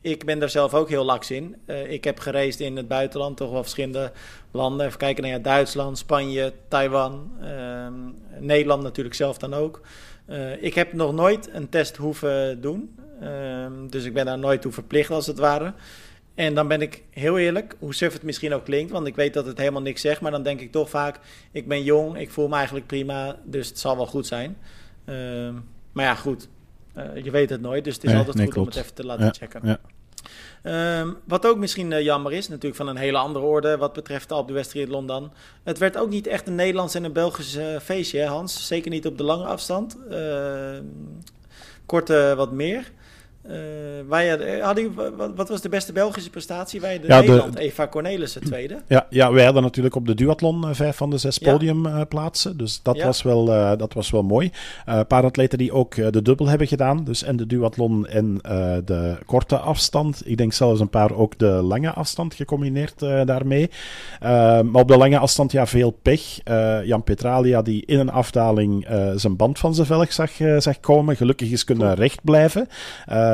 Ik 0.00 0.24
ben 0.24 0.38
daar 0.38 0.50
zelf 0.50 0.74
ook 0.74 0.88
heel 0.88 1.04
laks 1.04 1.30
in. 1.30 1.56
Uh, 1.66 1.90
ik 1.90 2.04
heb 2.04 2.18
gereisd 2.18 2.60
in 2.60 2.76
het 2.76 2.88
buitenland, 2.88 3.36
toch 3.36 3.50
wel 3.50 3.62
verschillende 3.62 4.12
landen. 4.50 4.86
Even 4.86 4.98
kijken 4.98 5.22
naar 5.22 5.32
ja, 5.32 5.38
Duitsland, 5.38 5.98
Spanje, 5.98 6.52
Taiwan, 6.68 7.30
uh, 7.40 7.86
Nederland 8.38 8.82
natuurlijk 8.82 9.14
zelf 9.14 9.38
dan 9.38 9.54
ook. 9.54 9.80
Uh, 10.28 10.62
ik 10.62 10.74
heb 10.74 10.92
nog 10.92 11.12
nooit 11.12 11.48
een 11.52 11.68
test 11.68 11.96
hoeven 11.96 12.60
doen. 12.60 12.94
dus 13.90 14.04
ik 14.04 14.12
ben 14.12 14.26
daar 14.26 14.38
nooit 14.38 14.62
toe 14.62 14.72
verplicht 14.72 15.10
als 15.10 15.26
het 15.26 15.38
ware. 15.38 15.72
En 16.34 16.54
dan 16.54 16.68
ben 16.68 16.82
ik 16.82 17.02
heel 17.10 17.38
eerlijk, 17.38 17.76
hoe 17.78 17.94
suf 17.94 18.12
het 18.12 18.22
misschien 18.22 18.54
ook 18.54 18.64
klinkt, 18.64 18.92
want 18.92 19.06
ik 19.06 19.16
weet 19.16 19.34
dat 19.34 19.46
het 19.46 19.58
helemaal 19.58 19.82
niks 19.82 20.00
zegt, 20.00 20.20
maar 20.20 20.30
dan 20.30 20.42
denk 20.42 20.60
ik 20.60 20.72
toch 20.72 20.90
vaak: 20.90 21.18
ik 21.52 21.68
ben 21.68 21.82
jong, 21.82 22.18
ik 22.18 22.30
voel 22.30 22.48
me 22.48 22.54
eigenlijk 22.54 22.86
prima, 22.86 23.36
dus 23.44 23.68
het 23.68 23.78
zal 23.78 23.96
wel 23.96 24.06
goed 24.06 24.26
zijn. 24.26 24.56
Maar 25.96 26.04
ja, 26.04 26.14
goed. 26.14 26.48
Uh, 26.96 27.24
je 27.24 27.30
weet 27.30 27.50
het 27.50 27.60
nooit, 27.60 27.84
dus 27.84 27.94
het 27.94 28.04
is 28.04 28.10
nee, 28.10 28.18
altijd 28.18 28.36
nee, 28.36 28.44
goed 28.44 28.54
klopt. 28.54 28.68
om 28.68 28.74
het 28.74 28.82
even 28.84 28.96
te 28.96 29.06
laten 29.06 29.24
ja, 29.24 29.32
checken. 29.32 29.78
Ja. 30.62 31.00
Um, 31.00 31.16
wat 31.24 31.46
ook 31.46 31.56
misschien 31.56 31.90
uh, 31.90 32.00
jammer 32.00 32.32
is, 32.32 32.48
natuurlijk 32.48 32.76
van 32.76 32.88
een 32.88 32.96
hele 32.96 33.18
andere 33.18 33.44
orde 33.44 33.76
wat 33.76 33.92
betreft 33.92 34.28
de 34.28 34.34
Alpe 34.34 34.52
d'Huez 34.52 34.68
Triathlon 34.68 35.06
dan. 35.06 35.32
Het 35.62 35.78
werd 35.78 35.96
ook 35.98 36.08
niet 36.08 36.26
echt 36.26 36.46
een 36.46 36.54
Nederlands 36.54 36.94
en 36.94 37.04
een 37.04 37.12
Belgisch 37.12 37.56
uh, 37.56 37.78
feestje, 37.78 38.18
hè, 38.18 38.26
Hans? 38.26 38.66
Zeker 38.66 38.90
niet 38.90 39.06
op 39.06 39.18
de 39.18 39.24
lange 39.24 39.44
afstand. 39.44 39.96
Uh, 40.10 40.78
korte 41.86 42.34
wat 42.36 42.52
meer. 42.52 42.92
Wij 44.08 44.28
hadden, 44.60 44.94
wat, 45.16 45.30
wat, 45.36 45.48
was 45.48 45.60
de 45.60 45.68
beste 45.68 45.92
Belgische 45.92 46.30
prestatie? 46.30 46.80
Wij 46.80 47.00
de 47.00 47.06
Ja, 47.06 47.20
de- 47.20 47.26
Nederland, 47.26 47.56
Eva 47.58 47.88
Cornelissen 47.88 48.44
tweede. 48.44 48.76
Ja, 48.88 49.06
ja, 49.10 49.32
wij 49.32 49.44
hadden 49.44 49.62
natuurlijk 49.62 49.94
op 49.94 50.06
de 50.06 50.14
duathlon 50.14 50.64
eh, 50.68 50.70
vijf 50.74 50.96
van 50.96 51.10
de 51.10 51.18
zes 51.18 51.38
podiumplaatsen. 51.38 52.56
dus 52.56 52.80
dat, 52.82 53.02
was 53.02 53.22
wel, 53.22 53.52
eh, 53.52 53.72
dat 53.78 53.92
was 53.92 54.10
wel 54.10 54.22
mooi. 54.22 54.50
Eh, 54.86 54.96
Een 54.96 55.06
paar 55.06 55.24
atleten 55.24 55.58
die 55.58 55.72
ook 55.72 55.94
eh, 55.94 56.06
de 56.10 56.22
dubbel 56.22 56.46
hebben 56.46 56.66
gedaan. 56.66 57.04
Dus 57.04 57.22
en 57.22 57.36
de 57.36 57.46
duathlon 57.46 58.06
en 58.06 58.38
eh, 58.42 58.76
de 58.84 59.16
korte 59.26 59.56
afstand. 59.56 60.22
Ik 60.24 60.36
denk 60.36 60.52
zelfs 60.52 60.80
een 60.80 60.90
paar 60.90 61.14
ook 61.14 61.38
de 61.38 61.46
lange 61.46 61.90
afstand 61.90 62.34
gecombineerd 62.34 63.02
eh, 63.02 63.20
daarmee. 63.24 63.70
Eh, 64.20 64.28
maar 64.60 64.82
op 64.82 64.88
de 64.88 64.96
lange 64.96 65.18
afstand, 65.18 65.52
ja, 65.52 65.66
veel 65.66 65.90
pech. 65.90 66.38
Eh, 66.44 66.84
Jan 66.84 67.04
Petralia, 67.04 67.62
die 67.62 67.86
in 67.86 67.98
een 67.98 68.10
afdaling 68.10 68.84
eh, 68.86 69.10
zijn 69.14 69.36
band 69.36 69.58
van 69.58 69.74
zijn 69.74 69.86
velg 69.86 70.12
zag, 70.12 70.40
eh, 70.40 70.56
zag 70.58 70.80
komen. 70.80 71.16
Gelukkig 71.16 71.50
is 71.50 71.64
kunnen 71.64 71.94
recht 71.94 72.24
blijven. 72.24 72.68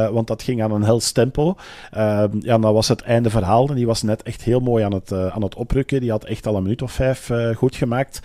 Eh, 0.02 0.08
want 0.08 0.26
dat 0.26 0.42
ging 0.42 0.62
aan 0.62 0.72
een 0.72 0.82
hels 0.82 1.12
tempo. 1.12 1.56
Ehm, 1.90 2.28
ja, 2.40 2.58
dan 2.58 2.72
was 2.72 2.88
het 2.88 3.00
einde 3.00 3.30
verhaal. 3.30 3.68
En 3.68 3.74
die 3.74 3.86
was 3.86 4.02
net 4.02 4.22
echt 4.22 4.42
heel 4.42 4.60
mooi 4.60 4.84
aan 4.84 4.94
het, 4.94 5.12
aan 5.12 5.42
het 5.42 5.54
oprukken. 5.54 6.00
Die 6.00 6.10
had 6.10 6.24
echt 6.24 6.46
al 6.46 6.56
een 6.56 6.62
minuut 6.62 6.82
of 6.82 6.92
vijf 6.92 7.30
goed 7.56 7.76
gemaakt. 7.76 8.20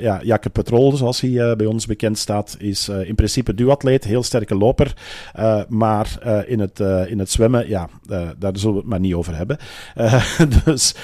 ja, 0.00 0.20
Jacob 0.22 0.52
Petrol, 0.52 0.96
zoals 0.96 1.20
hij 1.20 1.56
bij 1.56 1.66
ons 1.66 1.86
bekend 1.86 2.18
staat, 2.18 2.56
is 2.58 2.88
in 2.88 3.14
principe 3.14 3.54
duatleet. 3.54 4.04
Heel 4.04 4.22
sterke 4.22 4.54
loper. 4.54 4.94
maar 5.68 6.18
in, 6.46 6.60
het, 6.60 6.80
in 7.06 7.18
het 7.18 7.30
zwemmen, 7.30 7.68
ja, 7.68 7.88
daar 8.38 8.52
zullen 8.52 8.74
we 8.74 8.80
het 8.80 8.88
maar 8.88 9.00
niet 9.00 9.14
over 9.14 9.36
hebben. 9.36 9.58
dus 10.64 10.94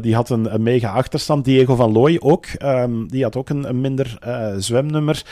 die 0.00 0.14
had 0.14 0.30
een, 0.30 0.54
een 0.54 0.62
mega 0.62 0.90
achterstand. 0.90 1.44
Diego 1.44 1.74
van 1.74 1.92
Looy 1.92 2.16
ook. 2.20 2.46
Ehm, 2.46 3.06
die 3.06 3.22
had 3.22 3.36
ook 3.36 3.48
een, 3.48 3.68
een 3.68 3.80
minder 3.80 4.18
zwemnummer. 4.58 5.22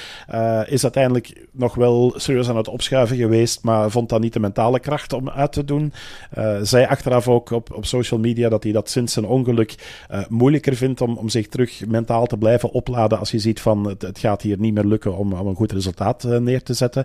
is 0.67 0.83
uiteindelijk 0.83 1.47
nog 1.53 1.75
wel 1.75 2.13
serieus 2.17 2.49
aan 2.49 2.57
het 2.57 2.69
opschuiven 2.69 3.17
geweest, 3.17 3.63
maar 3.63 3.76
vond 3.89 4.09
dat 4.09 4.21
niet 4.21 4.33
de 4.33 4.41
mentale 4.41 4.81
kracht 4.81 5.13
om 5.13 5.31
uit 5.31 5.53
te 5.53 5.65
doen. 5.65 5.93
Uh, 6.39 6.57
zei 6.63 6.87
achteraf 6.87 7.29
ook 7.29 7.51
op, 7.51 7.75
op 7.75 7.87
social 7.87 8.21
media 8.21 8.49
dat 8.49 8.63
hij 8.63 8.73
dat 8.73 8.91
sinds 8.91 9.13
zijn 9.13 9.27
ongeluk 9.27 9.75
uh, 10.11 10.19
moeilijker 10.29 10.77
vindt 10.77 11.01
om, 11.01 11.17
om 11.17 11.29
zich 11.29 11.49
terug 11.49 11.87
mentaal 11.87 12.27
te 12.27 12.37
blijven 12.37 12.71
opladen 12.71 13.19
als 13.19 13.31
je 13.31 13.39
ziet 13.39 13.61
van 13.61 13.87
het, 13.87 14.03
het 14.03 14.19
gaat 14.19 14.43
hier 14.43 14.59
niet 14.59 14.75
meer 14.75 14.85
lukken 14.85 15.17
om, 15.17 15.33
om 15.33 15.47
een 15.47 15.55
goed 15.55 15.73
resultaat 15.73 16.25
uh, 16.25 16.39
neer 16.39 16.63
te 16.63 16.75
zetten. 16.75 17.05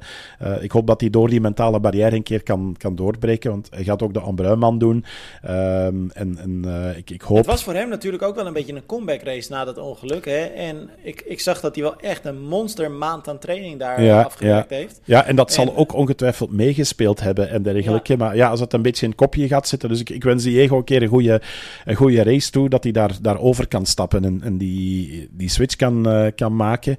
ik 0.61 0.71
hoop 0.71 0.87
dat 0.87 1.01
hij 1.01 1.09
door 1.09 1.29
die 1.29 1.41
mentale 1.41 1.79
barrière 1.79 2.15
een 2.15 2.23
keer 2.23 2.43
kan, 2.43 2.75
kan 2.77 2.95
doorbreken, 2.95 3.51
want 3.51 3.67
hij 3.71 3.83
gaat 3.83 4.01
ook 4.01 4.13
de 4.13 4.19
Ambruinman 4.19 4.77
doen. 4.77 5.05
Ehm, 5.41 6.09
en 6.13 6.37
en 6.37 6.65
ik, 6.97 7.09
ik 7.09 7.21
hoop... 7.21 7.37
Het 7.37 7.45
was 7.45 7.63
voor 7.63 7.73
hem 7.73 7.89
natuurlijk 7.89 8.23
ook 8.23 8.35
wel 8.35 8.45
een 8.45 8.53
beetje 8.53 8.73
een 8.73 8.85
comeback 8.85 9.21
race 9.21 9.51
na 9.51 9.65
dat 9.65 9.77
ongeluk. 9.77 10.25
Hè? 10.25 10.39
En 10.45 10.89
ik, 11.03 11.21
ik 11.21 11.39
zag 11.39 11.59
dat 11.59 11.75
hij 11.75 11.83
wel 11.83 11.99
echt 11.99 12.25
een 12.25 12.41
monster 12.41 12.91
maand 12.91 13.27
aan 13.27 13.39
training 13.39 13.79
daar 13.79 14.03
ja, 14.03 14.21
afgewerkt 14.21 14.69
ja. 14.69 14.75
heeft. 14.75 14.99
Ja, 15.03 15.25
en 15.25 15.35
dat 15.35 15.53
zal 15.53 15.75
ook 15.75 15.93
ongetwijfeld 15.93 16.51
meegespeeld 16.61 17.19
hebben 17.19 17.49
en 17.49 17.63
dergelijke. 17.63 18.17
Maar 18.17 18.35
ja, 18.35 18.49
als 18.49 18.59
het 18.59 18.73
een 18.73 18.81
beetje 18.81 19.03
in 19.03 19.11
het 19.11 19.19
kopje 19.19 19.47
gaat 19.47 19.67
zitten. 19.67 19.89
Dus 19.89 19.99
ik, 19.99 20.09
ik 20.09 20.23
wens 20.23 20.43
Diego 20.43 20.77
een 20.77 20.83
keer 20.83 21.01
een 21.01 21.07
goede, 21.07 21.41
een 21.85 21.95
goede 21.95 22.23
race 22.23 22.51
toe. 22.51 22.69
Dat 22.69 22.83
hij 22.83 22.91
daar, 22.91 23.11
daarover 23.21 23.67
kan 23.67 23.85
stappen 23.85 24.25
en, 24.25 24.41
en 24.43 24.57
die, 24.57 25.29
die 25.31 25.49
switch 25.49 25.75
kan, 25.75 26.07
uh, 26.07 26.27
kan 26.35 26.55
maken. 26.55 26.97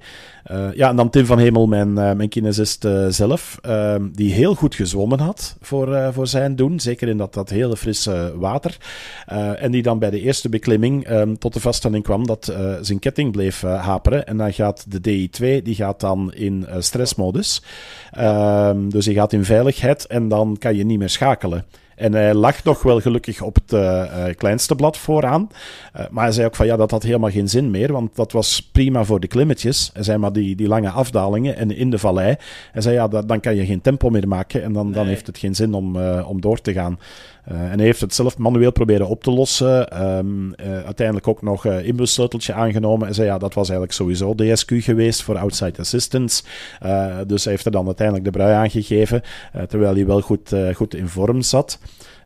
Uh, 0.51 0.75
ja, 0.75 0.89
en 0.89 0.97
dan 0.97 1.11
Tim 1.11 1.27
van 1.27 1.39
Hemel, 1.39 1.67
mijn, 1.67 1.89
uh, 1.89 2.13
mijn 2.13 2.29
kinesist 2.29 2.87
zelf. 3.09 3.59
Ehm, 3.61 4.09
die 4.13 4.33
heel 4.33 4.55
goed 4.55 4.75
gezwommen 4.75 5.21
had 5.21 5.57
voor, 5.61 6.13
voor 6.13 6.27
zijn 6.27 6.57
doen. 6.57 6.81
Zeker 6.81 7.09
in 7.09 7.17
dat, 7.17 7.35
dat 7.35 7.51
hele 7.51 7.77
frisse 7.77 8.33
water. 8.37 8.77
en 9.57 9.71
die 9.71 9.83
dan 9.83 9.99
bij 9.99 10.11
de 10.11 10.21
eerste 10.21 10.49
beklimming 10.49 11.05
ehm, 11.05 11.35
tot 11.35 11.53
de 11.53 11.61
vaststelling 11.61 12.05
kwam 12.05 12.27
dat 12.27 12.55
zijn 12.81 12.99
ketting 12.99 13.33
bleef 13.33 13.61
haperen. 13.61 14.27
En 14.27 14.37
dan 14.37 14.53
gaat 14.53 14.85
de 14.89 15.01
DI2 15.01 15.63
die 15.63 15.75
gaat 15.75 16.01
dan 16.01 16.33
in 16.35 16.67
stressmodus. 16.79 17.63
Um, 18.19 18.91
dus 18.91 19.05
je 19.05 19.13
gaat 19.13 19.33
in 19.33 19.45
veiligheid 19.53 20.07
en 20.07 20.29
dan 20.29 20.57
kan 20.59 20.77
je 20.77 20.85
niet 20.85 20.99
meer 20.99 21.09
schakelen. 21.09 21.65
En 21.97 22.13
hij 22.13 22.35
lag 22.35 22.65
nog 22.65 22.83
wel 22.83 23.01
gelukkig 23.01 23.43
op 23.43 23.55
het 23.55 23.73
uh, 23.73 24.25
kleinste 24.37 24.75
blad 24.75 24.99
vooraan. 24.99 25.51
Uh, 25.97 26.03
maar 26.11 26.25
hij 26.25 26.33
zei 26.33 26.47
ook 26.47 26.57
van 26.57 26.67
ja, 26.67 26.77
dat 26.77 26.91
had 26.91 27.03
helemaal 27.03 27.31
geen 27.31 27.49
zin 27.49 27.71
meer, 27.71 27.93
want 27.93 28.17
dat 28.17 28.33
was 28.33 28.69
prima 28.73 29.05
voor 29.05 29.21
de 29.21 29.27
klimmetjes. 29.27 29.91
Hij 29.93 30.03
zei 30.03 30.19
maar 30.19 30.33
die, 30.33 30.57
die 30.57 30.69
lange 30.69 30.91
afdalingen 30.91 31.57
en 31.57 31.77
in 31.77 31.91
de 31.91 31.99
vallei. 31.99 32.37
Hij 32.73 32.83
zei 32.83 32.95
ja, 32.95 33.09
dat, 33.09 33.29
dan 33.29 33.41
kan 33.41 33.55
je 33.55 33.67
geen 33.67 33.81
tempo 33.81 34.11
meer 34.11 34.29
maken 34.29 34.63
en 34.63 34.73
dan, 34.73 34.85
nee. 34.85 34.95
dan 34.95 35.07
heeft 35.07 35.27
het 35.27 35.39
geen 35.39 35.55
zin 35.55 35.75
om, 35.75 35.97
om 36.23 36.41
door 36.41 36.61
te 36.61 36.73
gaan. 36.73 36.99
Uh, 37.51 37.61
en 37.61 37.77
hij 37.77 37.85
heeft 37.85 38.01
het 38.01 38.15
zelf 38.15 38.39
manueel 38.39 38.73
proberen 38.73 39.09
op 39.09 39.23
te 39.23 39.31
lossen. 39.31 40.03
Um, 40.17 40.55
uh, 40.61 40.85
uiteindelijk 40.85 41.29
ook 41.29 41.43
nog 41.43 41.67
uh, 41.67 41.85
inbussleuteltje 41.87 42.53
aangenomen. 42.53 43.09
En 43.09 43.15
zei 43.15 43.27
ja, 43.27 43.39
dat 43.39 43.55
was 43.55 43.69
eigenlijk 43.69 43.99
sowieso 43.99 44.35
DSQ 44.35 44.71
geweest 44.75 45.23
voor 45.23 45.39
outside 45.39 45.81
assistance. 45.81 46.43
dus 47.27 47.45
hij 47.45 47.53
heeft 47.53 47.65
er 47.65 47.73
dan 47.73 47.87
uiteindelijk 47.87 48.27
de 48.27 48.33
brui 48.33 48.55
aangegeven. 48.55 49.23
terwijl 49.69 49.95
hij 49.95 50.07
wel 50.07 50.21
goed, 50.21 50.55
goed 50.75 50.95
in 50.95 51.09
vorm 51.09 51.43
zat. 51.43 51.79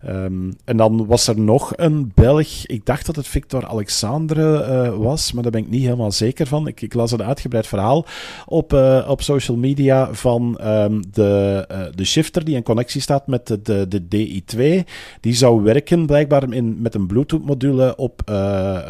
Um, 0.05 0.57
en 0.65 0.77
dan 0.77 1.07
was 1.07 1.27
er 1.27 1.41
nog 1.41 1.73
een 1.77 2.13
Belg. 2.15 2.67
Ik 2.67 2.87
dacht 2.87 3.07
dat 3.07 3.17
het 3.17 3.27
Victor 3.27 3.67
Alexandre 3.67 4.67
uh, 4.69 4.97
was, 4.97 5.33
maar 5.33 5.43
daar 5.43 5.53
ben 5.53 5.61
ik 5.61 5.71
niet 5.71 5.83
helemaal 5.83 6.13
zeker 6.13 6.47
van. 6.47 6.67
Ik, 6.67 6.81
ik 6.81 6.95
las 6.95 7.13
een 7.13 7.23
uitgebreid 7.23 7.67
verhaal 7.67 8.07
op, 8.47 8.73
uh, 8.73 9.07
op 9.09 9.23
social 9.23 9.57
media 9.57 10.15
van 10.15 10.61
um, 10.63 11.03
de, 11.11 11.65
uh, 11.73 11.79
de 11.95 12.05
shifter 12.05 12.45
die 12.45 12.55
in 12.55 12.63
connectie 12.63 13.01
staat 13.01 13.27
met 13.27 13.47
de, 13.47 13.63
de, 13.63 13.89
de 13.89 14.03
DI2. 14.03 14.89
Die 15.21 15.35
zou 15.35 15.63
werken 15.63 16.07
blijkbaar 16.07 16.53
in, 16.53 16.83
met 16.83 16.95
een 16.95 17.07
Bluetooth-module 17.07 17.97
op 17.97 18.23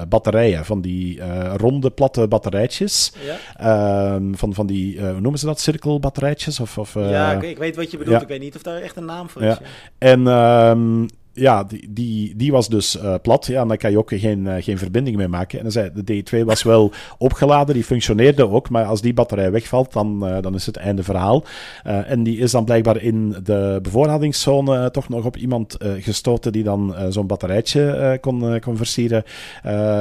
batterijen. 0.08 0.64
Van 0.64 0.80
die 0.80 1.20
ronde, 1.56 1.90
platte 1.90 2.28
batterijtjes. 2.28 3.12
Ja. 3.58 4.14
Um, 4.14 4.36
van, 4.36 4.54
van 4.54 4.66
die, 4.66 5.00
hoe 5.00 5.20
noemen 5.20 5.38
ze 5.38 5.46
dat? 5.46 5.60
Cirkelbatterijtjes? 5.60 6.60
Of, 6.60 6.78
of, 6.78 6.94
ja, 6.94 7.32
ik, 7.32 7.42
ik, 7.42 7.58
weet 7.58 7.76
wat 7.76 7.90
je 7.90 7.96
bedoelt. 7.96 8.16
Ja. 8.16 8.22
Ik 8.22 8.28
weet 8.28 8.40
niet 8.40 8.56
of 8.56 8.62
daar 8.62 8.80
echt 8.80 8.96
een 8.96 9.04
naam 9.04 9.28
voor 9.28 9.42
is. 9.42 9.58
Ja. 9.58 9.60
En 9.98 10.26
um, 10.26 11.05
ja, 11.36 11.64
die, 11.64 11.88
die, 11.90 12.36
die 12.36 12.52
was 12.52 12.68
dus 12.68 12.96
uh, 12.96 13.14
plat. 13.22 13.46
Ja, 13.46 13.62
en 13.62 13.68
daar 13.68 13.76
kan 13.76 13.90
je 13.90 13.98
ook 13.98 14.12
geen, 14.14 14.44
uh, 14.46 14.54
geen 14.58 14.78
verbinding 14.78 15.16
mee 15.16 15.28
maken. 15.28 15.58
En 15.58 15.62
dan 15.62 15.72
zei 15.72 15.90
de 15.94 16.24
D2 16.24 16.44
was 16.44 16.62
wel 16.62 16.92
opgeladen, 17.18 17.74
die 17.74 17.84
functioneerde 17.84 18.48
ook. 18.48 18.70
Maar 18.70 18.84
als 18.84 19.00
die 19.00 19.14
batterij 19.14 19.50
wegvalt, 19.50 19.92
dan, 19.92 20.28
uh, 20.28 20.36
dan 20.40 20.54
is 20.54 20.66
het 20.66 20.76
einde 20.76 21.02
verhaal. 21.02 21.44
en 21.82 22.22
die 22.22 22.38
is 22.38 22.50
dan 22.50 22.64
blijkbaar 22.64 23.02
in 23.02 23.36
de 23.44 23.78
bevoorradingszone 23.82 24.90
toch 24.90 25.08
nog 25.08 25.24
op 25.24 25.36
iemand 25.36 25.76
gestoten 25.98 26.52
die 26.52 26.62
dan 26.62 26.94
zo'n 27.08 27.26
batterijtje 27.26 28.18
kon, 28.20 28.60
kon 28.60 28.76
versieren 28.76 29.24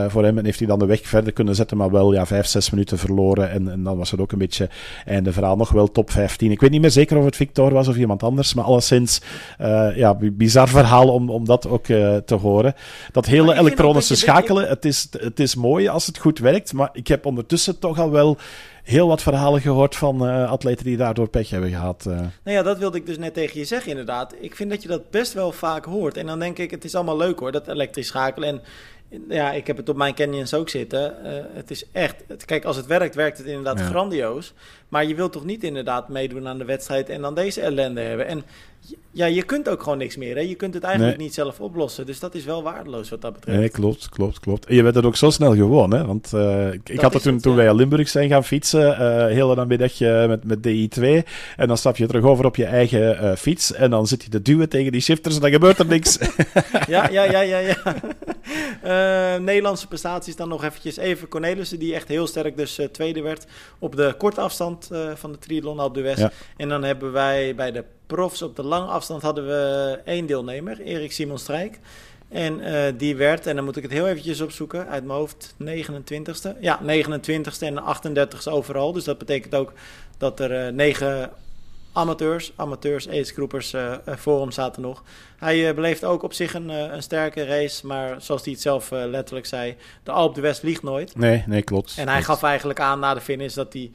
voor 0.08 0.24
hem. 0.24 0.38
En 0.38 0.46
heeft 0.46 0.60
hij 0.60 0.68
dan 0.68 0.80
de 0.80 0.86
weg 0.86 1.08
verder 1.08 1.34
kunnen 1.34 1.56
zetten, 1.56 1.78
maar 1.78 1.92
wel 1.92 2.14
ja, 2.14 2.26
vijf, 2.26 2.46
zes 2.46 2.70
minuten 2.70 2.98
verloren. 2.98 3.52
En, 3.52 3.72
en 3.72 3.84
dan 3.84 3.98
was 3.98 4.12
het 4.12 4.20
ook 4.20 4.32
een 4.32 4.38
beetje 4.38 4.70
einde 5.06 5.32
verhaal. 5.32 5.56
Nog 5.56 5.70
wel 5.70 5.92
top 5.92 6.12
15. 6.12 6.52
Ik 6.52 6.62
weet 6.62 6.72
niet 6.72 6.82
meer 6.82 6.92
zeker 6.92 7.18
of 7.18 7.26
het 7.26 7.36
Victor 7.36 7.74
was 7.74 7.88
of 7.88 7.96
iemand 7.96 8.24
anders, 8.24 8.54
maar 8.54 8.66
alleszins 8.66 9.22
ja, 9.96 10.18
bizar 10.34 10.68
verhaal 10.68 11.14
om 11.14 11.25
om, 11.30 11.46
dat 11.46 11.68
ook 11.68 11.88
uh, 11.88 12.18
te 12.18 12.36
horen. 12.36 12.74
Dat 13.12 13.26
hele 13.26 13.58
elektronische 13.60 14.16
schakelen, 14.16 14.68
het 14.68 14.86
is, 14.86 15.08
het 15.20 15.40
is 15.40 15.56
mooi 15.56 15.88
als 15.88 16.06
het 16.06 16.18
goed 16.18 16.40
werkt, 16.40 16.74
maar 16.74 16.90
ik 16.94 17.08
heb 17.08 17.26
ondertussen 17.26 17.80
toch 17.80 18.00
al 18.00 18.12
wel 18.12 18.38
heel 18.84 19.08
wat 19.08 19.22
verhalen 19.22 19.62
gehoord 19.62 19.96
van 19.96 20.28
uh, 20.28 20.52
atleten 20.52 20.86
die 20.86 20.98
daardoor 20.98 21.30
pech 21.30 21.50
hebben 21.50 21.70
gehad. 21.70 22.06
Uh. 22.08 22.14
Nou 22.14 22.30
ja, 22.44 22.64
dat 22.64 22.78
wilde 22.78 22.98
ik 22.98 23.06
dus 23.06 23.18
net 23.18 23.34
tegen 23.34 23.60
je 23.60 23.66
zeggen, 23.66 23.90
inderdaad. 23.90 24.36
Ik 24.40 24.56
vind 24.56 24.70
dat 24.70 24.82
je 24.82 24.88
dat 24.88 25.10
best 25.10 25.34
wel 25.34 25.52
vaak 25.52 25.86
hoort. 25.86 26.18
En 26.18 26.26
dan 26.26 26.40
denk 26.40 26.58
ik, 26.58 26.72
het 26.72 26.84
is 26.84 26.96
allemaal 26.96 27.18
leuk 27.18 27.40
hoor, 27.40 27.52
dat 27.52 27.68
elektrisch 27.68 28.08
schakelen. 28.08 28.50
En 28.50 28.62
ja, 29.30 29.52
ik 29.52 29.68
heb 29.68 29.78
het 29.78 29.90
op 29.90 29.96
mijn 29.96 30.14
canyons 30.14 30.54
ook 30.54 30.70
zitten. 30.70 31.16
Uh, 31.24 31.32
het 31.54 31.72
is 31.72 31.86
echt, 31.92 32.16
het, 32.28 32.46
kijk, 32.46 32.66
als 32.66 32.76
het 32.76 32.86
werkt, 32.86 33.16
werkt 33.16 33.38
het 33.38 33.48
inderdaad 33.48 33.80
ja. 33.80 33.86
grandioos. 33.86 34.54
Maar 34.96 35.06
je 35.06 35.16
wilt 35.16 35.32
toch 35.32 35.46
niet 35.46 35.64
inderdaad 35.64 36.10
meedoen 36.10 36.48
aan 36.48 36.58
de 36.58 36.66
wedstrijd 36.66 37.10
en 37.10 37.22
dan 37.22 37.36
deze 37.36 37.62
ellende 37.62 38.02
hebben. 38.02 38.28
En 38.28 38.44
ja, 39.12 39.26
je 39.26 39.44
kunt 39.44 39.70
ook 39.70 39.84
gewoon 39.84 39.98
niks 39.98 40.16
meer. 40.18 40.36
Hè? 40.36 40.42
Je 40.42 40.56
kunt 40.56 40.74
het 40.74 40.84
eigenlijk 40.84 41.18
nee. 41.18 41.26
niet 41.26 41.36
zelf 41.36 41.60
oplossen. 41.60 42.06
Dus 42.06 42.20
dat 42.20 42.36
is 42.36 42.46
wel 42.46 42.64
waardeloos 42.64 43.10
wat 43.10 43.22
dat 43.22 43.34
betreft. 43.34 43.60
Nee, 43.60 43.70
klopt, 43.70 44.10
klopt, 44.10 44.40
klopt. 44.40 44.66
En 44.66 44.76
je 44.76 44.84
werd 44.84 44.96
het 44.96 45.06
ook 45.06 45.16
zo 45.16 45.30
snel 45.30 45.56
gewoon, 45.56 45.94
hè? 45.94 46.06
Want 46.06 46.32
uh, 46.36 46.74
ik, 46.74 47.00
had 47.00 47.14
het 47.14 47.24
toen, 47.24 47.34
het, 47.34 47.44
toen 47.44 47.56
wij 47.56 47.70
aan 47.70 47.76
Limburg 47.76 48.10
zijn 48.10 48.30
gaan 48.30 48.44
fietsen, 48.44 48.88
uh, 48.90 49.26
heel 49.26 49.58
een 49.58 49.68
middag 49.68 50.00
met, 50.00 50.44
met 50.44 50.58
DI2. 50.58 51.04
En 51.56 51.68
dan 51.68 51.78
stap 51.78 51.98
je 51.98 52.08
terug 52.08 52.24
over 52.24 52.46
op 52.46 52.56
je 52.56 52.66
eigen 52.66 53.24
uh, 53.24 53.36
fiets. 53.36 53.74
En 53.74 53.90
dan 53.90 54.08
zit 54.08 54.24
je 54.24 54.30
te 54.30 54.42
duwen 54.42 54.70
tegen 54.70 54.92
die 54.92 55.02
shifters 55.02 55.36
en 55.36 55.42
dan 55.42 55.52
gebeurt 55.52 55.80
er 55.80 55.86
niks. 55.86 56.18
ja, 56.88 57.10
ja, 57.10 57.24
ja, 57.24 57.40
ja, 57.40 57.58
ja. 57.58 57.78
Nederlandse 59.40 59.88
prestaties 59.88 60.36
dan 60.36 60.50
nog 60.50 60.64
eventjes. 60.64 60.98
Even 60.98 61.28
Cornelissen, 61.28 61.80
die 61.80 61.94
echt 61.94 62.08
heel 62.08 62.28
sterk 62.28 62.58
dus 62.58 62.80
tweede 62.92 63.22
werd 63.22 63.46
op 63.80 63.96
de 63.96 64.16
korte 64.18 64.42
afstand 64.42 64.85
uh, 64.92 65.16
van 65.16 65.32
de 65.32 65.38
triathlon 65.38 65.80
op 65.80 65.94
de 65.94 66.02
West. 66.02 66.20
Ja. 66.20 66.32
En 66.58 66.70
dan 66.70 66.84
hebben 66.84 67.12
wij 67.12 67.56
bij 67.56 67.72
de 67.72 67.84
profs 68.08 68.42
op 68.42 68.56
de 68.56 68.64
lange 68.64 68.88
afstand 68.88 69.22
hadden 69.22 69.48
we 69.48 70.00
één 70.06 70.26
deelnemer, 70.26 70.82
Erik 70.82 71.12
Simon 71.12 71.38
Strijk. 71.38 71.80
En 72.30 72.62
die 72.98 73.16
werd, 73.16 73.48
en 73.48 73.56
dan 73.56 73.66
moet 73.66 73.76
ik 73.76 73.84
het 73.84 73.92
heel 73.92 74.08
eventjes 74.08 74.42
opzoeken, 74.42 74.88
uit 74.88 75.06
mijn 75.06 75.18
hoofd 75.20 75.56
29ste. 75.64 76.60
Ja, 76.60 76.80
29ste 76.84 77.60
en 77.60 77.80
38ste 77.80 78.52
overal. 78.52 78.92
Dus 78.92 79.04
dat 79.04 79.18
betekent 79.18 79.56
ook 79.56 79.74
dat 80.18 80.40
er 80.40 80.74
negen 80.74 81.32
amateurs, 81.96 82.52
amateurs, 82.56 83.10
agegroepers 83.10 83.74
uh, 83.74 83.96
voor 84.06 84.42
hem 84.42 84.52
zaten 84.52 84.82
nog. 84.82 85.04
Hij 85.38 85.70
uh, 85.70 85.76
beleeft 85.76 86.04
ook 86.04 86.24
op 86.24 86.34
zich 86.34 86.54
een, 86.54 86.70
uh, 86.70 86.94
een 86.94 87.04
sterke 87.04 87.46
race, 87.46 87.88
maar 87.88 88.22
zoals 88.22 88.44
hij 88.44 88.54
het 88.54 88.62
zelf 88.62 88.90
letterlijk 88.92 89.46
zei, 89.46 89.76
de 90.04 90.12
Alp 90.12 90.36
de 90.36 90.42
West 90.42 90.64
liegt 90.64 90.84
nooit. 90.84 91.16
Nee, 91.18 91.44
nee, 91.48 91.62
klopt. 91.62 91.94
En 91.98 92.08
hij 92.08 92.24
gaf 92.24 92.44
eigenlijk 92.44 92.80
aan 92.80 93.00
na 93.00 93.14
de 93.14 93.22
finish 93.22 93.54
dat 93.54 93.74
hij 93.74 93.92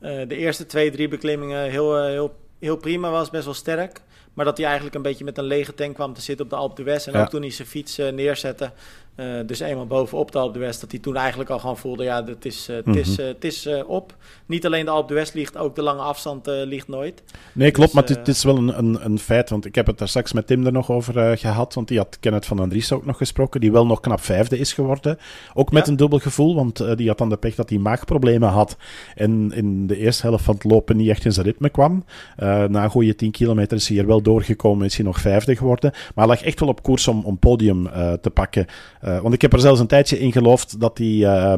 de 0.00 0.36
eerste 0.36 0.66
twee, 0.66 0.90
drie 0.90 1.08
beklimmingen 1.08 1.70
heel, 1.70 2.04
heel, 2.04 2.36
heel 2.58 2.76
prima 2.76 3.10
was, 3.10 3.30
best 3.30 3.44
wel 3.44 3.54
sterk. 3.54 4.00
Maar 4.34 4.44
dat 4.44 4.56
hij 4.56 4.66
eigenlijk 4.66 4.96
een 4.96 5.02
beetje 5.02 5.24
met 5.24 5.38
een 5.38 5.44
lege 5.44 5.74
tank 5.74 5.94
kwam 5.94 6.14
te 6.14 6.20
zitten 6.20 6.44
op 6.44 6.50
de 6.50 6.56
Alp 6.56 6.76
de 6.76 6.82
West. 6.82 7.06
En 7.06 7.12
ja. 7.12 7.20
ook 7.20 7.28
toen 7.30 7.40
hij 7.40 7.50
zijn 7.50 7.68
fiets 7.68 7.96
neerzette, 7.96 8.72
Uh, 9.16 9.40
dus 9.46 9.60
eenmaal 9.60 9.86
bovenop 9.86 10.32
de 10.32 10.38
Alpe 10.38 10.58
West, 10.58 10.80
dat 10.80 10.90
hij 10.90 11.00
toen 11.00 11.16
eigenlijk 11.16 11.50
al 11.50 11.58
gewoon 11.58 11.76
voelde, 11.76 12.04
ja, 12.04 12.24
het 12.24 12.44
is, 12.44 12.68
uh, 12.70 12.96
is, 12.96 13.18
uh, 13.18 13.28
is 13.40 13.68
op. 13.86 14.16
Niet 14.46 14.66
alleen 14.66 14.84
de 14.84 14.90
Alpe 14.90 15.14
West 15.14 15.34
ligt, 15.34 15.56
ook 15.56 15.74
de 15.74 15.82
lange 15.82 16.02
afstand 16.02 16.46
ligt 16.46 16.88
nooit. 16.88 17.22
Nee, 17.52 17.70
klopt, 17.70 17.92
dus, 17.92 18.00
maar 18.00 18.08
het, 18.08 18.16
het, 18.16 18.28
is 18.28 18.44
wel 18.44 18.56
een, 18.56 18.78
een, 18.78 19.04
een, 19.04 19.18
feit, 19.18 19.50
want 19.50 19.64
ik 19.64 19.74
heb 19.74 19.86
het 19.86 19.98
daar 19.98 20.08
straks 20.08 20.32
met 20.32 20.46
Tim 20.46 20.66
er 20.66 20.72
nog 20.72 20.90
over 20.90 21.38
gehad, 21.38 21.74
want 21.74 21.88
die 21.88 21.98
had 21.98 22.16
Kenneth 22.20 22.46
van 22.46 22.58
Andries 22.58 22.92
ook 22.92 23.04
nog 23.04 23.16
gesproken, 23.16 23.60
die 23.60 23.72
wel 23.72 23.86
nog 23.86 24.00
knap 24.00 24.20
vijfde 24.20 24.58
is 24.58 24.72
geworden. 24.72 25.18
Ook 25.54 25.72
met 25.72 25.84
ja. 25.84 25.90
een 25.90 25.96
dubbel 25.96 26.18
gevoel, 26.18 26.54
want 26.54 26.96
die 26.96 27.08
had 27.08 27.18
dan 27.18 27.28
de 27.28 27.36
pech 27.36 27.54
dat 27.54 27.68
hij 27.68 27.78
maagproblemen 27.78 28.48
had 28.48 28.76
en 29.14 29.52
in 29.52 29.86
de 29.86 29.96
eerste 29.96 30.26
helft 30.26 30.44
van 30.44 30.54
het 30.54 30.64
lopen 30.64 30.96
niet 30.96 31.08
echt 31.08 31.24
in 31.24 31.32
zijn 31.32 31.46
ritme 31.46 31.68
kwam. 31.68 32.04
na 32.36 32.84
een 32.84 32.90
goede 32.90 33.14
10 33.14 33.30
kilometer 33.30 33.76
is 33.76 33.88
hij 33.88 33.98
er 33.98 34.06
wel 34.06 34.22
doorgekomen, 34.22 34.86
is 34.86 34.96
hij 34.96 35.04
nog 35.04 35.20
vijfde 35.20 35.56
geworden, 35.56 35.90
maar 35.92 36.26
hij 36.26 36.34
lag 36.34 36.44
echt 36.44 36.60
wel 36.60 36.68
op 36.68 36.82
koers 36.82 37.08
om, 37.08 37.24
om 37.24 37.38
podium 37.38 37.88
te 38.20 38.30
pakken. 38.30 38.66
Uh, 39.04 39.18
want 39.18 39.34
ik 39.34 39.42
heb 39.42 39.52
er 39.52 39.60
zelfs 39.60 39.80
een 39.80 39.86
tijdje 39.86 40.18
in 40.18 40.32
geloofd 40.32 40.80
dat 40.80 40.98
hij 40.98 41.06
uh, 41.06 41.54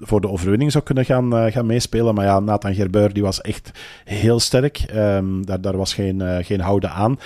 voor 0.00 0.20
de 0.20 0.28
overwinning 0.28 0.72
zou 0.72 0.84
kunnen 0.84 1.04
gaan, 1.04 1.52
gaan 1.52 1.66
meespelen. 1.66 2.14
Maar 2.14 2.24
ja, 2.24 2.40
Nathan 2.40 2.74
Gerbeur 2.74 3.12
die 3.12 3.22
was 3.22 3.40
echt 3.40 3.70
heel 4.04 4.40
sterk. 4.40 4.84
Um, 4.94 5.46
daar, 5.46 5.60
daar 5.60 5.76
was 5.76 5.94
geen, 5.94 6.20
uh, 6.20 6.36
geen 6.40 6.60
houden 6.60 6.90
aan. 6.90 7.18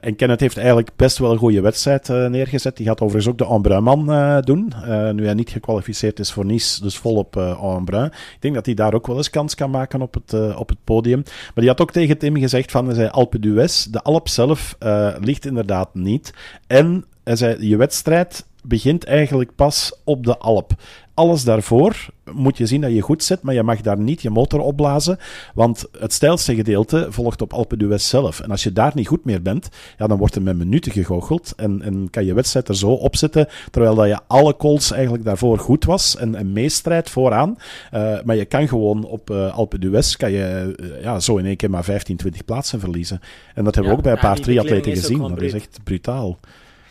en 0.00 0.16
Kenneth 0.16 0.40
heeft 0.40 0.56
eigenlijk 0.56 0.90
best 0.96 1.18
wel 1.18 1.32
een 1.32 1.38
goede 1.38 1.60
wedstrijd 1.60 2.08
neergezet. 2.08 2.76
Die 2.76 2.86
gaat 2.86 3.00
overigens 3.00 3.32
ook 3.32 3.38
de 3.38 3.54
Embrun-man 3.54 4.06
doen. 4.40 4.72
nu 5.14 5.24
hij 5.24 5.34
niet 5.34 5.50
gekwalificeerd 5.50 6.18
is 6.18 6.32
voor 6.32 6.46
Nice, 6.46 6.82
dus 6.82 6.98
volop 6.98 7.36
uh, 7.36 7.74
Embrun. 7.76 8.04
Ik 8.04 8.36
denk 8.40 8.54
dat 8.54 8.66
hij 8.66 8.74
daar 8.74 8.94
ook 8.94 9.06
wel 9.06 9.16
eens 9.16 9.30
kans 9.30 9.54
kan 9.54 9.70
maken 9.70 10.02
op 10.02 10.14
het, 10.14 10.56
op 10.56 10.68
het 10.68 10.78
podium. 10.84 11.22
Maar 11.24 11.52
die 11.54 11.68
had 11.68 11.80
ook 11.80 11.92
tegen 11.92 12.18
Tim 12.18 12.36
gezegd 12.36 12.70
van, 12.70 12.94
zei 12.94 13.08
Alpe 13.08 13.38
d'Huez, 13.38 13.84
de 13.84 14.02
Alp 14.02 14.28
zelf 14.28 14.76
ligt 15.20 15.46
inderdaad 15.46 15.94
niet. 15.94 16.32
En 16.66 17.04
hij 17.24 17.36
zei, 17.36 17.68
je 17.68 17.76
wedstrijd 17.76 18.46
begint 18.64 19.04
eigenlijk 19.04 19.54
pas 19.54 19.92
op 20.04 20.24
de 20.24 20.38
Alp. 20.38 20.72
Alles 21.14 21.44
daarvoor 21.44 22.06
moet 22.32 22.58
je 22.58 22.66
zien 22.66 22.80
dat 22.80 22.92
je 22.92 23.00
goed 23.00 23.24
zit, 23.24 23.42
maar 23.42 23.54
je 23.54 23.62
mag 23.62 23.80
daar 23.80 23.98
niet 23.98 24.22
je 24.22 24.30
motor 24.30 24.60
opblazen, 24.60 25.18
want 25.54 25.84
het 25.98 26.12
stijlste 26.12 26.54
gedeelte 26.54 27.06
volgt 27.10 27.42
op 27.42 27.52
Alpe 27.52 27.76
d'Huez 27.76 28.08
zelf. 28.08 28.40
En 28.40 28.50
als 28.50 28.62
je 28.62 28.72
daar 28.72 28.92
niet 28.94 29.06
goed 29.06 29.24
meer 29.24 29.42
bent, 29.42 29.68
ja, 29.96 30.06
dan 30.06 30.18
wordt 30.18 30.34
er 30.34 30.42
met 30.42 30.56
minuten 30.56 30.92
gegoocheld 30.92 31.52
en, 31.56 31.82
en 31.82 32.10
kan 32.10 32.24
je 32.24 32.34
wedstrijd 32.34 32.68
er 32.68 32.76
zo 32.76 32.90
opzetten, 32.90 33.48
terwijl 33.70 33.94
dat 33.94 34.06
je 34.06 34.20
alle 34.26 34.56
calls 34.56 34.92
eigenlijk 34.92 35.24
daarvoor 35.24 35.58
goed 35.58 35.84
was 35.84 36.16
en, 36.16 36.34
en 36.34 36.52
meestrijd 36.52 37.10
vooraan. 37.10 37.56
Uh, 37.94 38.18
maar 38.24 38.36
je 38.36 38.44
kan 38.44 38.68
gewoon 38.68 39.04
op 39.04 39.30
uh, 39.30 39.54
Alpe 39.54 39.78
d'Huez 39.78 40.16
kan 40.16 40.30
je, 40.30 40.74
uh, 40.80 41.02
ja, 41.02 41.20
zo 41.20 41.36
in 41.36 41.46
één 41.46 41.56
keer 41.56 41.70
maar 41.70 41.84
15, 41.84 42.16
20 42.16 42.44
plaatsen 42.44 42.80
verliezen. 42.80 43.20
En 43.54 43.64
dat 43.64 43.74
hebben 43.74 43.82
ja, 43.84 43.90
we 43.90 43.96
ook 43.96 44.02
bij 44.02 44.12
een 44.12 44.28
paar 44.28 44.40
triatleten 44.40 44.92
gezien. 44.92 45.18
Dat 45.18 45.42
is 45.42 45.52
echt 45.52 45.78
brutaal. 45.84 46.38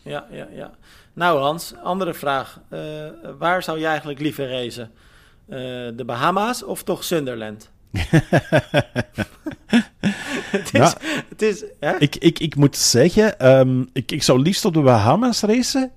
Ja, 0.03 0.25
ja, 0.31 0.47
ja. 0.55 0.71
Nou 1.17 1.39
Hans, 1.39 1.73
andere 1.83 2.13
vraag. 2.13 2.59
Uh, 2.73 2.79
waar 3.37 3.63
zou 3.63 3.79
je 3.79 3.85
eigenlijk 3.85 4.19
liever 4.19 4.49
racen? 4.49 4.91
Uh, 5.49 5.57
de 5.95 6.03
Bahama's 6.05 6.63
of 6.63 6.83
toch 6.83 7.03
Sunderland? 7.03 7.69
het 10.51 10.73
is, 10.73 10.95
het 11.29 11.41
is, 11.41 11.63
hè? 11.79 11.97
Ik, 11.97 12.15
ik, 12.15 12.39
ik 12.39 12.55
moet 12.55 12.77
zeggen, 12.77 13.47
um, 13.59 13.89
ik, 13.93 14.11
ik 14.11 14.23
zou 14.23 14.41
liefst 14.41 14.65
op 14.65 14.73
de 14.73 14.81
Bahamas 14.81 15.41
racen, 15.41 15.91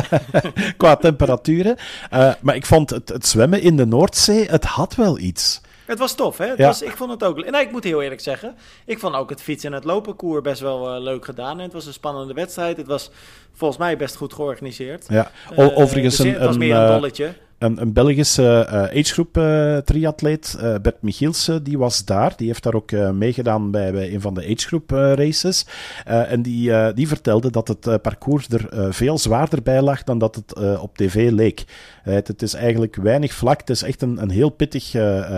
qua 0.76 0.96
temperaturen. 0.96 1.76
Uh, 2.12 2.32
maar 2.40 2.54
ik 2.54 2.66
vond 2.66 2.90
het, 2.90 3.08
het 3.08 3.26
zwemmen 3.26 3.60
in 3.62 3.76
de 3.76 3.86
Noordzee, 3.86 4.46
het 4.46 4.64
had 4.64 4.94
wel 4.94 5.18
iets. 5.18 5.60
Het 5.86 5.98
was 5.98 6.14
tof, 6.14 6.38
hè? 6.38 6.46
Het 6.46 6.58
ja. 6.58 6.66
was, 6.66 6.82
ik 6.82 6.96
vond 6.96 7.10
het 7.10 7.24
ook... 7.24 7.40
En 7.40 7.54
ik 7.54 7.70
moet 7.70 7.84
heel 7.84 8.02
eerlijk 8.02 8.20
zeggen, 8.20 8.56
ik 8.84 8.98
vond 8.98 9.14
ook 9.14 9.30
het 9.30 9.42
fietsen 9.42 9.70
en 9.70 9.76
het 9.76 9.84
lopenkoer 9.84 10.42
best 10.42 10.60
wel 10.60 10.96
uh, 10.96 11.02
leuk 11.02 11.24
gedaan. 11.24 11.58
En 11.58 11.64
het 11.64 11.72
was 11.72 11.86
een 11.86 11.92
spannende 11.92 12.34
wedstrijd. 12.34 12.76
Het 12.76 12.86
was 12.86 13.10
volgens 13.52 13.78
mij 13.78 13.96
best 13.96 14.16
goed 14.16 14.32
georganiseerd. 14.32 15.06
Ja, 15.08 15.30
o 15.56 15.70
overigens 15.74 16.20
uh, 16.20 16.26
een... 16.26 16.32
Het 16.32 16.44
was 16.44 16.56
meer 16.56 16.76
een 16.76 16.86
dolletje. 16.86 17.34
Een, 17.58 17.92
Belgische 17.92 18.66
uh, 18.70 19.00
agegroep 19.00 19.36
uh, 19.36 19.76
triatleet, 19.76 20.56
uh, 20.56 20.74
Bert 20.82 21.02
Michielsen, 21.02 21.62
die 21.62 21.78
was 21.78 22.04
daar. 22.04 22.32
Die 22.36 22.46
heeft 22.46 22.62
daar 22.62 22.74
ook 22.74 22.90
meegedaan 23.12 23.70
bij, 23.70 24.12
een 24.12 24.20
van 24.20 24.34
de 24.34 24.40
agegroep 24.40 24.90
races. 24.90 25.66
en 26.04 26.42
die, 26.42 26.92
die 26.94 27.08
vertelde 27.08 27.50
dat 27.50 27.68
het 27.68 28.02
parcours 28.02 28.48
er 28.48 28.94
veel 28.94 29.18
zwaarder 29.18 29.62
bij 29.62 29.82
lag 29.82 30.04
dan 30.04 30.18
dat 30.18 30.34
het 30.34 30.78
op 30.80 30.96
tv 30.96 31.30
leek. 31.30 31.64
Het, 32.02 32.28
het, 32.28 32.42
is 32.42 32.54
eigenlijk 32.54 32.96
weinig 32.96 33.32
vlak. 33.32 33.60
Het 33.60 33.70
is 33.70 33.82
echt 33.82 34.02
een, 34.02 34.22
een 34.22 34.30
heel 34.30 34.50
pittig 34.50 34.90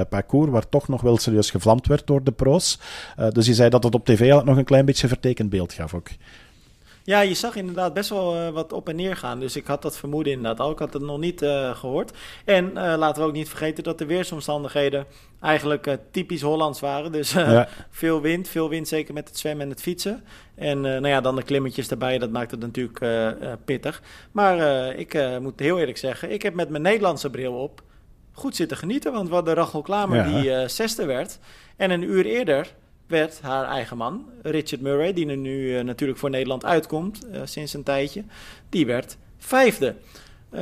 parcours 0.09 0.51
waar 0.51 0.69
toch 0.69 0.89
nog 0.89 1.01
wel 1.01 1.19
serieus 1.19 1.51
gevlamd 1.51 1.87
werd 1.87 2.07
door 2.07 2.25
de 2.25 2.33
pro's. 2.33 2.79
dus 3.33 3.47
hij 3.47 3.55
zei 3.55 3.71
dat 3.71 3.85
het 3.85 3.95
op 3.95 4.05
tv 4.05 4.43
nog 4.45 4.57
een 4.57 4.65
klein 4.65 4.85
beetje 4.85 5.09
vertekend 5.09 5.51
beeld 5.51 5.73
gaf 5.73 5.95
ook. 5.95 6.09
Ja, 7.09 7.21
je 7.21 7.35
zag 7.35 7.57
inderdaad 7.57 7.95
best 7.95 8.11
wel 8.11 8.37
uh, 8.37 8.49
wat 8.49 8.73
op 8.73 8.89
en 8.89 8.97
neer 8.97 9.17
gaan. 9.17 9.41
Dus 9.41 9.57
ik 9.57 9.67
had 9.67 9.83
dat 9.83 9.97
vermoeden 9.97 10.33
inderdaad 10.33 10.61
al. 10.61 10.71
Ik 10.71 10.79
had 10.79 10.93
het 10.93 11.03
nog 11.03 11.19
niet 11.19 11.43
uh, 11.43 11.77
gehoord. 11.77 12.13
En 12.45 12.65
uh, 12.65 12.75
laten 12.75 13.23
we 13.23 13.29
ook 13.29 13.35
niet 13.35 13.49
vergeten 13.49 13.85
dat 13.85 13.99
de 13.99 14.07
weersomstandigheden 14.07 15.07
eigenlijk 15.41 15.99
typisch 16.11 16.43
Hollands 16.43 16.81
waren. 16.81 17.13
Dus 17.13 17.33
ja. 17.33 17.69
veel 17.91 18.21
wind, 18.21 18.49
veel 18.49 18.69
wind 18.69 18.89
zeker 18.89 19.15
met 19.15 19.29
het 19.29 19.39
zwemmen 19.39 19.65
en 19.65 19.71
het 19.71 19.81
fietsen. 19.81 20.25
En 20.55 20.81
nou 20.81 21.09
ja, 21.09 21.21
dan 21.21 21.37
de 21.37 21.43
klimmetjes 21.43 21.91
erbij, 21.91 22.19
dat 22.19 22.31
maakt 22.31 22.51
het 22.51 22.61
natuurlijk 22.61 23.01
pittig. 23.65 24.03
Maar 24.33 24.89
ik 24.95 25.39
moet 25.41 25.61
heel 25.61 25.79
eerlijk 25.79 25.99
zeggen, 25.99 26.31
ik 26.31 26.43
heb 26.43 26.55
met 26.55 26.69
mijn 26.69 26.83
Nederlandse 26.83 27.31
bril 27.31 27.55
op 27.55 27.83
goed 28.33 28.57
zitten 28.57 28.77
genieten. 28.77 29.13
Want 29.13 29.29
we 29.29 29.35
hadden 29.35 29.55
Rachel 29.55 29.83
Klamer 29.83 30.17
ja. 30.17 30.41
die 30.41 30.69
zesde 30.69 31.05
werd. 31.05 31.39
En 31.77 31.91
een 31.91 32.03
uur 32.03 32.27
eerder 32.27 32.75
werd 33.09 33.41
haar 33.41 33.65
eigen 33.65 33.97
man, 33.97 34.31
Richard 34.43 34.81
Murray, 34.81 35.13
die 35.13 35.29
er 35.29 35.37
nu 35.37 35.79
uh, 35.79 35.81
natuurlijk 35.81 36.19
voor 36.19 36.31
Nederland 36.31 36.65
uitkomt 36.65 37.27
uh, 37.27 37.41
sinds 37.45 37.75
een 37.75 37.83
tijdje, 37.83 38.25
die 38.69 38.87
werd 38.87 39.17
vijfde. 39.39 39.95
Uh, 40.53 40.61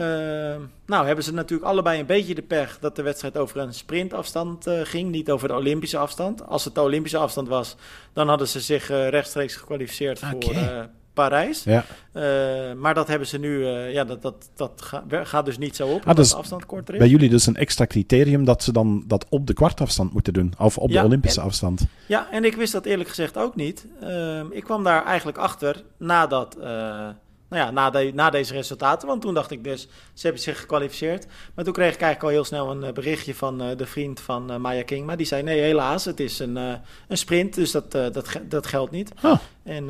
nou 0.86 1.06
hebben 1.06 1.24
ze 1.24 1.32
natuurlijk 1.32 1.68
allebei 1.68 2.00
een 2.00 2.06
beetje 2.06 2.34
de 2.34 2.42
pech 2.42 2.78
dat 2.78 2.96
de 2.96 3.02
wedstrijd 3.02 3.36
over 3.38 3.58
een 3.58 3.74
sprintafstand 3.74 4.66
ging, 4.82 5.10
niet 5.10 5.30
over 5.30 5.48
de 5.48 5.54
Olympische 5.54 5.98
afstand. 5.98 6.46
Als 6.46 6.64
het 6.64 6.74
de 6.74 6.80
Olympische 6.80 7.18
afstand 7.18 7.48
was, 7.48 7.76
dan 8.12 8.28
hadden 8.28 8.48
ze 8.48 8.60
zich 8.60 8.88
rechtstreeks 8.88 9.56
gekwalificeerd 9.56 10.22
okay. 10.22 10.40
voor 10.40 10.88
Parijs. 11.16 11.64
Ja. 11.64 11.84
Uh, 12.12 12.22
maar 12.72 12.94
dat 12.94 13.08
hebben 13.08 13.28
ze 13.28 13.38
nu, 13.38 13.58
uh, 13.58 13.92
ja, 13.92 14.04
dat, 14.04 14.22
dat, 14.22 14.50
dat 14.54 14.82
ga, 14.82 15.04
gaat 15.08 15.44
dus 15.44 15.58
niet 15.58 15.76
zo 15.76 15.88
op. 15.88 16.06
Ah, 16.06 16.16
dus 16.16 16.30
de 16.30 16.36
afstand 16.36 16.66
korter 16.66 16.94
is. 16.94 17.00
Bij 17.00 17.08
jullie 17.08 17.28
dus 17.28 17.46
een 17.46 17.56
extra 17.56 17.86
criterium 17.86 18.44
dat 18.44 18.62
ze 18.62 18.72
dan 18.72 19.04
dat 19.06 19.26
op 19.28 19.46
de 19.46 19.52
kwartafstand 19.52 20.12
moeten 20.12 20.32
doen, 20.32 20.54
of 20.58 20.78
op 20.78 20.90
ja, 20.90 21.00
de 21.00 21.06
Olympische 21.06 21.40
en, 21.40 21.46
afstand. 21.46 21.86
Ja, 22.06 22.30
en 22.30 22.44
ik 22.44 22.54
wist 22.54 22.72
dat 22.72 22.84
eerlijk 22.84 23.08
gezegd 23.08 23.36
ook 23.36 23.54
niet. 23.54 23.86
Uh, 24.02 24.40
ik 24.50 24.64
kwam 24.64 24.84
daar 24.84 25.04
eigenlijk 25.04 25.38
achter 25.38 25.82
nadat. 25.96 26.56
Nou 27.48 27.62
ja, 27.62 27.70
na, 27.70 27.90
de, 27.90 28.10
na, 28.14 28.30
deze 28.30 28.52
resultaten. 28.52 29.08
Want 29.08 29.22
toen 29.22 29.34
dacht 29.34 29.50
ik 29.50 29.64
dus, 29.64 29.88
ze 30.14 30.22
hebben 30.22 30.42
zich 30.42 30.60
gekwalificeerd. 30.60 31.26
Maar 31.54 31.64
toen 31.64 31.74
kreeg 31.74 31.94
ik 31.94 32.00
eigenlijk 32.00 32.22
al 32.22 32.28
heel 32.28 32.44
snel 32.44 32.70
een 32.70 32.94
berichtje 32.94 33.34
van 33.34 33.58
de 33.58 33.86
vriend 33.86 34.20
van 34.20 34.60
Maya 34.60 34.82
King. 34.82 35.06
Maar 35.06 35.16
die 35.16 35.26
zei, 35.26 35.42
nee, 35.42 35.60
helaas, 35.60 36.04
het 36.04 36.20
is 36.20 36.38
een, 36.38 36.56
een 36.56 37.18
sprint. 37.18 37.54
Dus 37.54 37.70
dat, 37.70 37.92
dat, 37.92 38.26
dat 38.48 38.66
geldt 38.66 38.90
niet. 38.90 39.12
Oh. 39.22 39.38
En, 39.62 39.86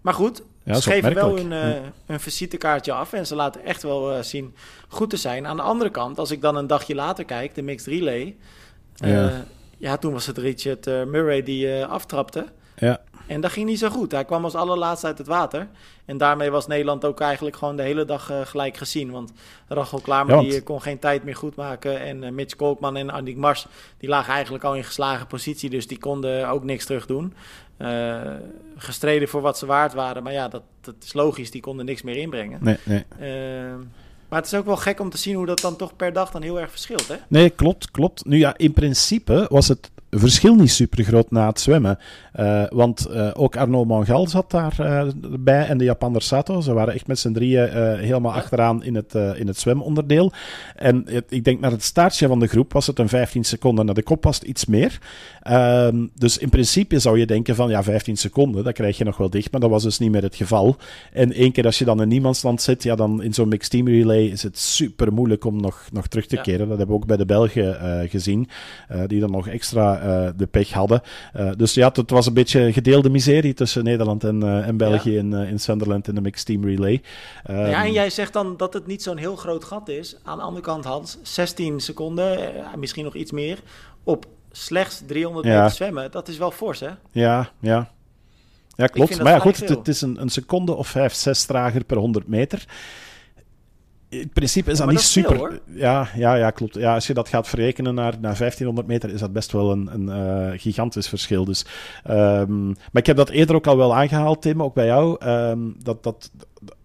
maar 0.00 0.14
goed, 0.14 0.42
ja, 0.66 0.80
ze 0.80 0.90
geven 0.90 1.14
wel 1.14 1.36
hun, 1.36 1.50
uh, 1.50 1.88
hun 2.06 2.20
visitekaartje 2.20 2.92
af 2.92 3.12
en 3.12 3.26
ze 3.26 3.34
laten 3.34 3.64
echt 3.64 3.82
wel 3.82 4.16
uh, 4.16 4.22
zien 4.22 4.54
goed 4.88 5.10
te 5.10 5.16
zijn. 5.16 5.46
Aan 5.46 5.56
de 5.56 5.62
andere 5.62 5.90
kant, 5.90 6.18
als 6.18 6.30
ik 6.30 6.40
dan 6.40 6.56
een 6.56 6.66
dagje 6.66 6.94
later 6.94 7.24
kijk, 7.24 7.54
de 7.54 7.62
mixed 7.62 7.86
relay. 7.86 8.36
Uh, 9.04 9.10
ja. 9.10 9.44
ja. 9.76 9.96
toen 9.96 10.12
was 10.12 10.26
het 10.26 10.38
Richard 10.38 10.86
Murray 10.86 11.42
die 11.42 11.84
aftrapte. 11.84 12.46
Ja. 12.76 13.00
En 13.26 13.40
dat 13.40 13.52
ging 13.52 13.66
niet 13.66 13.78
zo 13.78 13.88
goed. 13.88 14.12
Hij 14.12 14.24
kwam 14.24 14.44
als 14.44 14.54
allerlaatste 14.54 15.06
uit 15.06 15.18
het 15.18 15.26
water. 15.26 15.68
En 16.04 16.16
daarmee 16.16 16.50
was 16.50 16.66
Nederland 16.66 17.04
ook 17.04 17.20
eigenlijk 17.20 17.56
gewoon 17.56 17.76
de 17.76 17.82
hele 17.82 18.04
dag 18.04 18.30
uh, 18.30 18.40
gelijk 18.44 18.76
gezien. 18.76 19.10
Want 19.10 19.32
Rachel 19.68 20.00
Klamer 20.00 20.30
ja, 20.30 20.36
want... 20.36 20.50
die 20.50 20.62
kon 20.62 20.82
geen 20.82 20.98
tijd 20.98 21.24
meer 21.24 21.36
goed 21.36 21.56
maken. 21.56 22.00
En 22.00 22.22
uh, 22.22 22.30
Mitch 22.30 22.56
Koopman 22.56 22.96
en 22.96 23.10
Annick 23.10 23.36
Mars 23.36 23.66
die 23.98 24.08
lagen 24.08 24.32
eigenlijk 24.32 24.64
al 24.64 24.74
in 24.74 24.84
geslagen 24.84 25.26
positie. 25.26 25.70
Dus 25.70 25.86
die 25.86 25.98
konden 25.98 26.48
ook 26.48 26.64
niks 26.64 26.84
terug 26.84 27.06
doen. 27.06 27.34
Uh, 27.78 28.20
gestreden 28.76 29.28
voor 29.28 29.40
wat 29.40 29.58
ze 29.58 29.66
waard 29.66 29.94
waren. 29.94 30.22
Maar 30.22 30.32
ja, 30.32 30.48
dat, 30.48 30.62
dat 30.80 30.94
is 31.02 31.12
logisch. 31.12 31.50
Die 31.50 31.60
konden 31.60 31.84
niks 31.84 32.02
meer 32.02 32.16
inbrengen. 32.16 32.58
Nee, 32.62 32.76
nee. 32.84 33.04
maar 34.28 34.38
het 34.38 34.46
is 34.46 34.54
ook 34.54 34.66
wel 34.66 34.76
gek 34.76 35.00
om 35.00 35.10
te 35.10 35.18
zien 35.18 35.34
hoe 35.34 35.46
dat 35.46 35.60
dan 35.60 35.76
toch 35.76 35.96
per 35.96 36.12
dag 36.12 36.30
dan 36.30 36.42
heel 36.42 36.60
erg 36.60 36.70
verschilt, 36.70 37.08
hè? 37.08 37.16
Nee, 37.28 37.50
klopt, 37.50 37.90
klopt. 37.90 38.24
Nu 38.24 38.38
ja, 38.38 38.56
in 38.56 38.72
principe 38.72 39.46
was 39.48 39.68
het 39.68 39.90
verschil 40.10 40.54
niet 40.54 40.70
super 40.70 41.04
groot 41.04 41.30
na 41.30 41.46
het 41.46 41.60
zwemmen. 41.60 41.98
Uh, 42.40 42.64
want 42.68 43.06
uh, 43.10 43.30
ook 43.34 43.56
Arno 43.56 43.84
Mongal 43.84 44.28
zat 44.28 44.50
daarbij 44.50 45.04
uh, 45.04 45.12
bij 45.38 45.66
en 45.66 45.78
de 45.78 45.84
Japaner 45.84 46.22
Sato. 46.22 46.60
Ze 46.60 46.72
waren 46.72 46.94
echt 46.94 47.06
met 47.06 47.18
z'n 47.18 47.32
drieën 47.32 47.98
helemaal 47.98 48.32
achteraan 48.32 48.84
in 48.84 48.94
het, 48.94 49.14
in 49.14 49.46
het 49.46 49.58
zwemonderdeel. 49.58 50.32
En 50.76 51.04
het, 51.08 51.24
ik 51.28 51.44
denk 51.44 51.60
naar 51.60 51.70
het 51.70 51.82
staartje 51.82 52.26
van 52.26 52.40
de 52.40 52.46
groep 52.46 52.72
was 52.72 52.86
het 52.86 52.98
een 52.98 53.08
15 53.08 53.44
seconden. 53.44 53.86
Naar 53.86 53.94
de 53.94 54.02
kop 54.02 54.24
was 54.24 54.38
het 54.38 54.44
iets 54.44 54.66
meer. 54.66 54.98
Ehm, 55.42 56.06
dus 56.14 56.38
in 56.38 56.48
principe 56.48 56.98
zou 56.98 57.18
je 57.18 57.26
denken 57.26 57.54
van 57.54 57.68
ja, 57.68 57.82
15 57.82 58.16
seconden, 58.16 58.64
dat 58.64 58.74
krijg 58.74 58.98
je 58.98 59.04
nog 59.04 59.16
wel 59.16 59.30
dicht. 59.30 59.52
Maar 59.52 59.60
dat 59.60 59.70
was 59.70 59.82
dus 59.82 59.98
niet 59.98 60.10
meer 60.10 60.22
het 60.22 60.36
geval. 60.36 60.76
En 61.12 61.32
één 61.32 61.52
keer 61.52 61.64
als 61.64 61.78
je 61.78 61.84
dan 61.84 62.02
in 62.02 62.08
niemandsland 62.08 62.62
zit, 62.62 62.82
ja, 62.82 62.94
dan 62.94 63.22
in 63.22 63.34
zo'n 63.34 63.48
mixed 63.48 63.70
team 63.70 63.88
relay 63.88 64.24
is 64.24 64.42
het 64.42 64.58
super 64.58 65.12
moeilijk 65.12 65.44
om 65.44 65.60
nog, 65.60 65.88
nog 65.92 66.06
terug 66.06 66.26
te 66.26 66.36
ja. 66.36 66.42
keren. 66.42 66.68
Dat 66.68 66.78
hebben 66.78 66.96
we 66.96 67.02
ook 67.02 67.06
bij 67.06 67.16
de 67.16 67.26
Belgen 67.26 68.08
gezien. 68.10 68.48
die 69.06 69.20
dan 69.20 69.30
nog 69.30 69.48
extra 69.48 70.05
de 70.36 70.48
pech 70.50 70.72
hadden. 70.72 71.00
dus 71.56 71.74
ja, 71.74 71.90
het 71.92 72.10
was 72.10 72.26
een 72.26 72.34
beetje 72.34 72.72
gedeelde 72.72 73.10
miserie 73.10 73.54
tussen 73.54 73.84
Nederland 73.84 74.24
en, 74.24 74.64
en 74.64 74.76
België 74.76 75.16
in, 75.16 75.32
in 75.32 75.60
Sunderland 75.60 76.08
in 76.08 76.14
de 76.14 76.20
mixed 76.20 76.46
team 76.46 76.64
relay. 76.64 77.02
ja, 77.46 77.84
en 77.84 77.92
jij 77.92 78.10
zegt 78.10 78.32
dan 78.32 78.56
dat 78.56 78.72
het 78.72 78.86
niet 78.86 79.02
zo'n 79.02 79.16
heel 79.16 79.36
groot 79.36 79.64
gat 79.64 79.88
is. 79.88 80.16
Aan 80.22 80.38
de 80.38 80.44
andere 80.44 80.64
kant, 80.64 80.84
Hans, 80.84 81.18
16 81.22 81.80
seconden, 81.80 82.54
misschien 82.76 83.04
nog 83.04 83.14
iets 83.14 83.32
meer, 83.32 83.58
op 84.04 84.26
slechts 84.56 85.02
300 85.06 85.46
meter 85.46 85.70
zwemmen. 85.70 86.10
Dat 86.10 86.28
is 86.28 86.38
wel 86.38 86.50
fors, 86.50 86.80
hè? 86.80 86.90
Ja, 87.10 87.50
ja. 87.60 87.90
Ja, 88.76 88.86
klopt. 88.86 89.22
Maar 89.22 89.32
ja, 89.32 89.38
goed, 89.38 89.68
het, 89.68 89.88
is 89.88 90.00
een, 90.00 90.20
een, 90.20 90.28
seconde 90.28 90.74
of 90.74 90.88
vijf, 90.88 91.14
zes 91.14 91.44
trager 91.44 91.84
per 91.84 91.96
100 91.96 92.28
meter. 92.28 92.64
In 94.08 94.28
principe 94.28 94.70
is 94.70 94.78
dat 94.78 94.90
niet 94.90 95.00
super. 95.00 95.60
ja, 95.74 96.08
ja, 96.14 96.34
ja, 96.34 96.50
klopt. 96.50 96.74
Ja, 96.74 96.94
als 96.94 97.06
je 97.06 97.14
dat 97.14 97.28
gaat 97.28 97.48
verrekenen 97.48 97.94
naar, 97.94 98.12
naar 98.12 98.38
1500 98.38 98.86
meter, 98.86 99.10
is 99.10 99.20
dat 99.20 99.32
best 99.32 99.52
wel 99.52 99.70
een, 99.70 99.88
een 99.92 100.08
uh, 100.52 100.58
gigantisch 100.60 101.08
verschil. 101.08 101.44
Dus, 101.44 101.66
um, 102.10 102.66
maar 102.66 103.02
ik 103.02 103.06
heb 103.06 103.16
dat 103.16 103.28
eerder 103.28 103.56
ook 103.56 103.66
al 103.66 103.76
wel 103.76 103.96
aangehaald, 103.96 104.42
Tim, 104.42 104.62
ook 104.62 104.74
bij 104.74 104.86
jou. 104.86 105.26
Um, 105.26 105.76
dat, 105.82 106.02
dat, 106.02 106.30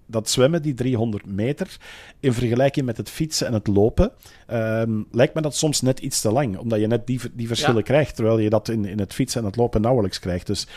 dat 0.06 0.30
zwemmen, 0.30 0.62
die 0.62 0.74
300 0.74 1.26
meter, 1.26 1.78
in 2.20 2.34
vergelijking 2.34 2.86
met 2.86 2.98
het 2.98 3.10
fietsen 3.10 3.48
en 3.48 3.54
het 3.54 3.68
lopen, 3.68 4.12
um, 4.52 5.08
lijkt 5.12 5.34
me 5.34 5.42
dat 5.42 5.56
soms 5.56 5.82
net 5.82 6.00
iets 6.00 6.22
te 6.22 6.32
lang. 6.32 6.58
Omdat 6.58 6.80
je 6.80 6.88
net 6.88 7.08
die, 7.08 7.20
die 7.34 7.48
verschillen 7.48 7.84
krijgt, 7.84 8.16
terwijl 8.16 8.40
je 8.40 8.50
dat 8.50 8.70
in, 8.70 8.86
in 8.86 9.00
het 9.00 9.14
fietsen 9.14 9.42
en 9.42 9.48
het 9.48 9.56
lopen 9.56 9.82
nauwelijks 9.82 10.20
krijgt. 10.20 10.48
Dus 10.48 10.68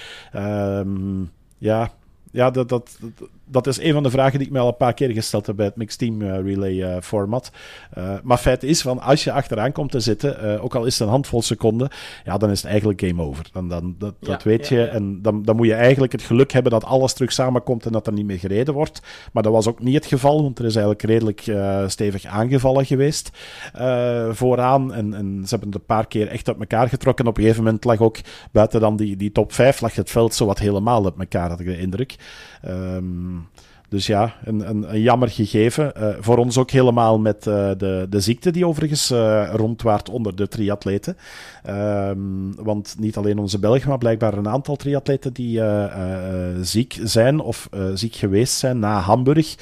ja, 1.58 1.90
ja 2.30 2.50
dat, 2.50 2.68
dat, 2.68 2.98
dat 3.00 3.28
is 3.62 3.80
een 3.80 3.92
van 3.92 4.02
de 4.02 4.10
vragen 4.10 4.38
die 4.38 4.46
ik 4.46 4.52
mij 4.52 4.62
al 4.62 4.68
een 4.68 4.76
paar 4.76 4.94
keer 4.94 5.10
gesteld 5.10 5.46
heb 5.46 5.56
bij 5.56 5.64
het 5.64 5.76
Mixed 5.76 5.98
Team 5.98 6.22
uh, 6.22 6.40
Relay 6.40 6.72
uh, 6.72 6.96
format. 7.00 7.50
Uh, 7.98 8.14
maar 8.22 8.38
feit 8.38 8.62
is, 8.62 8.82
van 8.82 9.00
als 9.00 9.24
je 9.24 9.32
achteraan 9.32 9.72
komt 9.72 9.90
te 9.90 10.00
zitten, 10.00 10.60
ook 10.60 10.74
al 10.74 10.84
is 10.84 10.92
het 10.92 11.02
een 11.02 11.12
handvol 11.12 11.42
seconden, 11.42 11.88
ja, 12.24 12.36
dan 12.38 12.50
is 12.50 12.62
het 12.62 12.70
eigenlijk 12.70 13.00
game 13.00 13.22
over. 13.22 13.48
Dan, 13.52 13.68
dan, 13.68 13.94
dat, 13.98 14.14
dat 14.20 14.42
weet 14.42 14.68
je. 14.68 14.84
En 14.84 15.22
dan, 15.22 15.42
dan 15.42 15.56
moet 15.56 15.66
je 15.66 15.74
eigenlijk 15.74 16.12
het 16.12 16.22
geluk 16.22 16.52
hebben 16.52 16.72
dat 16.72 16.84
alles 16.84 17.12
terug 17.12 17.32
samenkomt 17.32 17.86
en 17.86 17.92
dat 17.92 18.06
er 18.06 18.12
niet 18.12 18.26
meer 18.26 18.38
gereden 18.38 18.74
wordt. 18.74 19.02
Maar 19.32 19.42
dat 19.42 19.52
was 19.52 19.68
ook 19.68 19.80
niet 19.80 19.94
het 19.94 20.06
geval, 20.06 20.42
want 20.42 20.58
er 20.58 20.64
is 20.64 20.76
eigenlijk 20.76 21.04
redelijk 21.04 21.40
stevig 21.90 22.24
aangevallen 22.24 22.86
geweest 22.86 23.30
vooraan. 24.30 24.94
En, 24.94 25.14
en 25.14 25.40
ze 25.42 25.48
hebben 25.48 25.68
het 25.68 25.78
een 25.78 25.86
paar 25.86 26.06
keer 26.06 26.28
echt 26.28 26.48
op 26.48 26.60
elkaar 26.60 26.88
getrokken. 26.88 27.26
Op 27.26 27.36
een 27.36 27.42
gegeven 27.42 27.64
moment 27.64 27.84
lag 27.84 27.98
ook 27.98 28.18
buiten 28.52 28.80
dan 28.80 28.96
die, 28.96 29.16
die 29.16 29.32
top 29.32 29.52
5 29.52 29.80
lag 29.80 29.94
het 29.94 30.10
veld 30.10 30.34
zo 30.34 30.46
wat 30.46 30.58
helemaal 30.58 31.04
op 31.04 31.18
elkaar, 31.18 31.48
had 31.48 31.60
ik 31.60 31.66
de 31.66 31.78
indruk. 31.78 32.16
Um, 32.68 33.43
dus 33.94 34.06
ja, 34.06 34.34
een, 34.44 34.68
een, 34.68 34.94
een 34.94 35.00
jammer 35.00 35.28
gegeven. 35.28 35.92
Uh, 35.96 36.08
voor 36.20 36.36
ons 36.36 36.58
ook 36.58 36.70
helemaal 36.70 37.18
met 37.18 37.46
uh, 37.46 37.70
de, 37.76 38.06
de 38.10 38.20
ziekte 38.20 38.50
die 38.50 38.66
overigens 38.66 39.10
uh, 39.10 39.48
rondwaart 39.52 40.08
onder 40.08 40.36
de 40.36 40.48
triatleten. 40.48 41.16
Um, 41.68 42.54
want 42.56 42.94
niet 42.98 43.16
alleen 43.16 43.38
onze 43.38 43.58
Belgen, 43.58 43.88
maar 43.88 43.98
blijkbaar 43.98 44.38
een 44.38 44.48
aantal 44.48 44.76
triatleten 44.76 45.32
die 45.32 45.60
ziek 46.60 46.98
zijn 47.02 47.40
of 47.40 47.68
ziek 47.94 48.14
geweest 48.14 48.54
zijn 48.54 48.78
na 48.78 48.98
Hamburg. 48.98 49.54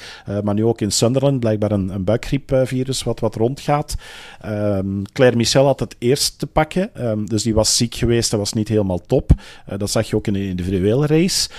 maar 0.43 0.53
nu 0.53 0.65
ook 0.65 0.81
in 0.81 0.91
Sunderland, 0.91 1.39
blijkbaar 1.39 1.71
een, 1.71 1.89
een 1.89 2.03
buikgriepvirus 2.03 3.03
wat, 3.03 3.19
wat 3.19 3.35
rondgaat. 3.35 3.95
Um, 4.45 5.01
Claire 5.11 5.37
Michel 5.37 5.65
had 5.65 5.79
het 5.79 5.95
eerst 5.99 6.39
te 6.39 6.47
pakken. 6.47 6.89
Um, 7.07 7.29
dus 7.29 7.43
die 7.43 7.53
was 7.53 7.77
ziek 7.77 7.95
geweest, 7.95 8.31
dat 8.31 8.39
was 8.39 8.53
niet 8.53 8.67
helemaal 8.67 9.01
top. 9.01 9.31
dat 9.77 9.89
zag 9.89 10.09
je 10.09 10.15
ook 10.15 10.27
in 10.27 10.33
de 10.33 10.47
individuele 10.47 11.07
race. 11.07 11.49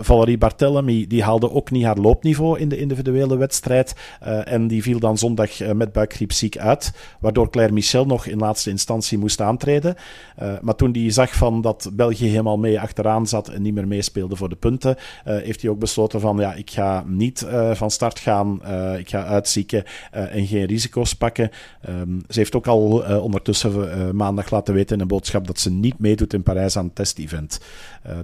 Valerie 0.00 0.38
Barthelemy 0.38 1.06
die 1.06 1.22
haalde 1.22 1.50
ook 1.50 1.70
niet 1.70 1.84
haar 1.84 1.98
loopniveau 2.14 2.58
in 2.58 2.68
de 2.68 2.78
individuele 2.78 3.36
wedstrijd. 3.36 3.94
Uh, 4.26 4.52
en 4.52 4.68
die 4.68 4.82
viel 4.82 4.98
dan 4.98 5.18
zondag 5.18 5.60
uh, 5.60 5.72
met 5.72 5.92
buikgriep 5.92 6.32
ziek 6.32 6.58
uit, 6.58 6.92
waardoor 7.20 7.50
Claire 7.50 7.72
Michel 7.72 8.06
nog 8.06 8.26
in 8.26 8.38
laatste 8.38 8.70
instantie 8.70 9.18
moest 9.18 9.40
aantreden. 9.40 9.94
Uh, 10.42 10.52
maar 10.60 10.74
toen 10.74 10.92
hij 10.92 11.10
zag 11.10 11.34
van 11.34 11.60
dat 11.60 11.90
België 11.92 12.26
helemaal 12.26 12.58
mee 12.58 12.80
achteraan 12.80 13.26
zat 13.26 13.48
en 13.48 13.62
niet 13.62 13.74
meer 13.74 13.86
meespeelde 13.86 14.36
voor 14.36 14.48
de 14.48 14.56
punten, 14.56 14.96
heeft 15.24 15.62
hij 15.62 15.70
ook 15.70 15.78
besloten 15.78 16.20
van 16.20 16.36
ja, 16.36 16.54
ik 16.54 16.70
ga 16.70 17.04
niet 17.06 17.46
van 17.72 17.90
start 17.90 18.18
gaan, 18.18 18.60
ik 18.98 19.08
ga 19.08 19.24
uitzieken 19.24 19.84
en 20.10 20.46
geen 20.46 20.64
risico's 20.64 21.14
pakken. 21.14 21.50
Um, 21.88 22.22
ze 22.28 22.38
heeft 22.38 22.54
ook 22.54 22.66
al 22.66 22.80
ondertussen 23.20 24.16
maandag 24.16 24.50
laten 24.50 24.74
weten 24.74 24.96
in 24.96 25.02
een 25.02 25.08
boodschap 25.08 25.46
dat 25.46 25.58
ze 25.58 25.70
niet 25.70 25.98
meedoet 25.98 26.32
in 26.32 26.42
Parijs 26.42 26.76
aan 26.76 26.84
het 26.84 26.94
test-event. 26.94 27.60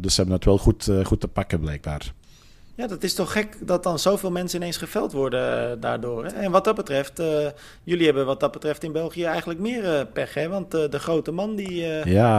dus 0.01 0.15
ze 0.15 0.21
hebben 0.21 0.35
het 0.35 0.45
wel 0.45 0.59
goed, 0.59 0.91
goed 1.05 1.21
te 1.21 1.29
pakken 1.29 1.61
blijkbaar. 1.61 2.13
Ja, 2.81 2.87
dat 2.87 3.03
is 3.03 3.15
toch 3.15 3.33
gek 3.33 3.57
dat 3.67 3.83
dan 3.83 3.99
zoveel 3.99 4.31
mensen 4.31 4.61
ineens 4.61 4.77
geveld 4.77 5.13
worden 5.13 5.71
eh, 5.71 5.77
daardoor. 5.81 6.25
Hè? 6.25 6.31
En 6.31 6.51
wat 6.51 6.65
dat 6.65 6.75
betreft, 6.75 7.21
uh, 7.21 7.27
jullie 7.85 8.05
hebben 8.05 8.27
wat 8.27 8.41
dat 8.41 8.53
betreft 8.53 8.85
in 8.85 8.93
België 8.93 9.25
eigenlijk 9.25 9.61
meer 9.61 9.85
uh, 9.85 10.01
pech. 10.13 10.35
Hè? 10.35 10.49
Want 10.49 10.71
de 10.71 10.99
grote 10.99 11.33
man 11.33 11.57
die, 11.57 11.87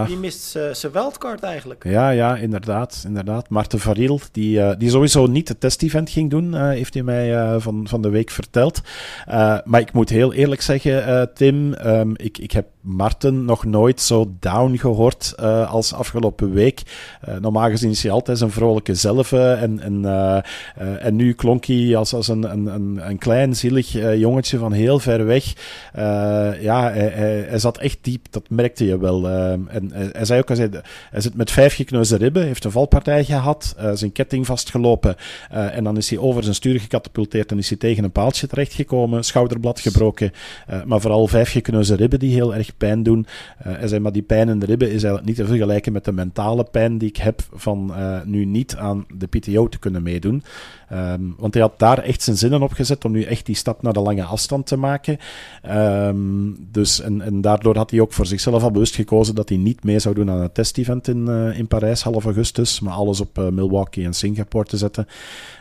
die 0.08 0.18
mist 0.18 0.60
zijn 0.72 0.92
wildcard 0.92 1.44
eigenlijk. 1.44 1.84
Ja, 1.84 2.10
ja, 2.10 2.38
inderdaad. 2.38 3.04
inderdaad. 3.06 3.50
Maarten 3.50 3.80
Variel, 3.80 4.20
die, 4.32 4.78
die 4.78 4.90
sowieso 4.90 5.26
niet 5.26 5.48
het 5.48 5.60
test-event 5.60 6.10
ging 6.10 6.30
doen, 6.30 6.56
heeft 6.56 6.94
hij 6.94 7.04
mij 7.04 7.60
van, 7.60 7.88
van 7.88 8.02
de 8.02 8.10
week 8.10 8.30
verteld. 8.30 8.82
maar 9.64 9.80
ik 9.80 9.94
moet 9.94 10.10
heel 10.10 10.34
eerlijk 10.34 10.62
zeggen, 10.62 11.30
Tim, 11.34 11.74
um, 11.86 12.14
ik, 12.18 12.38
ik 12.38 12.52
heb 12.52 12.66
Marten 12.82 13.46
nog 13.46 13.66
nooit 13.66 14.02
zo 14.02 14.32
down 14.40 14.78
gehoord 14.78 15.38
als 15.68 15.94
afgelopen 15.94 16.54
week. 16.54 16.82
normaal 17.42 17.70
gezien 17.70 17.90
is 17.90 18.04
hij 18.04 18.12
altijd 18.12 18.42
een 18.42 18.52
vrolijke 18.52 18.96
zelf 18.96 19.32
en... 19.32 19.80
en 19.80 20.02
uh, 20.02 21.06
en 21.06 21.16
nu 21.16 21.34
klonk 21.34 21.66
hij 21.66 21.96
als, 21.96 22.14
als 22.14 22.28
een, 22.28 22.44
een, 22.52 23.10
een 23.10 23.18
klein, 23.18 23.56
zielig 23.56 23.92
jongetje 24.18 24.58
van 24.58 24.72
heel 24.72 25.00
ver 25.00 25.26
weg. 25.26 25.54
ja, 26.62 26.92
hij, 26.92 27.46
hij, 27.48 27.60
zat 27.60 27.78
echt 27.78 27.98
diep, 28.02 28.26
dat 28.30 28.50
merkte 28.50 28.86
je 28.86 28.98
wel. 28.98 29.30
en 29.30 29.92
hij 29.94 30.26
zei 30.26 30.40
ook, 30.40 30.48
hij, 30.48 30.70
hij 31.12 31.22
zit 31.22 31.36
met 31.36 31.52
vijf 31.52 31.76
gekneusde 31.76 32.18
ribben, 32.18 32.44
heeft 32.44 32.64
een 32.64 32.72
valpartij 32.72 33.24
gehad, 33.24 33.76
zijn 33.94 34.12
ketting 34.12 34.46
vastgelopen. 34.46 35.16
en 35.50 35.84
dan 35.84 35.98
is 35.98 36.10
hij 36.10 36.20
over 36.20 36.44
zijn 36.44 36.56
stuur 36.56 36.80
gecatapulteerd 36.80 37.52
en 37.52 37.58
is 37.58 37.70
hij 37.70 37.78
tegen 37.78 38.04
een 38.04 38.12
paaltje 38.12 38.48
terechtgekomen, 38.48 39.24
schouderblad 39.24 39.80
gebroken. 39.80 40.32
maar 40.86 41.02
vooral 41.02 41.28
vijf 41.28 41.52
gekneusde 41.52 41.96
ribben 41.96 42.20
die 42.20 42.34
heel 42.34 42.56
erg 42.56 42.71
pijn 42.78 43.04
doen. 43.04 43.26
hij 43.58 43.88
zei, 43.88 44.02
maar 44.02 44.12
die 44.12 44.22
pijn 44.22 44.50
in 44.50 44.60
de 44.60 44.66
ribben 44.66 44.88
is 44.88 44.94
eigenlijk 44.94 45.26
niet 45.26 45.36
te 45.36 45.46
vergelijken 45.46 45.94
met 45.94 46.06
de 46.06 46.12
mentale 46.12 46.64
pijn 46.64 46.98
die 46.98 47.10
ik 47.10 47.18
heb 47.18 47.42
van 47.54 47.94
nu 48.26 48.46
niet 48.46 48.76
aan 48.76 49.06
de 49.18 49.28
PTO 49.28 49.68
te 49.68 49.80
kunnen 49.80 50.04
meedoen 50.04 50.32
doen. 50.32 50.44
Um, 50.94 51.36
want 51.38 51.54
hij 51.54 51.64
had 51.64 51.80
daar 51.80 51.98
echt 51.98 52.22
zijn 52.22 52.38
zinnen 52.38 52.62
op 52.62 52.72
gezet 52.72 53.06
om 53.06 53.12
nu 53.12 53.24
echt 53.24 53.46
die 53.46 53.56
stap 53.56 53.82
naar 53.82 53.94
de 53.94 54.00
lange 54.00 54.24
afstand 54.24 54.66
te 54.66 54.78
maken. 54.78 55.18
Um, 55.70 56.68
dus, 56.72 57.02
en, 57.02 57.22
en 57.22 57.42
daardoor 57.42 57.78
had 57.78 57.92
hij 57.92 58.00
ook 58.00 58.14
voor 58.14 58.26
zichzelf 58.26 58.64
al 58.64 58.72
bewust 58.72 58.96
gekozen 58.96 59.36
dat 59.36 59.50
hij 59.50 59.58
niet 59.58 59.84
mee 59.84 60.00
zou 60.00 60.16
doen 60.16 60.30
aan 60.30 60.42
het 60.42 60.54
test-event 60.54 61.08
in, 61.08 61.26
uh, 61.30 61.58
in 61.58 61.68
Parijs 61.68 62.04
half 62.04 62.26
augustus, 62.26 62.80
maar 62.80 62.94
alles 62.94 63.20
op 63.20 63.38
uh, 63.38 63.48
Milwaukee 63.48 64.06
en 64.06 64.14
Singapore 64.14 64.66
te 64.66 64.78
zetten. 64.78 65.08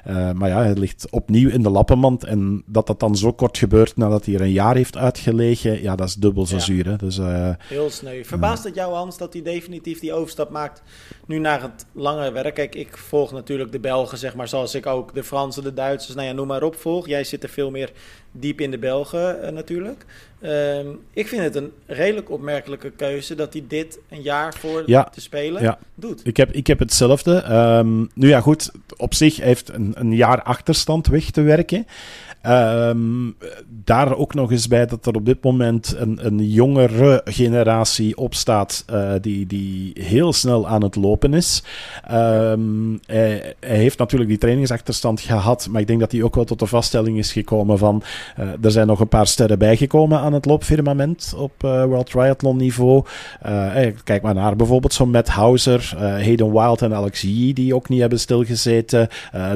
Uh, 0.08 0.32
maar 0.32 0.48
ja, 0.48 0.62
hij 0.62 0.74
ligt 0.74 1.06
opnieuw 1.10 1.48
in 1.48 1.62
de 1.62 1.70
lappenmand 1.70 2.24
en 2.24 2.62
dat 2.66 2.86
dat 2.86 3.00
dan 3.00 3.16
zo 3.16 3.32
kort 3.32 3.58
gebeurt 3.58 3.96
nadat 3.96 4.24
hij 4.24 4.34
er 4.34 4.40
een 4.40 4.52
jaar 4.52 4.76
heeft 4.76 4.96
uitgelegen, 4.96 5.82
ja, 5.82 5.96
dat 5.96 6.08
is 6.08 6.14
dubbel 6.14 6.46
zo 6.46 6.56
ja. 6.56 6.62
zuur. 6.62 6.86
Hè? 6.86 6.96
Dus, 7.00 7.18
Heel 7.58 7.90
sneu. 7.90 8.24
Verbaast 8.24 8.64
het 8.64 8.74
jou, 8.74 8.94
Hans, 8.94 9.18
dat 9.18 9.32
hij 9.32 9.42
definitief 9.42 10.00
die 10.00 10.12
overstap 10.12 10.50
maakt 10.50 10.82
nu 11.26 11.38
naar 11.38 11.62
het 11.62 11.86
langere 11.92 12.32
werk? 12.32 12.54
Kijk, 12.54 12.74
ik 12.74 12.96
volg 12.96 13.32
natuurlijk 13.32 13.72
de 13.72 13.78
Belgen, 13.78 14.18
zeg 14.18 14.34
maar, 14.34 14.48
zoals 14.48 14.74
ik 14.74 14.86
ook 14.86 15.14
de 15.14 15.24
Fransen, 15.24 15.62
de 15.62 15.74
Duitsers, 15.74 16.14
nou 16.14 16.28
ja, 16.28 16.32
noem 16.32 16.46
maar 16.46 16.62
op, 16.62 16.76
volg. 16.76 17.06
Jij 17.06 17.24
zit 17.24 17.42
er 17.42 17.48
veel 17.48 17.70
meer 17.70 17.92
diep 18.32 18.60
in 18.60 18.70
de 18.70 18.78
Belgen 18.78 19.38
uh, 19.42 19.48
natuurlijk. 19.48 20.04
Uh, 20.40 20.78
ik 21.12 21.28
vind 21.28 21.42
het 21.42 21.54
een 21.54 21.72
redelijk 21.86 22.30
opmerkelijke 22.30 22.90
keuze 22.90 23.34
dat 23.34 23.52
hij 23.52 23.64
dit 23.68 23.98
een 24.08 24.22
jaar 24.22 24.54
voor 24.54 24.82
ja, 24.86 25.04
te 25.04 25.20
spelen 25.20 25.62
ja. 25.62 25.78
doet. 25.94 26.20
Ik 26.26 26.36
heb, 26.36 26.52
ik 26.52 26.66
heb 26.66 26.78
hetzelfde. 26.78 27.44
Um, 27.52 28.10
nu 28.14 28.28
ja, 28.28 28.40
goed, 28.40 28.70
op 28.96 29.14
zich 29.14 29.36
heeft 29.36 29.68
een, 29.68 29.92
een 29.94 30.14
jaar 30.14 30.42
achterstand 30.42 31.06
weg 31.06 31.30
te 31.30 31.42
werken. 31.42 31.86
Um, 32.46 33.36
daar 33.84 34.16
ook 34.16 34.34
nog 34.34 34.50
eens 34.50 34.68
bij 34.68 34.86
dat 34.86 35.06
er 35.06 35.14
op 35.14 35.26
dit 35.26 35.44
moment 35.44 35.94
een, 35.96 36.26
een 36.26 36.50
jongere 36.50 37.20
generatie 37.24 38.16
opstaat 38.16 38.84
uh, 38.90 39.12
die, 39.20 39.46
die 39.46 39.92
heel 39.94 40.32
snel 40.32 40.68
aan 40.68 40.82
het 40.82 40.96
lopen 40.96 41.34
is. 41.34 41.62
Um, 42.12 43.00
hij, 43.06 43.54
hij, 43.60 43.76
heeft 43.76 43.98
natuurlijk 43.98 44.30
die 44.30 44.38
trainingsachterstand 44.38 45.20
gehad, 45.20 45.68
maar 45.70 45.80
ik 45.80 45.86
denk 45.86 46.00
dat 46.00 46.12
hij 46.12 46.22
ook 46.22 46.34
wel 46.34 46.44
tot 46.44 46.58
de 46.58 46.66
vaststelling 46.66 47.18
is 47.18 47.32
gekomen 47.32 47.78
van 47.78 48.02
uh, 48.38 48.46
er 48.62 48.70
zijn 48.70 48.86
nog 48.86 49.00
een 49.00 49.08
paar 49.08 49.26
sterren 49.26 49.58
bijgekomen 49.58 50.18
aan 50.18 50.32
het 50.32 50.44
loopfirmament 50.44 51.34
op 51.36 51.52
uh, 51.64 51.84
World 51.84 52.10
Triathlon 52.10 52.56
niveau. 52.56 53.04
Kijk 54.04 54.22
maar 54.22 54.34
naar 54.34 54.56
bijvoorbeeld 54.56 54.92
zo'n 54.92 55.10
Matt 55.10 55.28
Hauser, 55.28 55.92
Hayden 55.96 56.52
Wild 56.52 56.82
en 56.82 56.94
Alex 56.94 57.20
Yee 57.20 57.54
die 57.54 57.74
ook 57.74 57.88
niet 57.88 58.00
hebben 58.00 58.20
stilgezeten. 58.20 59.08